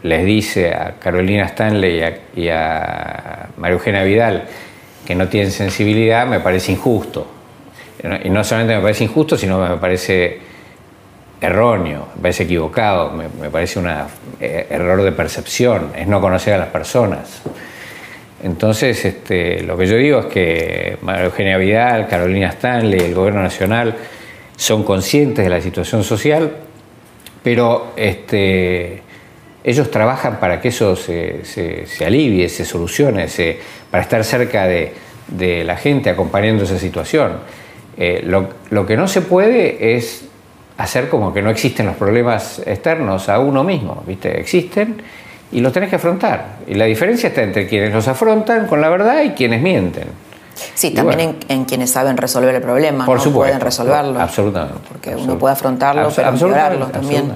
les 0.02 0.24
dice 0.24 0.72
a 0.72 0.94
Carolina 0.98 1.44
Stanley 1.46 2.02
y 2.34 2.48
a, 2.48 3.48
María 3.56 3.74
Eugenia 3.74 4.02
Vidal 4.02 4.44
que 5.06 5.14
no 5.14 5.28
tienen 5.28 5.50
sensibilidad, 5.50 6.26
me 6.26 6.40
parece 6.40 6.72
injusto. 6.72 7.26
Y 8.24 8.30
no 8.30 8.42
solamente 8.44 8.76
me 8.76 8.82
parece 8.82 9.04
injusto, 9.04 9.36
sino 9.36 9.58
me 9.58 9.76
parece 9.76 10.38
erróneo, 11.40 12.08
me 12.16 12.22
parece 12.22 12.44
equivocado, 12.44 13.10
me, 13.12 13.50
parece 13.50 13.78
un 13.78 13.88
eh, 14.40 14.66
error 14.70 15.02
de 15.02 15.12
percepción, 15.12 15.92
es 15.96 16.06
no 16.06 16.20
conocer 16.20 16.54
a 16.54 16.58
las 16.58 16.68
personas. 16.68 17.42
Entonces, 18.42 19.04
este, 19.04 19.62
lo 19.62 19.76
que 19.76 19.86
yo 19.86 19.96
digo 19.96 20.20
es 20.20 20.26
que 20.26 20.96
María 21.02 21.24
Eugenia 21.26 21.58
Vidal, 21.58 22.08
Carolina 22.08 22.48
Stanley, 22.48 23.00
el 23.00 23.14
Gobierno 23.14 23.42
Nacional 23.42 23.94
son 24.56 24.82
conscientes 24.84 25.44
de 25.44 25.50
la 25.50 25.60
situación 25.60 26.04
social, 26.04 26.50
pero 27.42 27.92
este, 27.96 29.02
ellos 29.62 29.90
trabajan 29.90 30.40
para 30.40 30.60
que 30.60 30.68
eso 30.68 30.96
se, 30.96 31.42
alivie, 32.04 32.48
se 32.48 32.64
solucione, 32.64 33.26
para 33.90 34.02
estar 34.02 34.24
cerca 34.24 34.66
de, 34.66 34.92
la 35.64 35.76
gente 35.76 36.10
acompañando 36.10 36.64
esa 36.64 36.78
situación. 36.78 37.38
Eh, 37.96 38.24
lo, 38.24 38.86
que 38.86 38.96
no 38.96 39.06
se 39.06 39.20
puede 39.20 39.96
es 39.96 40.24
hacer 40.78 41.08
como 41.08 41.34
que 41.34 41.42
no 41.42 41.50
existen 41.50 41.86
los 41.86 41.96
problemas 41.96 42.62
externos 42.66 43.28
a 43.28 43.38
uno 43.38 43.62
mismo, 43.62 44.02
¿viste? 44.06 44.40
Existen 44.40 45.02
y 45.52 45.60
los 45.60 45.72
tenés 45.72 45.90
que 45.90 45.96
afrontar. 45.96 46.58
Y 46.66 46.74
la 46.74 46.86
diferencia 46.86 47.28
está 47.28 47.42
entre 47.42 47.66
quienes 47.66 47.92
los 47.92 48.08
afrontan 48.08 48.66
con 48.66 48.80
la 48.80 48.88
verdad 48.88 49.22
y 49.22 49.30
quienes 49.30 49.60
mienten. 49.60 50.29
Sí, 50.74 50.90
también 50.90 51.38
en, 51.48 51.64
quienes 51.64 51.90
saben 51.90 52.16
resolver 52.16 52.54
el 52.54 52.62
problema, 52.62 53.06
Por 53.06 53.24
no 53.24 53.32
pueden 53.32 53.60
resolverlo. 53.60 54.20
Absolutamente. 54.20 54.80
Porque 54.88 55.14
uno 55.14 55.38
puede 55.38 55.52
afrontarlo, 55.52 56.10
pero 56.14 56.86
también. 56.88 57.34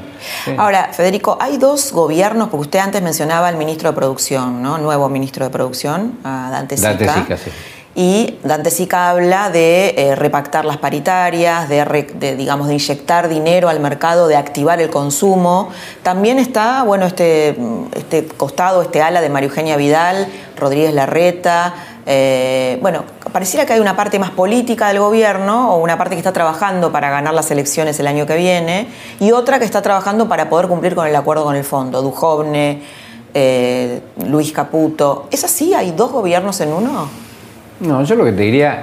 Ahora, 0.56 0.90
Federico, 0.92 1.38
hay 1.40 1.58
dos 1.58 1.92
gobiernos, 1.92 2.48
porque 2.48 2.62
usted 2.62 2.78
antes 2.78 3.02
mencionaba 3.02 3.48
al 3.48 3.56
ministro 3.56 3.90
de 3.90 3.94
Producción, 3.94 4.62
¿no? 4.62 4.78
Nuevo 4.78 5.08
ministro 5.08 5.44
de 5.44 5.50
Producción, 5.50 6.18
a 6.24 6.48
Dante 6.50 6.76
Sica. 6.76 6.88
Dante 6.88 7.08
Sica, 7.08 7.36
sí. 7.36 7.50
Y 7.96 8.40
Dante 8.42 8.72
Sica 8.72 9.10
habla 9.10 9.50
de 9.50 9.94
eh, 9.96 10.16
repactar 10.16 10.64
las 10.64 10.78
paritarias, 10.78 11.68
de, 11.68 12.34
digamos, 12.36 12.66
de 12.66 12.74
inyectar 12.74 13.28
dinero 13.28 13.68
al 13.68 13.78
mercado, 13.78 14.26
de 14.26 14.36
activar 14.36 14.80
el 14.80 14.90
consumo. 14.90 15.70
También 16.02 16.40
está, 16.40 16.82
bueno, 16.82 17.06
este, 17.06 17.56
este 17.94 18.26
costado, 18.26 18.82
este 18.82 19.00
ala 19.00 19.20
de 19.20 19.28
María 19.28 19.48
Eugenia 19.48 19.76
Vidal, 19.76 20.26
Rodríguez 20.56 20.92
Larreta, 20.92 21.74
eh, 22.06 22.78
bueno, 22.82 23.04
pareciera 23.32 23.64
que 23.64 23.72
hay 23.72 23.80
una 23.80 23.96
parte 23.96 24.18
más 24.18 24.30
política 24.30 24.88
del 24.88 24.98
gobierno 24.98 25.74
o 25.74 25.78
una 25.78 25.96
parte 25.96 26.14
que 26.14 26.18
está 26.18 26.32
trabajando 26.32 26.92
para 26.92 27.08
ganar 27.10 27.32
las 27.32 27.50
elecciones 27.50 27.98
el 27.98 28.06
año 28.06 28.26
que 28.26 28.36
viene 28.36 28.88
y 29.20 29.32
otra 29.32 29.58
que 29.58 29.64
está 29.64 29.80
trabajando 29.80 30.28
para 30.28 30.50
poder 30.50 30.68
cumplir 30.68 30.94
con 30.94 31.06
el 31.06 31.16
acuerdo 31.16 31.44
con 31.44 31.56
el 31.56 31.64
fondo. 31.64 32.02
Dujovne, 32.02 32.82
eh, 33.32 34.00
Luis 34.26 34.52
Caputo. 34.52 35.28
¿Es 35.30 35.44
así? 35.44 35.72
¿Hay 35.72 35.92
dos 35.92 36.12
gobiernos 36.12 36.60
en 36.60 36.72
uno? 36.72 37.08
No, 37.80 38.04
yo 38.04 38.14
lo 38.14 38.24
que 38.24 38.32
te 38.32 38.42
diría... 38.42 38.82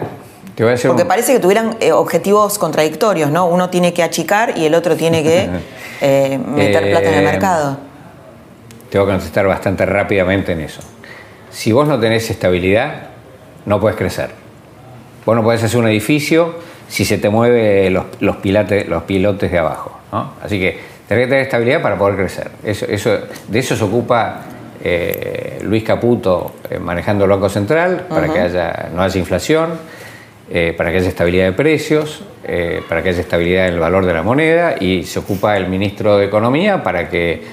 Te 0.56 0.66
voy 0.66 0.74
a 0.74 0.78
Porque 0.88 1.06
parece 1.06 1.32
que 1.32 1.40
tuvieran 1.40 1.78
eh, 1.80 1.94
objetivos 1.94 2.60
contradictorios, 2.60 3.32
¿no? 3.32 3.46
Uno 3.46 3.70
tiene 3.70 3.94
que 3.94 4.04
achicar 4.04 4.58
y 4.58 4.66
el 4.66 4.76
otro 4.76 4.98
tiene 4.98 5.24
que 5.24 5.50
meter 6.46 6.92
plata 6.92 7.08
en 7.08 7.14
el 7.14 7.24
mercado. 7.24 7.78
Tengo 8.90 9.06
que 9.06 9.12
contestar 9.14 9.48
bastante 9.48 9.86
rápidamente 9.86 10.52
en 10.52 10.62
eso. 10.62 10.82
Si 11.52 11.72
vos 11.72 11.88
no 11.88 12.00
tenés 12.00 12.30
estabilidad, 12.30 13.11
no 13.66 13.80
puedes 13.80 13.98
crecer. 13.98 14.30
Vos 15.26 15.36
no 15.36 15.44
podés 15.44 15.64
hacer 15.64 15.80
un 15.80 15.88
edificio 15.88 16.56
si 16.88 17.06
se 17.06 17.18
te 17.18 17.30
mueven 17.30 17.94
los, 17.94 18.06
los, 18.20 18.38
los 18.88 19.04
pilotes 19.04 19.52
de 19.52 19.58
abajo. 19.58 20.00
Así 20.44 20.60
que 20.60 20.80
tenés 21.08 21.26
que 21.26 21.30
tener 21.30 21.44
estabilidad 21.44 21.82
para 21.82 21.98
poder 21.98 22.18
crecer. 22.18 22.52
Eso, 22.64 22.86
eso, 22.86 23.18
de 23.48 23.60
eso 23.60 23.76
se 23.76 23.84
ocupa 23.84 24.42
eh, 24.84 25.60
Luis 25.64 25.84
Caputo 25.84 26.56
eh, 26.70 26.80
manejando 26.80 27.26
el 27.26 27.30
Banco 27.30 27.50
Central 27.50 28.08
para 28.10 28.34
que 28.34 28.40
haya, 28.40 28.90
no 28.94 29.04
haya 29.04 29.20
inflación, 29.20 29.70
eh, 30.50 30.74
para 30.76 30.92
que 30.92 30.98
haya 30.98 31.10
estabilidad 31.10 31.46
de 31.46 31.52
precios, 31.54 32.24
para 32.90 33.04
que 33.04 33.10
haya 33.10 33.22
estabilidad 33.22 33.68
en 33.68 33.76
el 33.76 33.80
valor 33.80 34.06
de 34.06 34.14
la 34.14 34.24
moneda 34.24 34.76
y 34.80 35.04
se 35.04 35.20
ocupa 35.20 35.56
el 35.56 35.68
ministro 35.70 36.18
de 36.18 36.26
Economía 36.26 36.84
para 36.84 37.08
que 37.08 37.44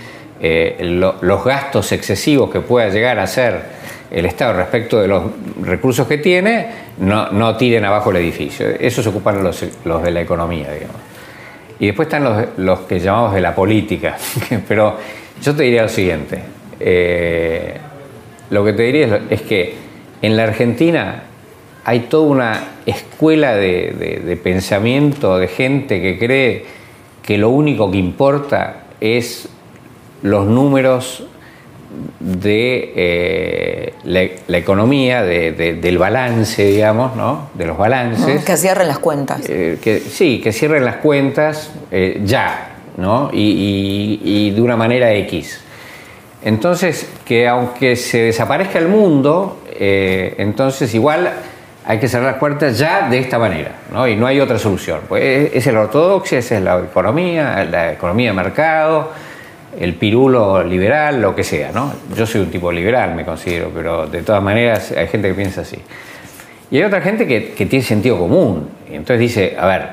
los 0.81 1.45
gastos 1.45 1.93
excesivos 1.93 2.51
que 2.51 2.61
pueda 2.61 2.89
llegar 2.89 3.19
a 3.19 3.27
ser 3.27 3.78
el 4.11 4.27
Estado 4.27 4.55
respecto 4.55 5.01
de 5.01 5.09
los 5.09 5.25
recursos 5.63 6.07
que 6.07 6.19
tiene 6.19 6.67
no, 6.99 7.31
no 7.31 7.57
tiren 7.57 7.85
abajo 7.85 8.11
el 8.11 8.17
edificio. 8.17 8.67
Eso 8.69 9.03
se 9.03 9.09
ocupan 9.09 9.43
los, 9.43 9.61
de 9.61 10.11
la 10.11 10.21
economía, 10.21 10.73
digamos. 10.73 10.97
Y 11.79 11.87
después 11.87 12.07
están 12.07 12.25
los, 12.25 12.47
los 12.57 12.81
que 12.81 12.99
llamamos 12.99 13.35
de 13.35 13.41
la 13.41 13.55
política. 13.55 14.17
Pero 14.69 14.97
yo 15.43 15.55
te 15.55 15.63
diría 15.63 15.83
lo 15.83 15.89
siguiente. 15.89 16.43
Eh, 16.81 17.77
lo 18.51 18.65
que 18.65 18.73
te 18.73 18.83
diría 18.83 19.21
es, 19.29 19.43
que 19.43 19.75
en 20.23 20.37
la 20.37 20.45
Argentina 20.45 21.23
hay 21.85 22.01
toda 22.01 22.29
una 22.29 22.65
escuela 22.87 23.55
de, 23.55 24.41
pensamiento, 24.43 25.39
de 25.39 25.49
gente 25.49 26.01
que 26.01 26.19
cree 26.19 26.65
que 27.23 27.37
lo 27.39 27.51
único 27.51 27.91
que 27.91 27.99
importa 27.99 28.85
es 29.01 29.49
los 30.23 30.47
números 30.47 31.25
de 32.21 32.93
eh, 32.97 33.95
la, 34.05 34.59
economía, 34.59 35.23
del 35.23 35.99
balance, 35.99 36.65
digamos, 36.65 37.17
¿no? 37.17 37.51
de 37.55 37.67
los 37.67 37.79
balances. 37.79 38.45
Que 38.45 38.57
cierren 38.57 38.89
las 38.89 38.99
cuentas. 38.99 39.49
Eh, 39.49 39.79
que, 39.83 40.01
sí, 40.01 40.41
que 40.41 40.53
cierren 40.53 40.85
las 40.85 40.97
cuentas 40.97 41.71
eh, 41.91 42.21
ya, 42.25 42.77
¿no? 42.97 43.31
y 43.33 44.51
de 44.51 44.61
una 44.61 44.77
manera 44.77 45.13
X. 45.15 45.61
Entonces, 46.45 47.09
que 47.25 47.49
aunque 47.49 47.97
se 47.97 48.19
desaparezca 48.19 48.79
el 48.79 48.89
mundo, 48.89 49.63
entonces 49.81 50.95
igual 50.95 51.33
hay 51.85 51.99
que 51.99 52.07
cerrar 52.07 52.33
las 52.33 52.39
puertas 52.39 52.79
ya 52.79 53.09
de 53.09 53.19
esta 53.19 53.39
manera, 53.39 53.73
¿no? 53.91 54.07
Y 54.07 54.15
no 54.15 54.27
hay 54.27 54.41
otra 54.41 54.59
solución. 54.59 55.01
Pues 55.09 55.51
es 55.55 55.67
la 55.67 55.81
ortodoxia, 55.81 56.39
esa 56.39 56.59
es 56.59 56.63
la 56.63 56.79
economía, 56.79 57.65
la 57.65 57.93
economía 57.93 58.31
de 58.31 58.37
mercado, 58.37 59.11
el 59.81 59.95
pirulo 59.95 60.63
liberal, 60.65 61.21
lo 61.21 61.35
que 61.35 61.45
sea, 61.45 61.71
¿no? 61.73 61.93
Yo 62.17 62.27
soy 62.27 62.41
un 62.41 62.51
tipo 62.51 62.73
liberal, 62.73 63.15
me 63.15 63.25
considero, 63.25 63.71
pero 63.73 64.07
de 64.07 64.23
todas 64.23 64.43
maneras 64.43 64.93
hay 64.93 65.07
gente 65.07 65.29
que 65.29 65.35
piensa 65.35 65.61
así. 65.61 65.79
Y 66.71 66.79
hay 66.79 66.83
otra 66.83 67.01
gente 67.01 67.27
que, 67.27 67.67
tiene 67.67 67.85
sentido 67.85 68.19
común. 68.19 68.69
Y 68.91 68.95
entonces 68.95 69.21
dice, 69.21 69.57
a 69.59 69.67
ver. 69.67 69.89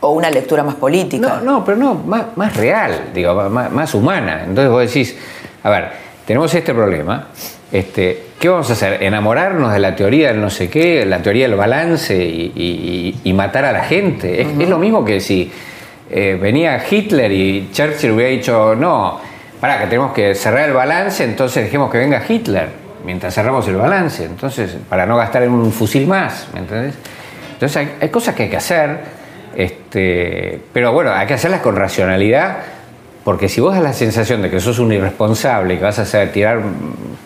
O 0.00 0.12
una 0.12 0.30
lectura 0.30 0.62
más 0.62 0.76
política. 0.76 1.40
No, 1.42 1.58
no 1.58 1.64
pero 1.64 1.76
no, 1.76 1.94
más, 1.94 2.56
real, 2.56 3.10
digo, 3.12 3.34
más, 3.50 3.70
más 3.70 3.94
humana. 3.94 4.44
Entonces 4.46 4.70
vos 4.70 4.86
decís, 4.86 5.16
a 5.62 5.70
ver, 5.70 5.88
tenemos 6.26 6.54
este 6.54 6.72
problema, 6.72 7.28
este, 7.72 8.26
¿qué 8.38 8.48
vamos 8.48 8.70
a 8.70 8.74
hacer? 8.74 9.02
¿Enamorarnos 9.02 9.72
de 9.72 9.80
la 9.80 9.96
teoría 9.96 10.28
del 10.28 10.40
no 10.40 10.50
sé 10.50 10.70
qué, 10.70 11.04
la 11.04 11.20
teoría 11.20 11.48
del 11.48 11.56
balance 11.56 12.16
y, 12.16 13.32
matar 13.34 13.64
a 13.64 13.72
la 13.72 13.84
gente? 13.84 14.42
es, 14.42 14.68
lo 14.68 14.78
mismo 14.78 15.04
que 15.04 15.20
si 15.20 15.50
eh, 16.10 16.38
venía 16.40 16.82
Hitler 16.88 17.30
y 17.32 17.70
Churchill 17.72 18.12
hubiera 18.12 18.30
dicho, 18.30 18.74
no, 18.74 19.20
para 19.60 19.78
que 19.78 19.86
tenemos 19.86 20.12
que 20.12 20.34
cerrar 20.34 20.68
el 20.68 20.74
balance, 20.74 21.24
entonces 21.24 21.64
dejemos 21.64 21.90
que 21.90 21.98
venga 21.98 22.22
Hitler 22.26 22.68
mientras 23.04 23.34
cerramos 23.34 23.66
el 23.68 23.76
balance, 23.76 24.24
entonces, 24.24 24.76
para 24.88 25.06
no 25.06 25.16
gastar 25.16 25.42
en 25.44 25.52
un 25.52 25.72
fusil 25.72 26.06
más, 26.06 26.48
¿me 26.52 26.60
entendés? 26.60 26.94
Entonces 27.52 27.88
hay, 28.00 28.08
cosas 28.08 28.34
que 28.34 28.44
hay 28.44 28.50
que 28.50 28.56
hacer, 28.56 28.98
este, 29.56 30.60
pero 30.72 30.92
bueno, 30.92 31.12
hay 31.12 31.26
que 31.26 31.34
hacerlas 31.34 31.60
con 31.60 31.76
racionalidad 31.76 32.58
porque 33.26 33.48
si 33.48 33.60
vos 33.60 33.74
das 33.74 33.82
la 33.82 33.92
sensación 33.92 34.40
de 34.40 34.50
que 34.50 34.60
sos 34.60 34.78
un 34.78 34.92
irresponsable 34.92 35.74
y 35.74 35.76
que 35.78 35.82
vas 35.82 35.98
a 35.98 36.02
hacer 36.02 36.30
tirar 36.30 36.60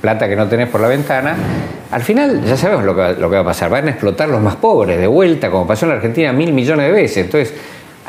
plata 0.01 0.29
que 0.31 0.37
no 0.37 0.49
tenés 0.49 0.69
por 0.69 0.81
la 0.81 0.89
ventana, 0.89 1.35
al 1.91 2.01
final 2.01 2.43
ya 2.43 2.57
sabemos 2.57 2.85
lo 2.85 2.97
que, 2.97 3.21
lo 3.21 3.29
que 3.29 3.37
va 3.37 3.43
a 3.43 3.45
pasar. 3.45 3.69
Van 3.69 3.87
a 3.87 3.91
explotar 3.91 4.31
los 4.31 4.41
más 4.41 4.57
pobres 4.57 4.99
de 4.99 5.07
vuelta, 5.07 5.51
como 5.51 5.67
pasó 5.67 5.85
en 5.85 5.91
la 5.91 5.97
Argentina 5.97 6.33
mil 6.33 6.55
millones 6.55 6.87
de 6.87 6.93
veces. 6.93 7.27
Entonces, 7.27 7.53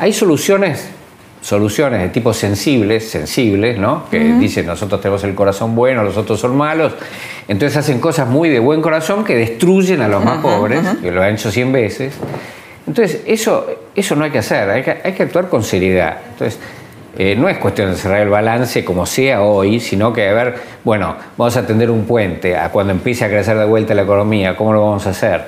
hay 0.02 0.12
soluciones, 0.12 0.88
soluciones 1.42 2.02
de 2.02 2.08
tipo 2.08 2.34
sensibles, 2.34 3.08
sensibles, 3.08 3.78
¿no? 3.78 4.10
Que 4.10 4.18
dicen 4.18 4.66
nosotros 4.66 5.00
tenemos 5.00 5.22
el 5.22 5.36
corazón 5.36 5.76
bueno, 5.76 6.02
los 6.02 6.16
otros 6.16 6.40
son 6.40 6.56
malos. 6.56 6.92
Entonces 7.46 7.76
hacen 7.76 8.00
cosas 8.00 8.26
muy 8.26 8.48
de 8.48 8.58
buen 8.58 8.82
corazón 8.82 9.22
que 9.22 9.36
destruyen 9.36 10.00
a 10.02 10.08
los 10.08 10.24
más 10.24 10.38
pobres, 10.38 10.80
que 11.00 11.12
lo 11.12 11.22
han 11.22 11.34
hecho 11.34 11.52
cien 11.52 11.70
veces. 11.70 12.14
Entonces, 12.84 13.22
eso, 13.26 13.64
eso 13.94 14.16
no 14.16 14.24
hay 14.24 14.32
que 14.32 14.38
hacer, 14.38 14.68
hay 14.70 14.82
que, 14.82 14.90
hay 15.04 15.12
que 15.12 15.22
actuar 15.22 15.48
con 15.48 15.62
seriedad. 15.62 16.16
Entonces, 16.32 16.58
eh, 17.16 17.36
no 17.38 17.48
es 17.48 17.58
cuestión 17.58 17.92
de 17.92 17.96
cerrar 17.96 18.22
el 18.22 18.28
balance 18.28 18.84
como 18.84 19.06
sea 19.06 19.42
hoy, 19.42 19.78
sino 19.78 20.12
que, 20.12 20.28
a 20.28 20.32
ver, 20.32 20.56
bueno, 20.82 21.14
vamos 21.36 21.56
a 21.56 21.64
tender 21.64 21.92
un 21.92 22.06
puente 22.06 22.56
a 22.56 22.70
cuando 22.70 22.92
empiece 22.92 23.24
a 23.24 23.28
crecer 23.28 23.56
de 23.56 23.66
vuelta 23.66 23.94
la 23.94 24.02
economía, 24.02 24.56
¿cómo 24.56 24.72
lo 24.72 24.80
vamos 24.84 25.06
a 25.06 25.10
hacer? 25.10 25.44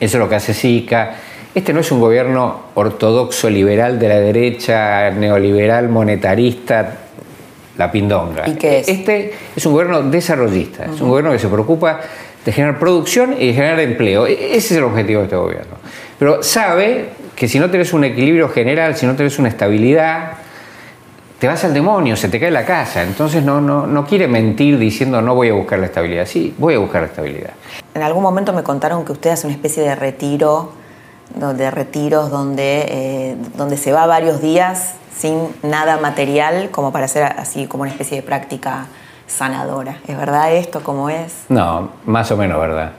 Eso 0.00 0.16
es 0.16 0.20
lo 0.20 0.28
que 0.28 0.34
hace 0.34 0.52
SICA. 0.52 1.14
Este 1.54 1.74
no 1.74 1.80
es 1.80 1.92
un 1.92 2.00
gobierno 2.00 2.60
ortodoxo 2.74 3.50
liberal 3.50 3.98
de 3.98 4.08
la 4.08 4.18
derecha, 4.18 5.10
neoliberal, 5.10 5.90
monetarista, 5.90 6.96
la 7.76 7.92
pindonga. 7.92 8.48
¿Y 8.48 8.54
qué 8.54 8.78
es? 8.78 8.88
Este 8.88 9.34
es 9.54 9.66
un 9.66 9.72
gobierno 9.72 10.02
desarrollista, 10.02 10.86
es 10.86 11.00
un 11.00 11.10
gobierno 11.10 11.30
que 11.32 11.38
se 11.38 11.48
preocupa 11.48 12.00
de 12.44 12.52
generar 12.52 12.78
producción 12.78 13.34
y 13.38 13.48
de 13.48 13.52
generar 13.52 13.80
empleo. 13.80 14.26
E-, 14.26 14.56
ese 14.56 14.74
es 14.74 14.78
el 14.78 14.84
objetivo 14.84 15.20
de 15.20 15.26
este 15.26 15.36
gobierno. 15.36 15.74
Pero 16.18 16.42
sabe 16.42 17.10
que 17.36 17.46
si 17.48 17.58
no 17.58 17.70
tenés 17.70 17.92
un 17.92 18.04
equilibrio 18.04 18.48
general, 18.48 18.96
si 18.96 19.04
no 19.04 19.14
tenés 19.14 19.38
una 19.38 19.48
estabilidad, 19.48 20.32
te 21.38 21.48
vas 21.48 21.64
al 21.64 21.74
demonio, 21.74 22.16
se 22.16 22.28
te 22.28 22.40
cae 22.40 22.50
la 22.50 22.64
casa. 22.64 23.02
Entonces 23.02 23.42
no, 23.42 23.60
no, 23.60 23.86
no 23.86 24.06
quiere 24.06 24.26
mentir 24.26 24.78
diciendo 24.78 25.20
no 25.20 25.34
voy 25.34 25.50
a 25.50 25.52
buscar 25.52 25.78
la 25.80 25.86
estabilidad. 25.86 26.24
Sí, 26.24 26.54
voy 26.56 26.74
a 26.74 26.78
buscar 26.78 27.02
la 27.02 27.08
estabilidad. 27.08 27.50
En 27.94 28.02
algún 28.02 28.22
momento 28.22 28.54
me 28.54 28.62
contaron 28.62 29.04
que 29.04 29.12
usted 29.12 29.30
hace 29.30 29.46
una 29.46 29.54
especie 29.54 29.82
de 29.82 29.94
retiro, 29.94 30.81
de 31.34 31.70
retiros 31.70 32.30
donde, 32.30 32.86
eh, 32.88 33.36
donde 33.56 33.76
se 33.76 33.92
va 33.92 34.06
varios 34.06 34.40
días 34.40 34.94
sin 35.16 35.48
nada 35.62 35.98
material, 35.98 36.70
como 36.70 36.92
para 36.92 37.04
hacer 37.04 37.22
así 37.24 37.66
como 37.66 37.82
una 37.82 37.92
especie 37.92 38.16
de 38.16 38.22
práctica 38.22 38.86
sanadora. 39.26 39.98
¿Es 40.08 40.16
verdad 40.16 40.52
esto 40.52 40.82
como 40.82 41.10
es? 41.10 41.44
No, 41.48 41.90
más 42.06 42.30
o 42.30 42.36
menos 42.36 42.60
verdad. 42.60 42.92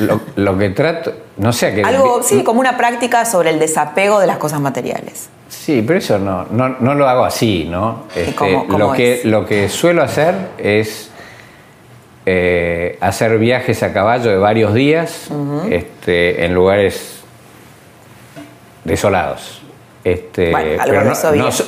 Lo, 0.00 0.20
lo 0.36 0.56
que 0.56 0.70
trato, 0.70 1.12
no 1.36 1.52
sé 1.52 1.66
a 1.66 1.74
qué... 1.74 1.82
Algo, 1.82 2.22
sí, 2.22 2.42
como 2.42 2.60
una 2.60 2.76
práctica 2.78 3.24
sobre 3.26 3.50
el 3.50 3.58
desapego 3.58 4.20
de 4.20 4.26
las 4.26 4.38
cosas 4.38 4.60
materiales. 4.60 5.28
Sí, 5.48 5.84
pero 5.86 5.98
eso 5.98 6.18
no, 6.18 6.46
no, 6.46 6.94
lo 6.94 7.08
hago 7.08 7.24
así, 7.24 7.66
¿no? 7.70 8.04
Este, 8.14 8.64
lo, 8.68 8.92
que, 8.92 9.20
lo 9.24 9.44
que 9.44 9.68
suelo 9.68 10.02
hacer 10.02 10.34
es 10.56 11.10
eh, 12.24 12.96
hacer 13.00 13.38
viajes 13.38 13.82
a 13.82 13.92
caballo 13.92 14.30
de 14.30 14.38
varios 14.38 14.72
días 14.72 15.28
este, 15.68 16.44
en 16.44 16.54
lugares 16.54 17.21
desolados. 18.84 19.60
Este, 20.04 20.52
pero 20.84 21.04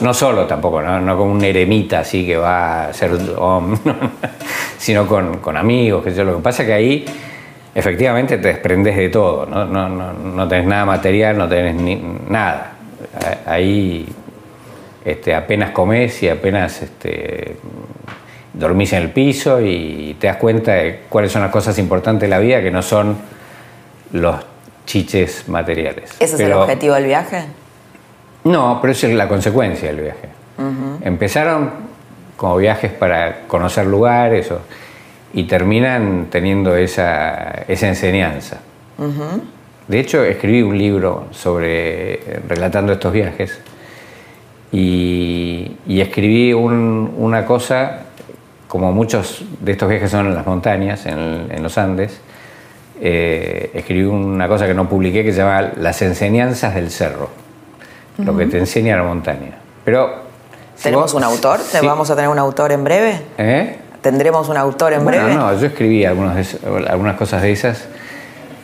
no, 0.01 0.15
solo 0.15 0.45
tampoco, 0.47 0.83
¿no? 0.83 1.17
como 1.17 1.31
un 1.31 1.45
eremita 1.45 2.01
así 2.01 2.27
que 2.27 2.37
va 2.37 2.87
a 2.87 2.93
ser 2.93 3.13
sino 4.79 5.07
con, 5.07 5.57
amigos. 5.57 6.03
Que 6.05 6.13
yo, 6.13 6.25
lo 6.25 6.37
que 6.37 6.43
pasa 6.43 6.63
es 6.63 6.69
que 6.69 6.75
ahí 6.75 7.05
efectivamente 7.75 8.39
te 8.39 8.49
desprendes 8.49 8.97
de 8.97 9.09
todo, 9.09 9.47
no, 9.47 9.65
no, 9.65 9.89
no 9.89 10.49
tenés 10.49 10.67
nada 10.67 10.85
material, 10.85 11.39
no 11.39 11.49
tenés 11.49 11.77
ni, 11.77 11.97
nada 12.29 12.75
ahí 13.47 14.07
este, 15.05 15.35
apenas 15.35 15.71
comes 15.71 16.23
y 16.23 16.29
apenas 16.29 16.83
este, 16.83 17.57
dormís 18.53 18.93
en 18.93 19.03
el 19.03 19.11
piso 19.11 19.61
y 19.61 20.17
te 20.19 20.27
das 20.27 20.37
cuenta 20.37 20.75
de 20.75 21.01
cuáles 21.09 21.33
son 21.33 21.43
las 21.43 21.51
cosas 21.51 21.79
importantes 21.79 22.23
de 22.23 22.29
la 22.29 22.39
vida 22.39 22.63
que 22.63 22.71
no 22.71 22.83
son 22.83 23.17
los 24.13 24.37
chiches 24.87 25.49
materiales. 25.49 26.13
¿Ese 26.21 26.35
es 26.35 26.41
el 26.41 26.53
objetivo 26.53 26.95
del 26.95 27.07
viaje? 27.07 27.45
No, 28.45 28.79
pero 28.81 28.93
esa 28.93 29.09
es 29.09 29.15
la 29.15 29.29
consecuencia 29.29 29.89
del 29.89 30.01
viaje. 30.03 30.29
Empezaron 31.03 31.71
como 32.37 32.57
viajes 32.57 32.93
para 32.93 33.47
conocer 33.47 33.87
lugares 33.87 34.51
y 35.33 35.45
terminan 35.45 36.29
teniendo 36.31 36.77
esa, 36.77 37.65
enseñanza. 37.69 38.61
De 39.89 40.01
hecho, 40.01 40.25
escribí 40.25 40.63
un 40.63 40.79
libro 40.79 41.27
sobre 41.31 42.41
relatando 42.49 42.93
estos 42.93 43.13
viajes 43.13 43.61
y, 44.75 45.77
escribí 45.87 46.53
una 46.53 47.45
cosa, 47.45 48.07
como 48.67 48.93
muchos 48.93 49.45
de 49.61 49.73
estos 49.73 49.89
viajes 49.89 50.11
son 50.11 50.27
en 50.27 50.35
las 50.35 50.47
montañas, 50.47 51.07
en, 51.07 51.63
los 51.63 51.79
Andes, 51.79 52.21
eh, 53.01 53.71
escribí 53.75 54.05
una 54.05 54.49
cosa 54.49 54.67
que 54.67 54.75
no 54.75 54.89
publiqué 54.89 55.25
que 55.25 55.33
se 55.33 55.39
llama 55.39 55.73
Las 55.77 56.03
enseñanzas 56.03 56.75
del 56.75 56.91
cerro, 56.91 57.31
lo 58.19 58.37
que 58.37 58.47
te 58.47 58.59
enseña 58.59 58.97
la 58.97 59.05
montaña. 59.05 59.59
Pero 59.85 60.25
¿Tenemos 60.83 61.15
un 61.15 61.25
autor? 61.25 61.61
¿Vamos 61.83 62.11
a 62.11 62.17
tener 62.17 62.31
un 62.31 62.39
autor 62.39 62.73
en 62.73 62.85
breve? 62.85 63.21
¿Eh? 63.39 63.77
¿Tendremos 64.01 64.49
un 64.49 64.57
autor 64.57 64.93
en 64.93 65.05
breve? 65.05 65.35
No, 65.35 65.59
yo 65.59 65.67
escribí 65.67 66.05
algunas, 66.05 66.59
algunas 66.89 67.17
cosas 67.17 67.43
de 67.43 67.53
esas 67.53 67.89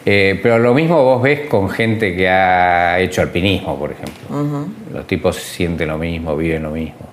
eh, 0.07 0.41
pero 0.43 0.59
lo 0.59 0.73
mismo 0.73 1.03
vos 1.03 1.23
ves 1.23 1.47
con 1.49 1.69
gente 1.69 2.17
que 2.17 2.29
ha 2.29 2.99
hecho 3.01 3.21
alpinismo, 3.21 3.79
por 3.79 3.93
ejemplo. 3.93 4.67
Los 4.93 5.07
tipos 5.07 5.37
sienten 5.37 5.89
lo 5.89 5.99
mismo, 5.99 6.37
viven 6.37 6.63
lo 6.63 6.71
mismo. 6.71 7.09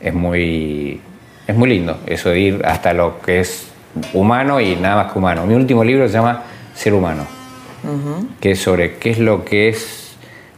Es 0.00 0.12
muy, 0.12 1.00
es 1.46 1.56
muy 1.56 1.68
lindo 1.68 1.98
eso 2.06 2.30
de 2.30 2.40
ir 2.40 2.62
hasta 2.64 2.92
lo 2.92 3.20
que 3.20 3.40
es 3.40 3.68
humano 4.12 4.60
y 4.60 4.76
nada 4.76 5.04
más 5.04 5.12
que 5.12 5.18
humano. 5.18 5.46
Mi 5.46 5.54
último 5.54 5.84
libro 5.84 6.06
se 6.06 6.14
llama 6.14 6.42
Ser 6.74 6.94
humano, 6.94 7.26
que 8.40 8.52
es 8.52 8.60
sobre 8.60 8.96
qué 8.96 9.10
es 9.10 9.18
lo 9.18 9.44
que 9.44 9.68
es 9.68 10.16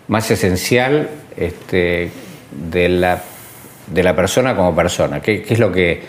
más 0.09 0.31
esencial 0.31 1.09
este, 1.37 2.11
de, 2.51 2.89
la, 2.89 3.23
de 3.87 4.03
la 4.03 4.17
persona 4.17 4.57
como 4.57 4.75
persona, 4.75 5.21
qué, 5.21 5.43
qué, 5.43 5.55
es 5.55 5.61
lo 5.61 5.71
que 5.71 6.03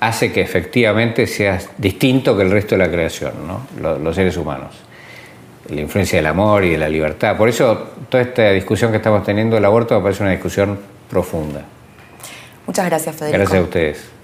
hace 0.00 0.32
que 0.32 0.42
efectivamente 0.42 1.26
seas 1.26 1.70
distinto 1.78 2.36
que 2.36 2.42
el 2.42 2.50
resto 2.50 2.74
de 2.74 2.84
la 2.84 2.90
creación, 2.90 3.32
¿no? 3.46 3.98
los 3.98 4.14
seres 4.14 4.36
humanos 4.36 4.86
la 5.68 5.80
influencia 5.80 6.18
del 6.18 6.26
amor 6.26 6.64
y 6.64 6.70
de 6.70 6.78
la 6.78 6.88
libertad. 6.88 7.36
Por 7.36 7.48
eso 7.48 7.90
toda 8.08 8.22
esta 8.22 8.50
discusión 8.50 8.90
que 8.90 8.98
estamos 8.98 9.24
teniendo 9.24 9.56
del 9.56 9.64
aborto 9.64 9.96
me 9.96 10.02
parece 10.02 10.22
una 10.22 10.32
discusión 10.32 10.78
profunda. 11.10 11.62
Muchas 12.66 12.86
gracias, 12.86 13.16
Federico. 13.16 13.38
Gracias 13.38 13.60
a 13.60 13.64
ustedes. 13.64 14.15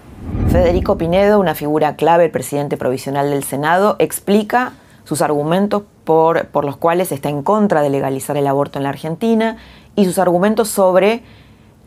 Federico 0.49 0.99
Pinedo, 0.99 1.41
una 1.41 1.55
figura 1.55 1.97
clave, 1.97 2.27
el 2.27 2.31
presidente 2.31 2.77
provisional 2.77 3.31
del 3.31 3.45
Senado, 3.45 3.97
explica 3.99 4.73
sus 5.05 5.23
argumentos 5.23 5.83
por, 6.05 6.47
por 6.49 6.65
los 6.65 6.77
cuales 6.77 7.13
está 7.13 7.29
en 7.29 7.43
contra 7.43 7.83
de 7.83 7.91
legalizar 7.91 8.37
el 8.37 8.47
aborto 8.47 8.79
en 8.79 8.85
la 8.85 8.91
Argentina 8.91 9.57
y 9.97 10.05
sus 10.05 10.19
argumentos 10.19 10.69
sobre 10.69 11.23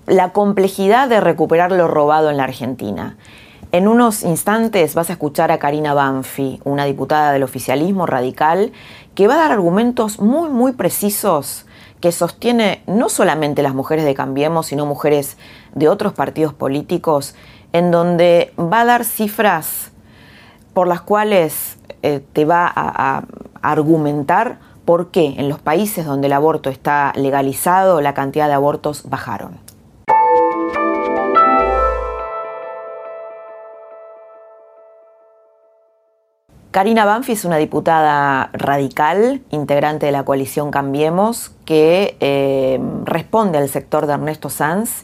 la 0.08 0.32
complejidad 0.32 1.10
de 1.10 1.22
recuperar 1.22 1.72
lo 1.72 1.88
robado 1.88 2.30
en 2.30 2.38
la 2.38 2.44
Argentina. 2.44 3.18
En 3.72 3.88
unos 3.88 4.24
instantes 4.24 4.96
vas 4.96 5.10
a 5.10 5.14
escuchar 5.14 5.52
a 5.52 5.60
Karina 5.60 5.94
Banfi, 5.94 6.62
una 6.64 6.86
diputada 6.86 7.32
del 7.32 7.44
oficialismo 7.44 8.06
radical, 8.06 8.72
que 9.16 9.28
va 9.28 9.36
a 9.36 9.38
dar 9.38 9.52
argumentos 9.52 10.20
muy, 10.20 10.50
muy 10.50 10.74
precisos 10.74 11.66
que 12.00 12.12
sostiene 12.12 12.84
no 12.88 13.10
solamente 13.10 13.64
las 13.64 13.74
mujeres 13.74 14.06
de 14.06 14.14
Cambiemos, 14.14 14.68
sino 14.68 14.86
mujeres 14.86 15.38
de 15.74 15.90
otros 15.90 16.14
partidos 16.14 16.54
políticos, 16.54 17.36
en 17.76 17.92
donde 17.92 18.54
va 18.58 18.82
a 18.82 18.86
dar 18.86 19.04
cifras 19.04 19.92
por 20.74 20.88
las 20.88 21.02
cuales 21.02 21.78
eh, 22.04 22.24
te 22.32 22.46
va 22.46 22.72
a 22.74 23.24
argumentar 23.62 24.60
por 24.86 25.12
qué 25.12 25.36
en 25.38 25.50
los 25.50 25.60
países 25.60 26.06
donde 26.06 26.28
el 26.28 26.34
aborto 26.34 26.70
está 26.70 27.12
legalizado 27.18 28.00
la 28.00 28.14
cantidad 28.14 28.48
de 28.48 28.54
abortos 28.54 29.10
bajaron. 29.10 29.60
Karina 36.72 37.04
Banfi 37.04 37.34
es 37.34 37.44
una 37.44 37.58
diputada 37.58 38.52
radical, 38.54 39.42
integrante 39.50 40.06
de 40.06 40.14
la 40.14 40.24
coalición 40.24 40.72
Cambiemos, 40.72 41.52
que 41.66 42.16
eh, 42.22 42.80
responde 43.04 43.58
al 43.58 43.68
sector 43.68 44.08
de 44.08 44.14
Ernesto 44.14 44.50
Sanz 44.50 45.04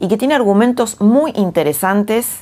y 0.00 0.08
que 0.08 0.16
tiene 0.16 0.34
argumentos 0.34 1.00
muy 1.00 1.32
interesantes 1.34 2.40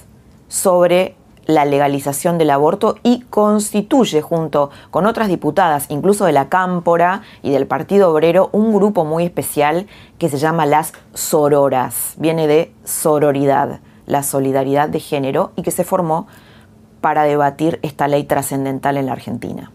sobre 0.49 1.17
la 1.47 1.65
legalización 1.65 2.39
del 2.39 2.51
aborto 2.51 2.97
y 3.03 3.21
constituye 3.23 4.21
junto 4.21 4.71
con 4.91 5.07
otras 5.07 5.29
diputadas, 5.29 5.87
incluso 5.89 6.25
de 6.25 6.33
la 6.33 6.49
Cámpora 6.49 7.23
y 7.43 7.51
del 7.51 7.67
Partido 7.67 8.13
Obrero, 8.13 8.51
un 8.53 8.75
grupo 8.75 9.05
muy 9.05 9.25
especial 9.25 9.87
que 10.19 10.29
se 10.29 10.39
llama 10.39 10.67
las 10.67 10.93
Sororas. 11.15 12.15
Viene 12.19 12.47
de 12.47 12.73
sororidad, 12.85 13.81
la 14.07 14.23
solidaridad 14.23 14.89
de 14.89 15.01
género 15.01 15.53
y 15.57 15.63
que 15.63 15.71
se 15.71 15.85
formó 15.85 16.27
para 17.01 17.23
debatir 17.23 17.79
esta 17.83 18.09
ley 18.09 18.25
trascendental 18.25 18.97
en 18.97 19.07
la 19.07 19.13
Argentina. 19.13 19.71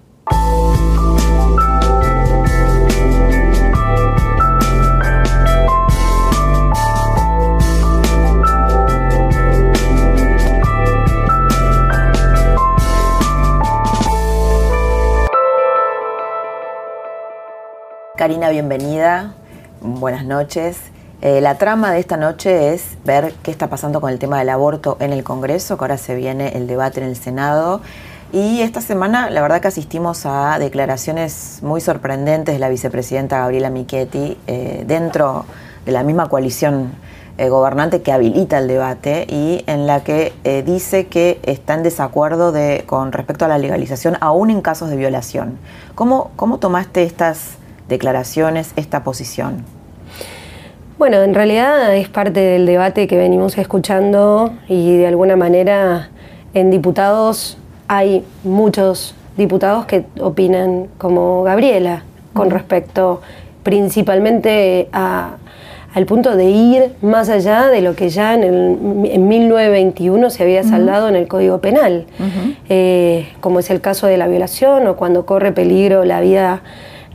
Karina, 18.21 18.51
bienvenida. 18.51 19.33
Buenas 19.81 20.25
noches. 20.25 20.77
Eh, 21.23 21.41
la 21.41 21.57
trama 21.57 21.91
de 21.91 21.99
esta 21.99 22.17
noche 22.17 22.71
es 22.71 22.95
ver 23.03 23.33
qué 23.41 23.49
está 23.49 23.67
pasando 23.67 23.99
con 23.99 24.11
el 24.11 24.19
tema 24.19 24.37
del 24.37 24.49
aborto 24.49 24.95
en 24.99 25.11
el 25.11 25.23
Congreso, 25.23 25.75
que 25.75 25.85
ahora 25.85 25.97
se 25.97 26.13
viene 26.13 26.49
el 26.49 26.67
debate 26.67 27.01
en 27.01 27.07
el 27.07 27.15
Senado. 27.15 27.81
Y 28.31 28.61
esta 28.61 28.79
semana 28.79 29.31
la 29.31 29.41
verdad 29.41 29.59
que 29.59 29.69
asistimos 29.69 30.27
a 30.27 30.59
declaraciones 30.59 31.61
muy 31.63 31.81
sorprendentes 31.81 32.53
de 32.53 32.59
la 32.59 32.69
vicepresidenta 32.69 33.39
Gabriela 33.39 33.71
Michetti 33.71 34.37
eh, 34.45 34.83
dentro 34.85 35.45
de 35.87 35.91
la 35.91 36.03
misma 36.03 36.29
coalición 36.29 36.91
eh, 37.39 37.49
gobernante 37.49 38.03
que 38.03 38.11
habilita 38.11 38.59
el 38.59 38.67
debate 38.67 39.25
y 39.27 39.63
en 39.65 39.87
la 39.87 40.03
que 40.03 40.31
dice 40.63 41.07
que 41.07 41.39
está 41.41 41.73
en 41.73 41.81
desacuerdo 41.81 42.51
de, 42.51 42.83
con 42.85 43.13
respecto 43.13 43.45
a 43.45 43.47
la 43.47 43.57
legalización 43.57 44.15
aún 44.21 44.51
en 44.51 44.61
casos 44.61 44.91
de 44.91 44.95
violación. 44.95 45.57
¿Cómo, 45.95 46.29
cómo 46.35 46.59
tomaste 46.59 47.01
estas 47.01 47.57
declaraciones, 47.91 48.73
esta 48.75 49.03
posición? 49.03 49.63
Bueno, 50.97 51.21
en 51.21 51.35
realidad 51.35 51.95
es 51.95 52.09
parte 52.09 52.39
del 52.39 52.65
debate 52.65 53.07
que 53.07 53.17
venimos 53.17 53.57
escuchando 53.57 54.53
y 54.67 54.97
de 54.97 55.07
alguna 55.07 55.35
manera 55.35 56.09
en 56.53 56.71
diputados 56.71 57.57
hay 57.87 58.23
muchos 58.43 59.13
diputados 59.37 59.85
que 59.85 60.05
opinan 60.19 60.87
como 60.97 61.43
Gabriela 61.43 62.03
con 62.33 62.49
respecto 62.49 63.21
principalmente 63.63 64.89
al 64.91 66.05
punto 66.05 66.35
de 66.35 66.45
ir 66.45 66.91
más 67.01 67.29
allá 67.29 67.67
de 67.67 67.81
lo 67.81 67.95
que 67.95 68.09
ya 68.09 68.33
en, 68.35 68.43
el, 68.43 69.19
1921 69.19 70.29
se 70.29 70.43
había 70.43 70.63
saldado 70.63 71.09
en 71.09 71.15
el 71.15 71.27
Código 71.27 71.59
Penal, 71.59 72.05
eh, 72.69 73.27
como 73.41 73.59
es 73.59 73.69
el 73.69 73.81
caso 73.81 74.07
de 74.07 74.17
la 74.17 74.27
violación 74.27 74.87
o 74.87 74.95
cuando 74.95 75.25
corre 75.25 75.51
peligro 75.51 76.05
la 76.05 76.21
vida 76.21 76.61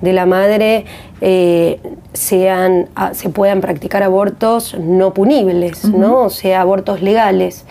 de 0.00 0.12
la 0.12 0.26
madre 0.26 0.84
eh, 1.20 1.80
sean, 2.12 2.88
se 3.12 3.30
puedan 3.30 3.60
practicar 3.60 4.02
abortos 4.02 4.76
no 4.78 5.14
punibles, 5.14 5.84
¿no? 5.84 6.24
o 6.24 6.30
sea, 6.30 6.60
abortos 6.60 7.02
legales. 7.02 7.64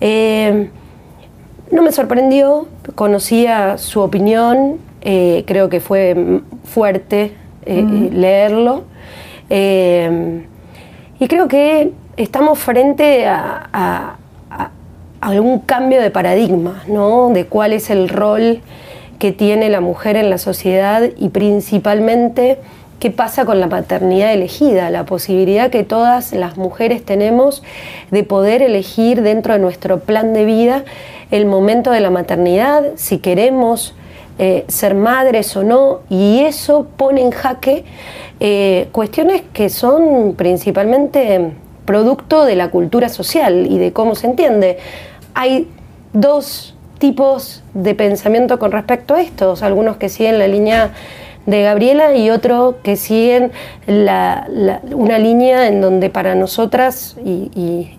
Eh, 0.00 0.70
no 1.70 1.82
me 1.82 1.92
sorprendió, 1.92 2.66
conocía 2.94 3.78
su 3.78 4.00
opinión, 4.00 4.78
eh, 5.00 5.44
creo 5.46 5.68
que 5.68 5.80
fue 5.80 6.40
fuerte 6.64 7.32
leerlo. 7.64 8.84
y 9.48 11.28
creo 11.28 11.46
que 11.48 11.92
estamos 12.16 12.58
frente 12.58 13.26
a, 13.26 13.68
a, 13.72 14.16
a, 14.50 14.70
algún 15.20 15.60
cambio 15.60 16.02
de 16.02 16.10
paradigma, 16.10 16.82
¿no? 16.88 17.30
De 17.30 17.46
cuál 17.46 17.72
es 17.72 17.88
el 17.90 18.08
rol 18.08 18.60
que 19.22 19.30
tiene 19.30 19.70
la 19.70 19.80
mujer 19.80 20.16
en 20.16 20.30
la 20.30 20.38
sociedad 20.38 21.00
y 21.16 21.28
principalmente 21.28 22.58
qué 22.98 23.12
pasa 23.12 23.44
con 23.44 23.60
la 23.60 23.68
maternidad 23.68 24.32
elegida, 24.32 24.90
la 24.90 25.06
posibilidad 25.06 25.70
que 25.70 25.84
todas 25.84 26.32
las 26.32 26.56
mujeres 26.56 27.04
tenemos 27.04 27.62
de 28.10 28.24
poder 28.24 28.62
elegir 28.62 29.22
dentro 29.22 29.52
de 29.52 29.60
nuestro 29.60 30.00
plan 30.00 30.32
de 30.32 30.44
vida 30.44 30.84
el 31.30 31.46
momento 31.46 31.92
de 31.92 32.00
la 32.00 32.10
maternidad, 32.10 32.82
si 32.96 33.18
queremos 33.18 33.94
eh, 34.40 34.64
ser 34.66 34.96
madres 34.96 35.56
o 35.56 35.62
no, 35.62 36.00
y 36.10 36.40
eso 36.40 36.88
pone 36.96 37.20
en 37.20 37.30
jaque 37.30 37.84
eh, 38.40 38.88
cuestiones 38.90 39.42
que 39.52 39.68
son 39.68 40.34
principalmente 40.36 41.52
producto 41.84 42.44
de 42.44 42.56
la 42.56 42.72
cultura 42.72 43.08
social 43.08 43.68
y 43.70 43.78
de 43.78 43.92
cómo 43.92 44.16
se 44.16 44.26
entiende. 44.26 44.78
Hay 45.34 45.68
dos 46.12 46.71
tipos 47.02 47.64
de 47.74 47.96
pensamiento 47.96 48.60
con 48.60 48.70
respecto 48.70 49.14
a 49.14 49.20
esto, 49.20 49.56
algunos 49.62 49.96
que 49.96 50.08
siguen 50.08 50.38
la 50.38 50.46
línea 50.46 50.92
de 51.46 51.62
Gabriela 51.62 52.14
y 52.14 52.30
otros 52.30 52.76
que 52.84 52.94
siguen 52.94 53.50
una 53.88 55.18
línea 55.18 55.66
en 55.66 55.80
donde 55.80 56.10
para 56.10 56.36
nosotras, 56.36 57.16
y, 57.24 57.90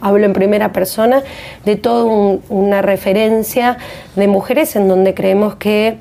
hablo 0.00 0.24
en 0.24 0.32
primera 0.34 0.70
persona, 0.70 1.24
de 1.64 1.74
toda 1.74 2.04
una 2.48 2.80
referencia 2.80 3.76
de 4.14 4.28
mujeres 4.28 4.76
en 4.76 4.86
donde 4.86 5.12
creemos 5.12 5.56
que 5.56 5.96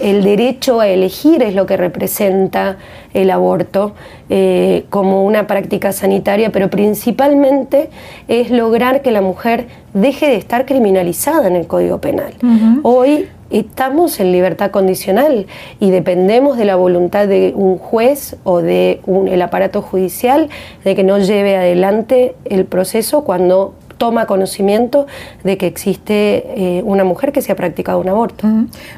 el 0.00 0.24
derecho 0.24 0.80
a 0.80 0.88
elegir 0.88 1.42
es 1.42 1.54
lo 1.54 1.66
que 1.66 1.76
representa 1.76 2.76
el 3.14 3.30
aborto 3.30 3.92
eh, 4.28 4.84
como 4.90 5.24
una 5.24 5.46
práctica 5.46 5.92
sanitaria, 5.92 6.50
pero 6.50 6.70
principalmente 6.70 7.90
es 8.28 8.50
lograr 8.50 9.02
que 9.02 9.10
la 9.10 9.20
mujer 9.20 9.66
deje 9.94 10.28
de 10.28 10.36
estar 10.36 10.66
criminalizada 10.66 11.48
en 11.48 11.56
el 11.56 11.66
Código 11.66 12.00
Penal. 12.00 12.34
Hoy 12.82 13.28
estamos 13.50 14.20
en 14.20 14.32
libertad 14.32 14.70
condicional 14.70 15.46
y 15.80 15.90
dependemos 15.90 16.56
de 16.56 16.64
la 16.64 16.76
voluntad 16.76 17.26
de 17.26 17.52
un 17.54 17.78
juez 17.78 18.36
o 18.44 18.62
de 18.62 19.00
el 19.26 19.42
aparato 19.42 19.82
judicial 19.82 20.48
de 20.84 20.94
que 20.94 21.02
no 21.02 21.18
lleve 21.18 21.56
adelante 21.56 22.34
el 22.44 22.64
proceso 22.64 23.24
cuando 23.24 23.74
toma 24.00 24.24
conocimiento 24.24 25.06
de 25.44 25.58
que 25.58 25.66
existe 25.66 26.78
eh, 26.78 26.82
una 26.84 27.04
mujer 27.04 27.32
que 27.32 27.42
se 27.42 27.52
ha 27.52 27.54
practicado 27.54 28.00
un 28.00 28.08
aborto. 28.08 28.48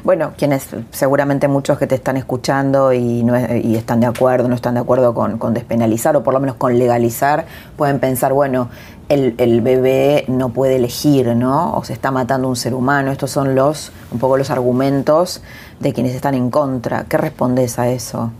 Bueno, 0.05 0.31
quienes 0.37 0.69
seguramente 0.91 1.49
muchos 1.49 1.77
que 1.77 1.87
te 1.87 1.95
están 1.95 2.15
escuchando 2.15 2.93
y, 2.93 3.21
no 3.21 3.37
y 3.37 3.75
están 3.75 3.99
de 3.99 4.07
acuerdo, 4.07 4.47
no 4.47 4.55
están 4.55 4.75
de 4.75 4.79
acuerdo 4.79 5.13
con, 5.13 5.53
despenalizar 5.53 6.15
o 6.15 6.23
por 6.23 6.33
lo 6.33 6.39
menos 6.39 6.55
con 6.55 6.79
legalizar, 6.79 7.45
pueden 7.75 7.99
pensar, 7.99 8.31
bueno, 8.31 8.69
el, 9.09 9.35
el, 9.39 9.59
bebé 9.59 10.23
no 10.29 10.49
puede 10.49 10.77
elegir, 10.77 11.35
¿no? 11.35 11.75
O 11.75 11.83
se 11.83 11.91
está 11.91 12.09
matando 12.09 12.47
un 12.47 12.55
ser 12.55 12.73
humano. 12.73 13.11
Estos 13.11 13.29
son 13.29 13.55
los, 13.55 13.91
un 14.09 14.19
poco 14.19 14.37
los 14.37 14.51
argumentos 14.51 15.43
de 15.81 15.91
quienes 15.91 16.15
están 16.15 16.33
en 16.33 16.49
contra. 16.49 17.03
¿Qué 17.09 17.17
respondes 17.17 17.77
a 17.77 17.89
eso? 17.89 18.31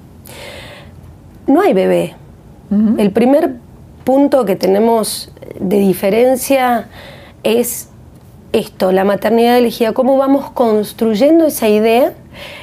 No 1.45 1.59
hay 1.59 1.73
bebé. 1.73 2.15
El 2.97 3.11
primer 3.11 3.57
punto 4.03 4.45
que 4.45 4.55
tenemos 4.55 5.31
de 5.59 5.79
diferencia 5.79 6.87
es 7.43 7.89
esto, 8.53 8.91
la 8.91 9.03
maternidad 9.03 9.57
elegida, 9.57 9.93
cómo 9.93 10.17
vamos 10.17 10.51
construyendo 10.51 11.45
esa 11.45 11.67
idea 11.67 12.13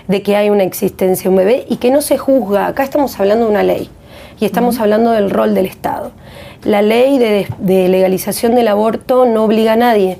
de 0.06 0.22
que 0.22 0.36
hay 0.36 0.48
una 0.48 0.62
existencia 0.62 1.24
de 1.24 1.28
un 1.30 1.36
bebé 1.36 1.66
y 1.68 1.76
que 1.76 1.90
no 1.90 2.00
se 2.00 2.16
juzga. 2.16 2.68
Acá 2.68 2.84
estamos 2.84 3.18
hablando 3.18 3.46
de 3.46 3.50
una 3.50 3.62
ley 3.62 3.90
y 4.38 4.44
estamos 4.44 4.78
hablando 4.80 5.10
del 5.10 5.30
rol 5.30 5.54
del 5.54 5.66
Estado. 5.66 6.12
La 6.64 6.82
ley 6.82 7.18
de, 7.18 7.46
legalización 7.88 8.54
del 8.54 8.68
aborto 8.68 9.26
no 9.26 9.44
obliga 9.44 9.72
a 9.72 9.76
nadie. 9.76 10.18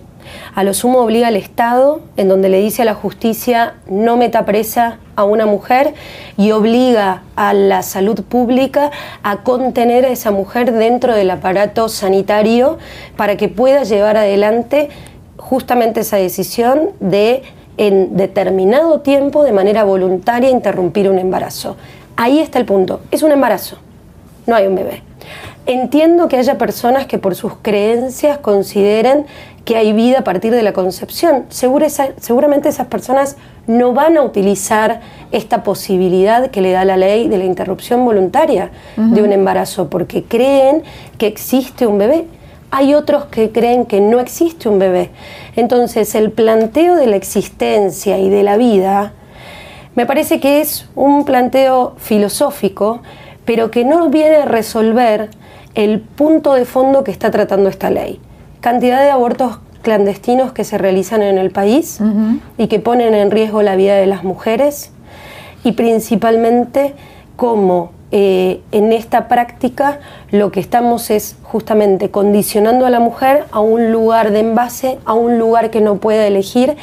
A 0.55 0.65
lo 0.65 0.75
sumo 0.75 1.01
obliga 1.01 1.29
al 1.29 1.37
Estado, 1.37 2.01
en 2.17 2.29
donde 2.29 2.49
le 2.49 2.61
dice 2.61 2.83
a 2.83 2.85
la 2.85 2.95
justicia 2.95 3.75
no 3.87 4.17
meta 4.17 4.45
presa 4.45 4.99
a 5.17 5.25
una 5.25 5.47
mujer 5.47 5.95
y 6.37 6.51
obliga 6.53 7.23
a 7.37 7.53
la 7.53 7.83
salud 7.83 8.23
pública 8.23 8.91
a 9.23 9.43
contener 9.43 10.05
a 10.05 10.09
esa 10.09 10.31
mujer 10.31 10.73
dentro 10.73 11.15
del 11.15 11.31
aparato 11.31 11.89
sanitario 11.89 12.79
para 13.17 13.37
que 13.37 13.49
pueda 13.49 13.85
llevar 13.85 14.17
adelante 14.17 14.89
justamente 15.37 16.01
esa 16.01 16.17
decisión 16.17 16.91
de 17.01 17.43
en 17.77 18.17
determinado 18.17 19.01
tiempo 19.01 19.43
de 19.43 19.53
manera 19.53 19.85
voluntaria 19.85 20.51
interrumpir 20.51 21.09
un 21.09 21.19
embarazo. 21.19 21.77
Ahí 22.17 22.39
está 22.39 22.59
el 22.59 22.67
punto. 22.67 23.01
Es 23.11 23.23
un 23.23 23.33
embarazo, 23.33 23.79
no 24.47 24.55
hay 24.55 24.67
un 24.67 24.75
bebé. 24.75 25.03
Entiendo 25.67 26.29
que 26.29 26.37
haya 26.37 26.59
personas 26.59 27.07
que 27.07 27.19
por 27.19 27.35
sus 27.35 27.55
creencias 27.63 28.39
consideren 28.39 29.27
que 29.65 29.77
hay 29.77 29.93
vida 29.93 30.21
a 30.21 30.25
partir 30.25 30.53
de 30.53 30.63
la 30.63 30.73
concepción. 30.73 31.45
seguramente 31.51 32.69
esas 32.69 32.87
personas 32.87 33.37
no 33.67 33.93
van 33.93 34.17
a 34.17 34.23
utilizar 34.23 35.01
esta 35.33 35.63
posibilidad 35.63 36.51
que 36.51 36.63
le 36.63 36.73
da 36.73 36.85
la 36.85 36.97
ley 36.97 37.29
de 37.29 37.39
la 37.39 37.45
interrupción 37.45 38.05
voluntaria 38.05 38.71
de 38.97 39.23
un 39.23 39.33
embarazo 39.33 39.91
porque 39.91 40.25
creen 40.25 40.83
que 41.19 41.27
existe 41.27 41.87
un 41.87 41.99
bebé. 41.99 42.27
Hay 42.73 42.95
otros 42.95 43.27
que 43.27 43.51
creen 43.51 43.85
que 43.85 44.01
no 44.01 44.19
existe 44.19 44.69
un 44.69 44.79
bebé. 44.79 45.11
Entonces 45.57 46.15
el 46.15 46.33
planteo 46.33 46.97
de 46.97 47.07
la 47.07 47.17
existencia 47.17 48.19
y 48.19 48.31
de 48.31 48.43
la 48.43 48.57
vida 48.57 49.13
me 49.95 50.07
parece 50.07 50.41
que 50.41 50.61
es 50.61 50.89
un 50.95 51.25
planteo 51.25 51.95
filosófico, 51.99 53.03
pero 53.51 53.73
que 53.73 53.85
no 53.85 54.11
viene 54.11 54.37
a 54.37 54.45
resolver 54.45 55.29
el 55.75 55.99
punto 55.99 56.55
de 56.55 56.65
fondo 56.65 57.03
que 57.03 57.11
está 57.11 57.33
tratando 57.33 57.69
esta 57.69 57.91
ley. 57.91 58.21
Cantidad 58.61 59.03
de 59.03 59.11
abortos 59.11 59.59
clandestinos 59.83 60.53
que 60.53 60.63
se 60.63 60.79
realizan 60.79 61.21
en 61.21 61.37
el 61.37 61.51
país 61.51 61.99
y 62.59 62.69
que 62.69 62.79
ponen 62.79 63.13
en 63.13 63.33
riesgo 63.33 63.63
la 63.63 63.75
vida 63.75 63.97
de 63.97 64.07
las 64.07 64.23
mujeres 64.23 64.93
y 65.65 65.73
principalmente 65.73 66.95
cómo 67.35 67.91
eh, 68.13 68.61
en 68.71 68.93
esta 68.93 69.27
práctica 69.27 69.99
lo 70.31 70.53
que 70.53 70.61
estamos 70.61 71.11
es 71.11 71.35
justamente 71.43 72.09
condicionando 72.09 72.87
a 72.87 72.91
la 72.91 73.01
mujer 73.01 73.47
a 73.51 73.59
un 73.59 73.91
lugar 73.91 74.31
de 74.31 74.41
envase, 74.41 74.99
a 75.05 75.15
un 75.15 75.41
lugar 75.41 75.71
que 75.71 75.81
no 75.81 75.97
puede 75.97 76.29
elegir 76.29 76.77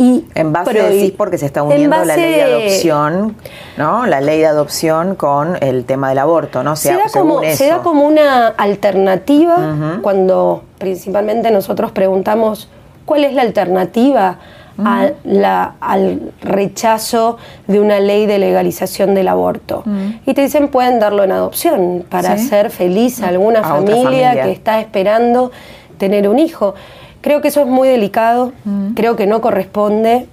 y 0.00 0.24
en 0.34 0.50
base 0.50 0.72
decís 0.72 1.12
porque 1.14 1.36
se 1.36 1.44
está 1.44 1.62
uniendo 1.62 1.94
la 1.94 2.16
ley 2.16 2.32
de 2.32 2.42
adopción, 2.42 3.36
¿no? 3.76 4.06
La 4.06 4.22
ley 4.22 4.38
de 4.38 4.46
adopción 4.46 5.14
con 5.14 5.62
el 5.62 5.84
tema 5.84 6.08
del 6.08 6.20
aborto, 6.20 6.62
¿no? 6.62 6.74
se, 6.74 6.94
da 6.94 7.04
como, 7.12 7.42
se 7.42 7.66
da 7.66 7.82
como 7.82 8.06
una 8.06 8.48
alternativa 8.48 10.00
cuando 10.00 10.62
principalmente 10.78 11.50
nosotros 11.50 11.92
preguntamos 11.92 12.70
cuál 13.04 13.24
es 13.24 13.34
la 13.34 13.42
alternativa 13.42 14.38
al 14.82 16.32
rechazo 16.40 17.36
de 17.66 17.78
una 17.78 18.00
ley 18.00 18.24
de 18.24 18.38
legalización 18.38 19.14
del 19.14 19.28
aborto. 19.28 19.84
Y 20.24 20.32
te 20.32 20.40
dicen 20.40 20.68
pueden 20.68 20.98
darlo 20.98 21.24
en 21.24 21.32
adopción 21.32 22.06
para 22.08 22.32
hacer 22.32 22.70
feliz 22.70 23.22
a 23.22 23.28
alguna 23.28 23.62
familia 23.62 24.44
que 24.44 24.50
está 24.50 24.80
esperando 24.80 25.52
tener 25.98 26.26
un 26.26 26.38
hijo. 26.38 26.74
Creo 27.20 27.40
que 27.40 27.48
eso 27.48 27.60
es 27.60 27.66
muy 27.66 27.88
delicado, 27.88 28.52
creo 28.94 29.16
que 29.16 29.26
no 29.26 29.40
corresponde, 29.40 30.26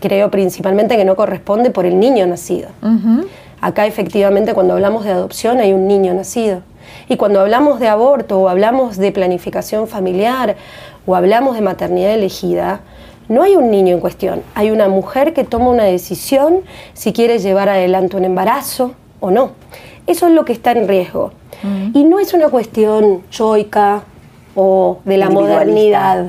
creo 0.00 0.30
principalmente 0.30 0.96
que 0.96 1.04
no 1.04 1.14
corresponde 1.14 1.70
por 1.70 1.86
el 1.86 2.00
niño 2.00 2.26
nacido. 2.26 2.68
Acá 3.60 3.86
efectivamente 3.86 4.54
cuando 4.54 4.74
hablamos 4.74 5.04
de 5.04 5.12
adopción 5.12 5.60
hay 5.60 5.72
un 5.72 5.86
niño 5.86 6.14
nacido. 6.14 6.62
Y 7.08 7.16
cuando 7.16 7.40
hablamos 7.40 7.78
de 7.78 7.88
aborto 7.88 8.40
o 8.40 8.48
hablamos 8.48 8.96
de 8.96 9.12
planificación 9.12 9.86
familiar 9.86 10.56
o 11.06 11.14
hablamos 11.14 11.54
de 11.54 11.62
maternidad 11.62 12.12
elegida, 12.12 12.80
no 13.28 13.42
hay 13.42 13.54
un 13.54 13.70
niño 13.70 13.94
en 13.94 14.00
cuestión, 14.00 14.42
hay 14.54 14.70
una 14.72 14.88
mujer 14.88 15.32
que 15.32 15.44
toma 15.44 15.70
una 15.70 15.84
decisión 15.84 16.62
si 16.92 17.12
quiere 17.12 17.38
llevar 17.38 17.68
adelante 17.68 18.16
un 18.16 18.24
embarazo 18.24 18.94
o 19.20 19.30
no. 19.30 19.52
Eso 20.08 20.26
es 20.26 20.32
lo 20.32 20.44
que 20.44 20.52
está 20.52 20.72
en 20.72 20.88
riesgo. 20.88 21.32
Y 21.94 22.02
no 22.02 22.18
es 22.18 22.34
una 22.34 22.48
cuestión 22.48 23.22
choica, 23.30 24.02
o 24.54 24.98
de 25.04 25.16
la 25.16 25.30
modernidad. 25.30 26.26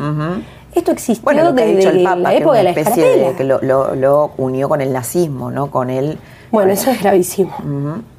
Esto 0.76 0.92
existió 0.92 1.54
desde 1.54 1.94
la 1.94 2.34
época 2.34 2.58
de 2.58 2.64
la 2.64 2.70
escarapela. 2.72 3.36
que 3.36 3.44
lo, 3.44 4.32
unió 4.38 4.70
con 4.70 4.82
el 4.82 4.92
nazismo, 4.92 5.52
¿no? 5.52 5.70
Con 5.70 5.90
el... 5.90 6.18
Bueno, 6.52 6.72
eso 6.72 6.92
es 6.92 7.02
gravísimo. 7.02 7.54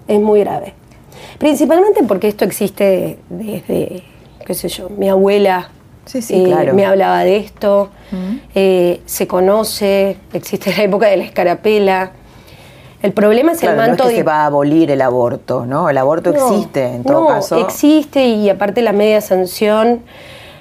Es 0.06 0.20
muy 0.20 0.40
grave. 0.40 0.74
Principalmente 1.38 2.02
porque 2.04 2.28
esto 2.28 2.44
existe 2.44 3.18
desde, 3.28 4.04
qué 4.46 4.54
sé 4.54 4.68
yo, 4.68 4.88
mi 4.90 5.08
abuela 5.08 5.68
Sí, 6.06 6.20
sí, 6.20 6.34
eh, 6.34 6.44
claro. 6.44 6.74
Me 6.74 6.84
hablaba 6.84 7.24
de 7.24 7.36
esto, 7.36 7.90
eh, 8.54 9.00
se 9.06 9.26
conoce, 9.26 10.16
existe 10.32 10.70
la 10.76 10.82
época 10.82 11.06
de 11.06 11.16
la 11.16 11.24
escarapela. 11.24 12.12
El 13.04 13.12
problema 13.12 13.52
es 13.52 13.62
el 13.62 13.76
manto. 13.76 14.04
No 14.04 14.08
es 14.08 14.14
que 14.14 14.16
se 14.16 14.22
va 14.22 14.44
a 14.44 14.46
abolir 14.46 14.90
el 14.90 15.02
aborto, 15.02 15.66
¿no? 15.66 15.90
El 15.90 15.98
aborto 15.98 16.30
existe, 16.30 16.86
en 16.86 17.04
todo 17.04 17.28
caso. 17.28 17.58
Existe 17.58 18.24
y 18.24 18.48
aparte 18.48 18.80
la 18.80 18.94
media 18.94 19.20
sanción, 19.20 20.00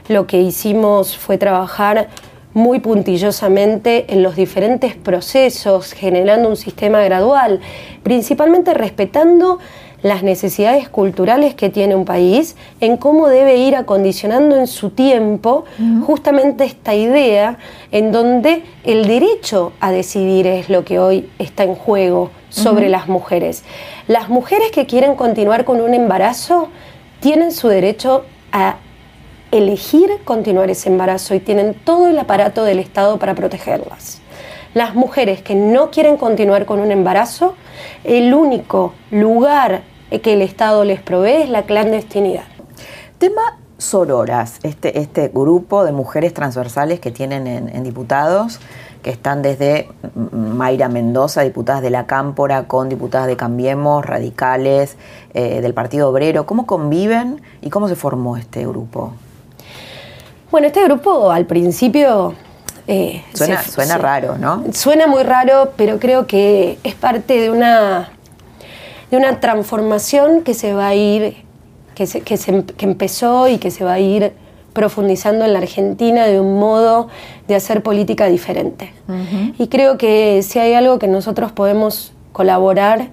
lo 0.10 0.28
que 0.28 0.41
hicimos 0.41 1.18
fue 1.18 1.38
trabajar 1.38 2.10
muy 2.54 2.82
puntillosamente 2.82 4.12
en 4.12 4.24
los 4.24 4.36
diferentes 4.36 4.94
procesos, 4.94 5.94
generando 5.94 6.50
un 6.50 6.58
sistema 6.58 7.02
gradual, 7.02 7.62
principalmente 8.04 8.74
respetando 8.74 9.60
las 10.04 10.22
necesidades 10.22 10.89
culturales 10.89 11.56
que 11.56 11.70
tiene 11.70 11.95
un 11.95 12.06
país, 12.06 12.56
en 12.82 12.97
cómo 12.97 13.30
debe 13.30 13.56
ir 13.56 13.76
acondicionando 13.76 14.58
en 14.58 14.68
su 14.68 14.91
tiempo 14.91 15.64
justamente 16.06 16.66
esta 16.66 16.93
idea 16.93 17.58
en 17.91 18.12
donde 18.12 18.64
el 18.84 19.08
derecho 19.08 19.72
a 19.80 19.91
decidir 19.91 20.45
es 20.45 20.70
lo 20.70 20.84
que 20.84 20.99
hoy 20.99 21.30
está 21.39 21.64
en 21.64 21.76
juego 21.76 22.32
sobre 22.49 22.89
las 22.89 23.08
mujeres. 23.08 23.64
Las 24.08 24.28
mujeres 24.30 24.72
que 24.72 24.86
quieren 24.86 25.16
continuar 25.16 25.64
con 25.64 25.80
un 25.80 25.93
embarazo 25.93 26.68
tienen 27.22 27.54
su 27.54 27.70
derecho 27.70 28.26
a 28.51 28.76
elegir 29.51 30.10
continuar 30.26 30.70
ese 30.70 30.89
embarazo 30.89 31.34
y 31.34 31.39
tienen 31.39 31.74
todo 31.74 32.08
el 32.08 32.20
aparato 32.20 32.66
del 32.66 32.80
Estado 32.80 33.18
para 33.20 33.36
protegerlas. 33.36 34.20
Las 34.74 34.95
mujeres 34.95 35.41
que 35.41 35.56
no 35.56 35.91
quieren 35.91 36.18
continuar 36.18 36.66
con 36.66 36.80
un 36.80 36.91
embarazo, 36.91 37.56
el 38.04 38.34
único 38.34 38.93
lugar 39.12 39.84
que 40.22 40.34
el 40.34 40.41
Estado 40.41 40.84
les 40.84 41.01
provee 41.01 41.43
es 41.43 41.49
la 41.49 41.64
clandestinidad. 41.64 42.43
Tema 43.18 43.57
sororas, 43.84 44.59
este, 44.64 44.99
este 44.99 45.28
grupo 45.28 45.84
de 45.84 45.91
mujeres 45.91 46.34
transversales 46.34 46.99
que 46.99 47.11
tienen 47.11 47.47
en, 47.47 47.84
diputados, 47.84 48.59
que 49.01 49.09
están 49.09 49.41
desde 49.41 49.89
Mayra 50.32 50.88
Mendoza, 50.88 51.41
diputadas 51.41 51.82
de 51.82 51.89
la 51.89 52.05
Cámpora, 52.05 52.68
con 52.68 52.88
diputadas 52.88 53.28
de 53.28 53.36
Cambiemos, 53.36 54.05
radicales, 54.05 54.95
eh, 55.34 55.61
del 55.61 55.74
Partido 55.74 56.09
Obrero. 56.09 56.45
¿Cómo 56.45 56.66
conviven 56.66 57.41
y 57.61 57.70
cómo 57.70 57.89
se 57.89 57.95
formó 57.95 58.38
este 58.38 58.66
grupo? 58.66 59.14
Bueno, 60.49 60.68
este 60.68 60.84
grupo 60.84 61.32
al 61.32 61.45
principio... 61.45 62.36
Eh, 62.86 63.24
suena, 63.34 63.64
suena 63.64 63.97
raro, 63.97 64.38
¿no? 64.38 64.66
Suena 64.74 65.07
muy 65.07 65.24
raro, 65.24 65.72
pero 65.78 65.99
creo 65.99 66.28
que 66.28 66.80
es 66.84 66.95
parte 66.95 67.39
de 67.39 67.49
una 67.49 68.12
de 69.14 69.18
una 69.18 69.39
transformación 69.39 70.41
que 70.41 70.55
se 70.55 70.74
va 70.74 70.88
a 70.88 70.95
ir, 70.95 71.36
que, 71.93 72.07
se, 72.07 72.22
que, 72.22 72.36
empezó 72.80 73.47
y 73.47 73.59
que 73.59 73.70
se 73.70 73.84
va 73.84 73.93
a 73.93 73.99
ir 73.99 74.32
profundizando 74.74 75.45
en 75.45 75.53
la 75.53 75.59
Argentina 75.59 76.26
de 76.26 76.39
un 76.39 76.57
modo 76.57 77.09
de 77.47 77.53
hacer 77.53 77.84
política 77.84 78.26
diferente. 78.26 78.91
Y 79.59 79.68
creo 79.68 79.99
que 79.99 80.41
si 80.41 80.57
hay 80.57 80.74
algo 80.74 80.97
que 80.97 81.07
nosotros 81.07 81.51
podemos 81.51 82.11
colaborar 82.32 83.09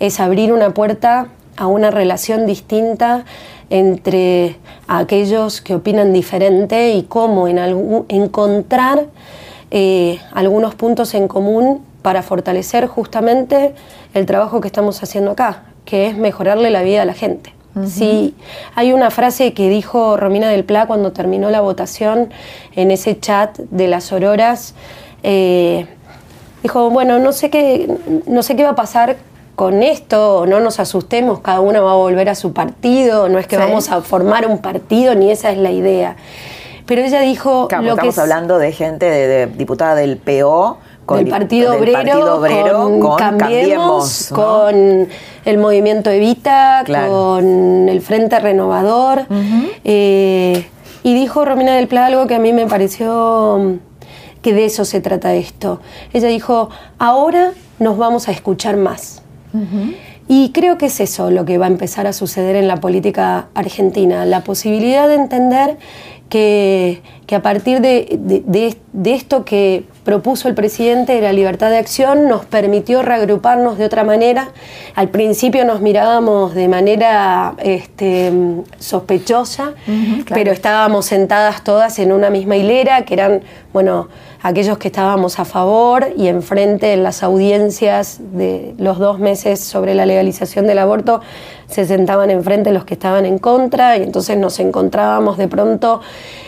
es 0.00 0.20
abrir 0.20 0.52
una 0.52 0.74
puerta 0.74 1.28
a 1.56 1.66
una 1.66 1.90
relación 1.90 2.44
distinta 2.44 3.24
entre 3.70 4.56
aquellos 4.86 5.62
que 5.62 5.76
opinan 5.76 6.12
diferente 6.12 6.92
y 6.92 7.04
cómo 7.04 7.48
en 7.48 8.04
encontrar 8.10 9.06
eh, 9.70 10.18
algunos 10.34 10.74
puntos 10.74 11.14
en 11.14 11.26
común 11.26 11.80
para 12.08 12.22
fortalecer 12.22 12.86
justamente 12.86 13.74
el 14.14 14.24
trabajo 14.24 14.62
que 14.62 14.66
estamos 14.66 15.02
haciendo 15.02 15.32
acá, 15.32 15.64
que 15.84 16.06
es 16.06 16.16
mejorarle 16.16 16.70
la 16.70 16.80
vida 16.82 17.02
a 17.02 17.04
la 17.04 17.12
gente. 17.12 17.52
Si 17.84 18.34
hay 18.74 18.94
una 18.94 19.10
frase 19.10 19.52
que 19.52 19.68
dijo 19.68 20.16
Romina 20.16 20.48
del 20.48 20.64
Pla 20.64 20.86
cuando 20.86 21.12
terminó 21.12 21.50
la 21.50 21.60
votación 21.60 22.30
en 22.74 22.90
ese 22.90 23.20
chat 23.20 23.58
de 23.58 23.88
las 23.88 24.10
auroras, 24.10 24.74
eh, 25.22 25.86
dijo, 26.62 26.88
bueno, 26.88 27.18
no 27.18 27.32
sé, 27.32 27.50
qué, 27.50 27.94
no 28.26 28.42
sé 28.42 28.56
qué 28.56 28.62
va 28.62 28.70
a 28.70 28.74
pasar 28.74 29.18
con 29.54 29.82
esto, 29.82 30.46
no 30.46 30.60
nos 30.60 30.80
asustemos, 30.80 31.40
cada 31.40 31.60
uno 31.60 31.84
va 31.84 31.92
a 31.92 31.96
volver 31.96 32.30
a 32.30 32.34
su 32.34 32.54
partido, 32.54 33.28
no 33.28 33.38
es 33.38 33.46
que 33.46 33.58
vamos 33.58 33.90
a 33.90 34.00
formar 34.00 34.46
un 34.46 34.62
partido, 34.62 35.14
ni 35.14 35.30
esa 35.30 35.50
es 35.50 35.58
la 35.58 35.72
idea. 35.72 36.16
Pero 36.86 37.02
ella 37.02 37.20
dijo... 37.20 37.68
lo 37.70 37.90
estamos 37.90 38.14
que 38.14 38.20
hablando 38.22 38.58
de 38.58 38.72
gente, 38.72 39.04
de 39.04 39.46
diputada 39.46 39.94
del 39.94 40.16
PO, 40.16 40.78
con 41.08 41.24
del 41.24 41.28
Partido 41.28 41.74
Obrero, 41.74 42.98
con, 43.00 43.16
Cambiemos, 43.16 44.28
con 44.30 45.08
el 45.46 45.58
Movimiento 45.58 46.10
Evita, 46.10 46.84
con 46.86 47.88
el 47.88 48.02
Frente 48.02 48.38
Renovador. 48.38 49.26
Eh, 49.84 50.66
Y 51.02 51.14
dijo 51.14 51.46
Romina 51.46 51.74
del 51.76 51.88
Pla 51.88 52.06
algo 52.06 52.26
que 52.26 52.34
a 52.34 52.38
mí 52.38 52.52
me 52.52 52.66
pareció 52.66 53.58
mm, 53.58 54.40
que 54.42 54.52
de 54.52 54.66
eso 54.66 54.84
se 54.84 55.00
trata 55.00 55.34
esto. 55.34 55.80
Ella 56.12 56.28
dijo, 56.28 56.68
ahora 56.98 57.52
nos 57.78 57.96
vamos 57.96 58.28
a 58.28 58.32
escuchar 58.32 58.76
más. 58.76 59.22
Y 60.28 60.50
creo 60.52 60.76
que 60.76 60.86
es 60.86 61.00
eso 61.00 61.30
lo 61.30 61.46
que 61.46 61.56
va 61.56 61.64
a 61.64 61.70
empezar 61.70 62.06
a 62.06 62.12
suceder 62.12 62.54
en 62.54 62.68
la 62.68 62.76
política 62.76 63.48
argentina, 63.54 64.26
la 64.26 64.44
posibilidad 64.44 65.08
de 65.08 65.14
entender 65.14 65.78
que, 66.28 67.00
a 67.32 67.40
partir 67.40 67.80
de, 67.80 68.76
esto 69.04 69.44
que 69.44 69.84
propuso 70.08 70.48
el 70.48 70.54
presidente 70.54 71.12
de 71.12 71.20
la 71.20 71.34
libertad 71.34 71.68
de 71.68 71.76
acción 71.76 72.28
nos 72.28 72.46
permitió 72.46 73.02
reagruparnos 73.02 73.76
de 73.76 73.84
otra 73.84 74.04
manera. 74.04 74.52
Al 74.94 75.10
principio 75.10 75.66
nos 75.66 75.82
mirábamos 75.82 76.54
de 76.54 76.66
manera 76.66 77.52
este, 77.58 78.32
sospechosa, 78.78 79.74
pero 80.32 80.50
estábamos 80.50 81.04
sentadas 81.04 81.62
todas 81.62 81.98
en 81.98 82.12
una 82.12 82.30
misma 82.30 82.56
hilera, 82.56 83.04
que 83.04 83.12
eran, 83.12 83.42
bueno, 83.74 84.08
aquellos 84.42 84.78
que 84.78 84.88
estábamos 84.88 85.38
a 85.38 85.44
favor 85.44 86.08
y 86.16 86.28
enfrente 86.28 86.92
en 86.92 87.02
las 87.02 87.22
audiencias 87.22 88.18
de 88.32 88.74
los 88.78 88.98
dos 88.98 89.18
meses 89.18 89.60
sobre 89.60 89.94
la 89.94 90.06
legalización 90.06 90.66
del 90.66 90.78
aborto 90.78 91.20
se 91.66 91.84
sentaban 91.84 92.30
enfrente 92.30 92.72
los 92.72 92.84
que 92.84 92.94
estaban 92.94 93.26
en 93.26 93.38
contra 93.38 93.96
y 93.96 94.02
entonces 94.02 94.36
nos 94.36 94.58
encontrábamos 94.58 95.38
de 95.38 95.48
pronto 95.48 96.00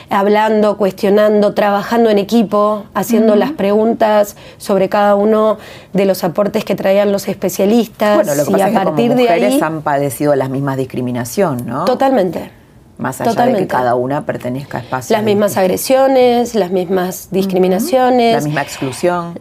hablando, 0.08 0.76
cuestionando, 0.76 1.54
trabajando 1.54 2.10
en 2.10 2.18
equipo, 2.18 2.84
haciendo 2.94 3.36
las 3.36 3.52
preguntas 3.52 4.36
sobre 4.58 4.88
cada 4.88 5.14
uno 5.14 5.58
de 5.92 6.04
los 6.04 6.24
aportes 6.24 6.64
que 6.64 6.74
traían 6.74 7.12
los 7.12 7.28
especialistas. 7.28 8.16
Bueno, 8.16 8.34
lo 8.34 8.44
que 8.44 8.50
pasa 8.50 8.70
y 8.70 8.76
a 8.76 8.84
partir 8.84 9.14
de 9.14 9.28
ahí 9.28 9.60
han 9.62 9.82
padecido 9.82 10.34
las 10.34 10.50
mismas 10.50 10.76
discriminación, 10.76 11.64
¿no? 11.64 11.84
Totalmente. 11.84 12.59
Más 13.00 13.20
allá 13.20 13.46
de 13.46 13.54
que 13.54 13.66
cada 13.66 13.94
una 13.94 14.26
pertenezca 14.26 14.78
a 14.78 14.80
espacios. 14.82 15.10
Las 15.10 15.24
mismas 15.24 15.56
agresiones, 15.56 16.54
las 16.54 16.70
mismas 16.70 17.28
discriminaciones. 17.30 18.36
La 18.36 18.46
misma 18.46 18.62
exclusión. 18.62 19.38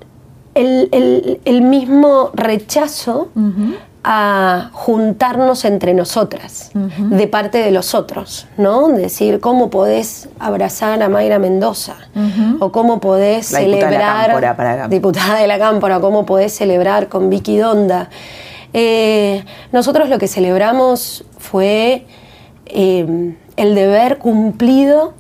El, 0.56 1.62
mismo 1.62 2.32
rechazo 2.34 3.30
a 4.04 4.70
juntarnos 4.74 5.66
entre 5.66 5.94
nosotras, 5.94 6.72
de 6.74 7.28
parte 7.28 7.60
de 7.60 7.72
los 7.72 7.94
otros, 7.94 8.48
¿no? 8.58 8.88
Decir, 8.90 9.40
¿cómo 9.40 9.70
podés 9.70 10.30
abrazar 10.40 11.02
a 11.04 11.10
Mayra 11.10 11.40
Mendoza? 11.40 11.96
O 12.60 12.72
cómo 12.72 13.00
podés 13.00 13.48
celebrar... 13.48 14.32
Diputada 14.32 14.40
de 14.40 14.48
la 14.48 14.48
Cámpora, 14.56 14.88
Diputada 14.88 15.36
de 15.40 15.48
la 15.48 15.60
Cámpora, 15.60 16.00
¿cómo 16.00 16.26
podés 16.26 16.54
celebrar 16.54 17.08
con 17.08 17.30
Vicky 17.30 17.58
Donda? 17.58 18.10
Eh, 18.74 19.44
nosotros 19.72 20.10
lo 20.10 20.18
que 20.18 20.28
celebramos 20.28 21.26
fue... 21.38 22.06
Eh, 22.66 23.36
el 23.60 23.76
deber 23.76 24.20
cumplido 24.20 25.14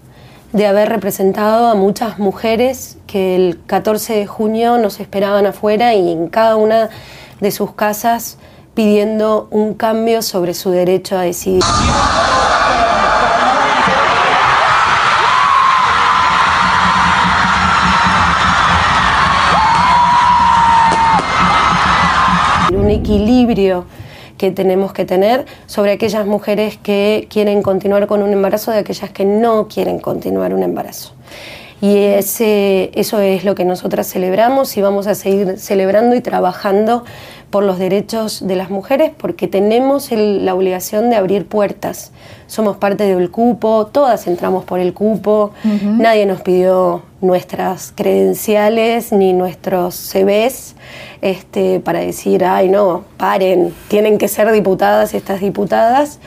de 0.53 0.65
haber 0.65 0.87
representado 0.87 1.67
a 1.67 1.75
muchas 1.75 2.19
mujeres 2.19 2.97
que 3.05 3.35
el 3.35 3.59
14 3.67 4.13
de 4.13 4.27
junio 4.27 4.77
nos 4.77 5.01
esperaban 5.01 5.45
afuera 5.45 5.93
y 5.93 6.13
en 6.13 6.29
cada 6.29 6.55
una 6.55 6.89
de 7.41 7.51
sus 7.51 7.73
casas 7.73 8.37
pidiendo 8.75 9.49
un 9.51 9.73
cambio 9.73 10.21
sobre 10.21 10.53
su 10.53 10.71
derecho 10.71 11.17
a 11.17 11.23
decidir. 11.23 11.61
Un 22.71 22.89
equilibrio 22.89 23.83
que 24.39 24.51
tenemos 24.51 24.93
que 24.93 25.03
tener 25.05 25.45
sobre 25.67 25.91
aquellas 25.91 26.25
mujeres 26.25 26.79
que 26.81 27.27
quieren 27.29 27.61
continuar 27.61 28.07
con 28.07 28.23
un 28.23 28.31
embarazo 28.31 28.71
de 28.71 28.79
aquellas 28.79 29.11
que 29.11 29.25
no 29.25 29.67
quieren 29.67 29.99
continuar 29.99 30.53
un 30.53 30.63
embarazo. 30.63 31.11
Y 31.81 31.97
ese, 31.97 32.89
eso 32.93 33.19
es 33.19 33.43
lo 33.43 33.53
que 33.53 33.65
nosotras 33.65 34.07
celebramos 34.07 34.75
y 34.77 34.81
vamos 34.81 35.07
a 35.07 35.15
seguir 35.15 35.59
celebrando 35.59 36.15
y 36.15 36.21
trabajando 36.21 37.03
por 37.49 37.63
los 37.63 37.79
derechos 37.79 38.45
de 38.45 38.55
las 38.55 38.69
mujeres 38.69 39.11
porque 39.17 39.47
tenemos 39.47 40.11
la 40.11 40.53
obligación 40.53 41.09
de 41.09 41.15
abrir 41.15 41.47
puertas. 41.47 42.11
Somos 42.47 42.77
parte 42.77 43.03
del 43.03 43.31
cupo, 43.31 43.87
todas 43.87 44.27
entramos 44.27 44.65
por 44.65 44.79
el 44.79 44.93
cupo, 44.93 45.51
nadie 45.63 46.25
nos 46.25 46.41
pidió 46.41 47.03
nuestras 47.21 47.91
credenciales 47.95 49.11
ni 49.11 49.33
nuestros 49.33 49.95
CVs 49.95 50.75
este, 51.21 51.79
para 51.79 51.99
decir, 51.99 52.45
ay 52.45 52.69
no, 52.69 53.03
paren, 53.17 53.73
tienen 53.87 54.17
que 54.17 54.27
ser 54.27 54.51
diputadas 54.51 55.13
estas 55.13 55.41
diputadas. 55.41 56.19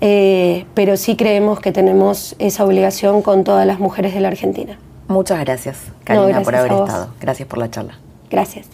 Eh, 0.00 0.66
pero 0.74 0.96
sí 0.96 1.16
creemos 1.16 1.60
que 1.60 1.72
tenemos 1.72 2.36
esa 2.38 2.64
obligación 2.64 3.22
con 3.22 3.44
todas 3.44 3.66
las 3.66 3.78
mujeres 3.78 4.12
de 4.12 4.20
la 4.20 4.28
Argentina. 4.28 4.78
Muchas 5.08 5.40
gracias, 5.40 5.78
Karina, 6.04 6.42
por 6.42 6.54
haber 6.54 6.72
estado. 6.72 7.08
Gracias 7.20 7.48
por 7.48 7.58
la 7.58 7.70
charla. 7.70 7.98
Gracias. 8.30 8.73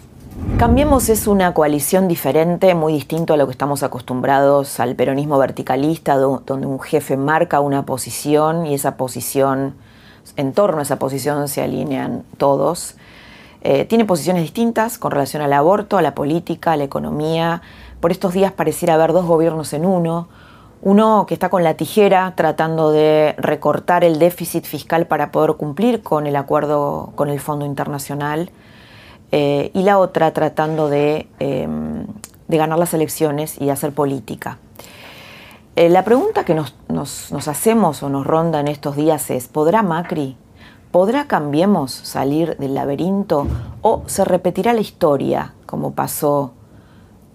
Cambiemos 0.60 1.08
es 1.08 1.26
una 1.26 1.54
coalición 1.54 2.06
diferente, 2.06 2.74
muy 2.74 2.92
distinto 2.92 3.34
a 3.34 3.36
lo 3.36 3.46
que 3.46 3.52
estamos 3.52 3.82
acostumbrados 3.82 4.78
al 4.78 4.94
peronismo 4.94 5.38
verticalista, 5.38 6.16
donde 6.16 6.66
un 6.66 6.80
jefe 6.80 7.16
marca 7.16 7.60
una 7.60 7.86
posición 7.86 8.66
y 8.66 8.74
esa 8.74 8.96
posición, 8.96 9.74
en 10.36 10.52
torno 10.52 10.80
a 10.80 10.82
esa 10.82 10.98
posición 10.98 11.48
se 11.48 11.62
alinean 11.62 12.24
todos. 12.36 12.96
Eh, 13.62 13.84
tiene 13.84 14.04
posiciones 14.04 14.42
distintas 14.42 14.98
con 14.98 15.12
relación 15.12 15.42
al 15.42 15.52
aborto, 15.52 15.98
a 15.98 16.02
la 16.02 16.14
política, 16.14 16.72
a 16.72 16.76
la 16.76 16.84
economía. 16.84 17.62
Por 18.00 18.10
estos 18.10 18.32
días 18.32 18.52
pareciera 18.52 18.94
haber 18.94 19.12
dos 19.12 19.26
gobiernos 19.26 19.72
en 19.72 19.84
uno. 19.84 20.28
Uno 20.82 21.26
que 21.26 21.34
está 21.34 21.50
con 21.50 21.64
la 21.64 21.74
tijera 21.74 22.32
tratando 22.36 22.90
de 22.90 23.34
recortar 23.36 24.04
el 24.04 24.18
déficit 24.18 24.64
fiscal 24.64 25.06
para 25.06 25.30
poder 25.30 25.54
cumplir 25.54 26.02
con 26.02 26.26
el 26.26 26.36
acuerdo 26.36 27.12
con 27.14 27.28
el 27.28 27.40
Fondo 27.40 27.66
Internacional 27.66 28.50
eh, 29.32 29.70
y 29.74 29.82
la 29.82 29.98
otra 29.98 30.32
tratando 30.32 30.88
de, 30.88 31.28
em, 31.38 32.06
ganar 32.48 32.78
las 32.78 32.94
elecciones 32.94 33.60
y 33.60 33.70
hacer 33.70 33.92
política. 33.92 34.58
Eh, 35.76 35.88
la 35.88 36.04
pregunta 36.04 36.44
que 36.44 36.54
nos, 36.54 36.74
nos, 36.88 37.48
hacemos 37.48 38.02
o 38.02 38.08
nos 38.08 38.26
ronda 38.26 38.58
en 38.60 38.68
estos 38.68 38.96
días 38.96 39.30
es, 39.30 39.46
¿podrá 39.46 39.82
Macri, 39.82 40.36
podrá 40.90 41.26
Cambiemos 41.26 41.92
salir 41.92 42.56
del 42.56 42.74
laberinto 42.74 43.46
o 43.82 44.02
se 44.06 44.24
repetirá 44.24 44.72
la 44.72 44.80
historia 44.80 45.54
como 45.66 45.92
pasó 45.92 46.52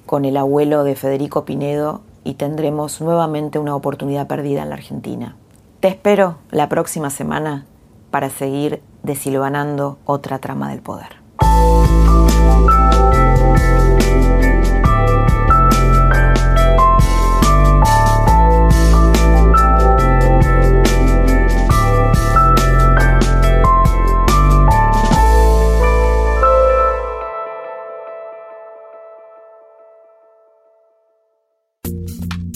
con 0.05 0.25
el 0.25 0.35
abuelo 0.37 0.83
de 0.83 0.95
Federico 0.95 1.45
Pinedo 1.45 2.01
y 2.25 2.33
tendremos 2.33 2.99
nuevamente 2.99 3.59
una 3.59 3.75
oportunidad 3.75 4.27
perdida 4.27 4.63
en 4.63 4.69
la 4.69 4.75
Argentina. 4.75 5.35
Te 5.79 5.87
espero 5.87 6.35
la 6.51 6.67
próxima 6.67 7.09
semana 7.09 7.65
para 8.11 8.29
seguir 8.29 8.81
desilvanando 9.03 9.97
otra 10.05 10.39
trama 10.39 10.69
del 10.69 10.81
poder. 10.81 11.24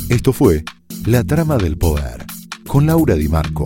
Esto 0.09 0.33
fue 0.33 0.63
La 1.05 1.23
Trama 1.23 1.55
del 1.57 1.77
Poder 1.77 2.25
con 2.67 2.85
Laura 2.87 3.15
Di 3.15 3.27
Marco, 3.27 3.65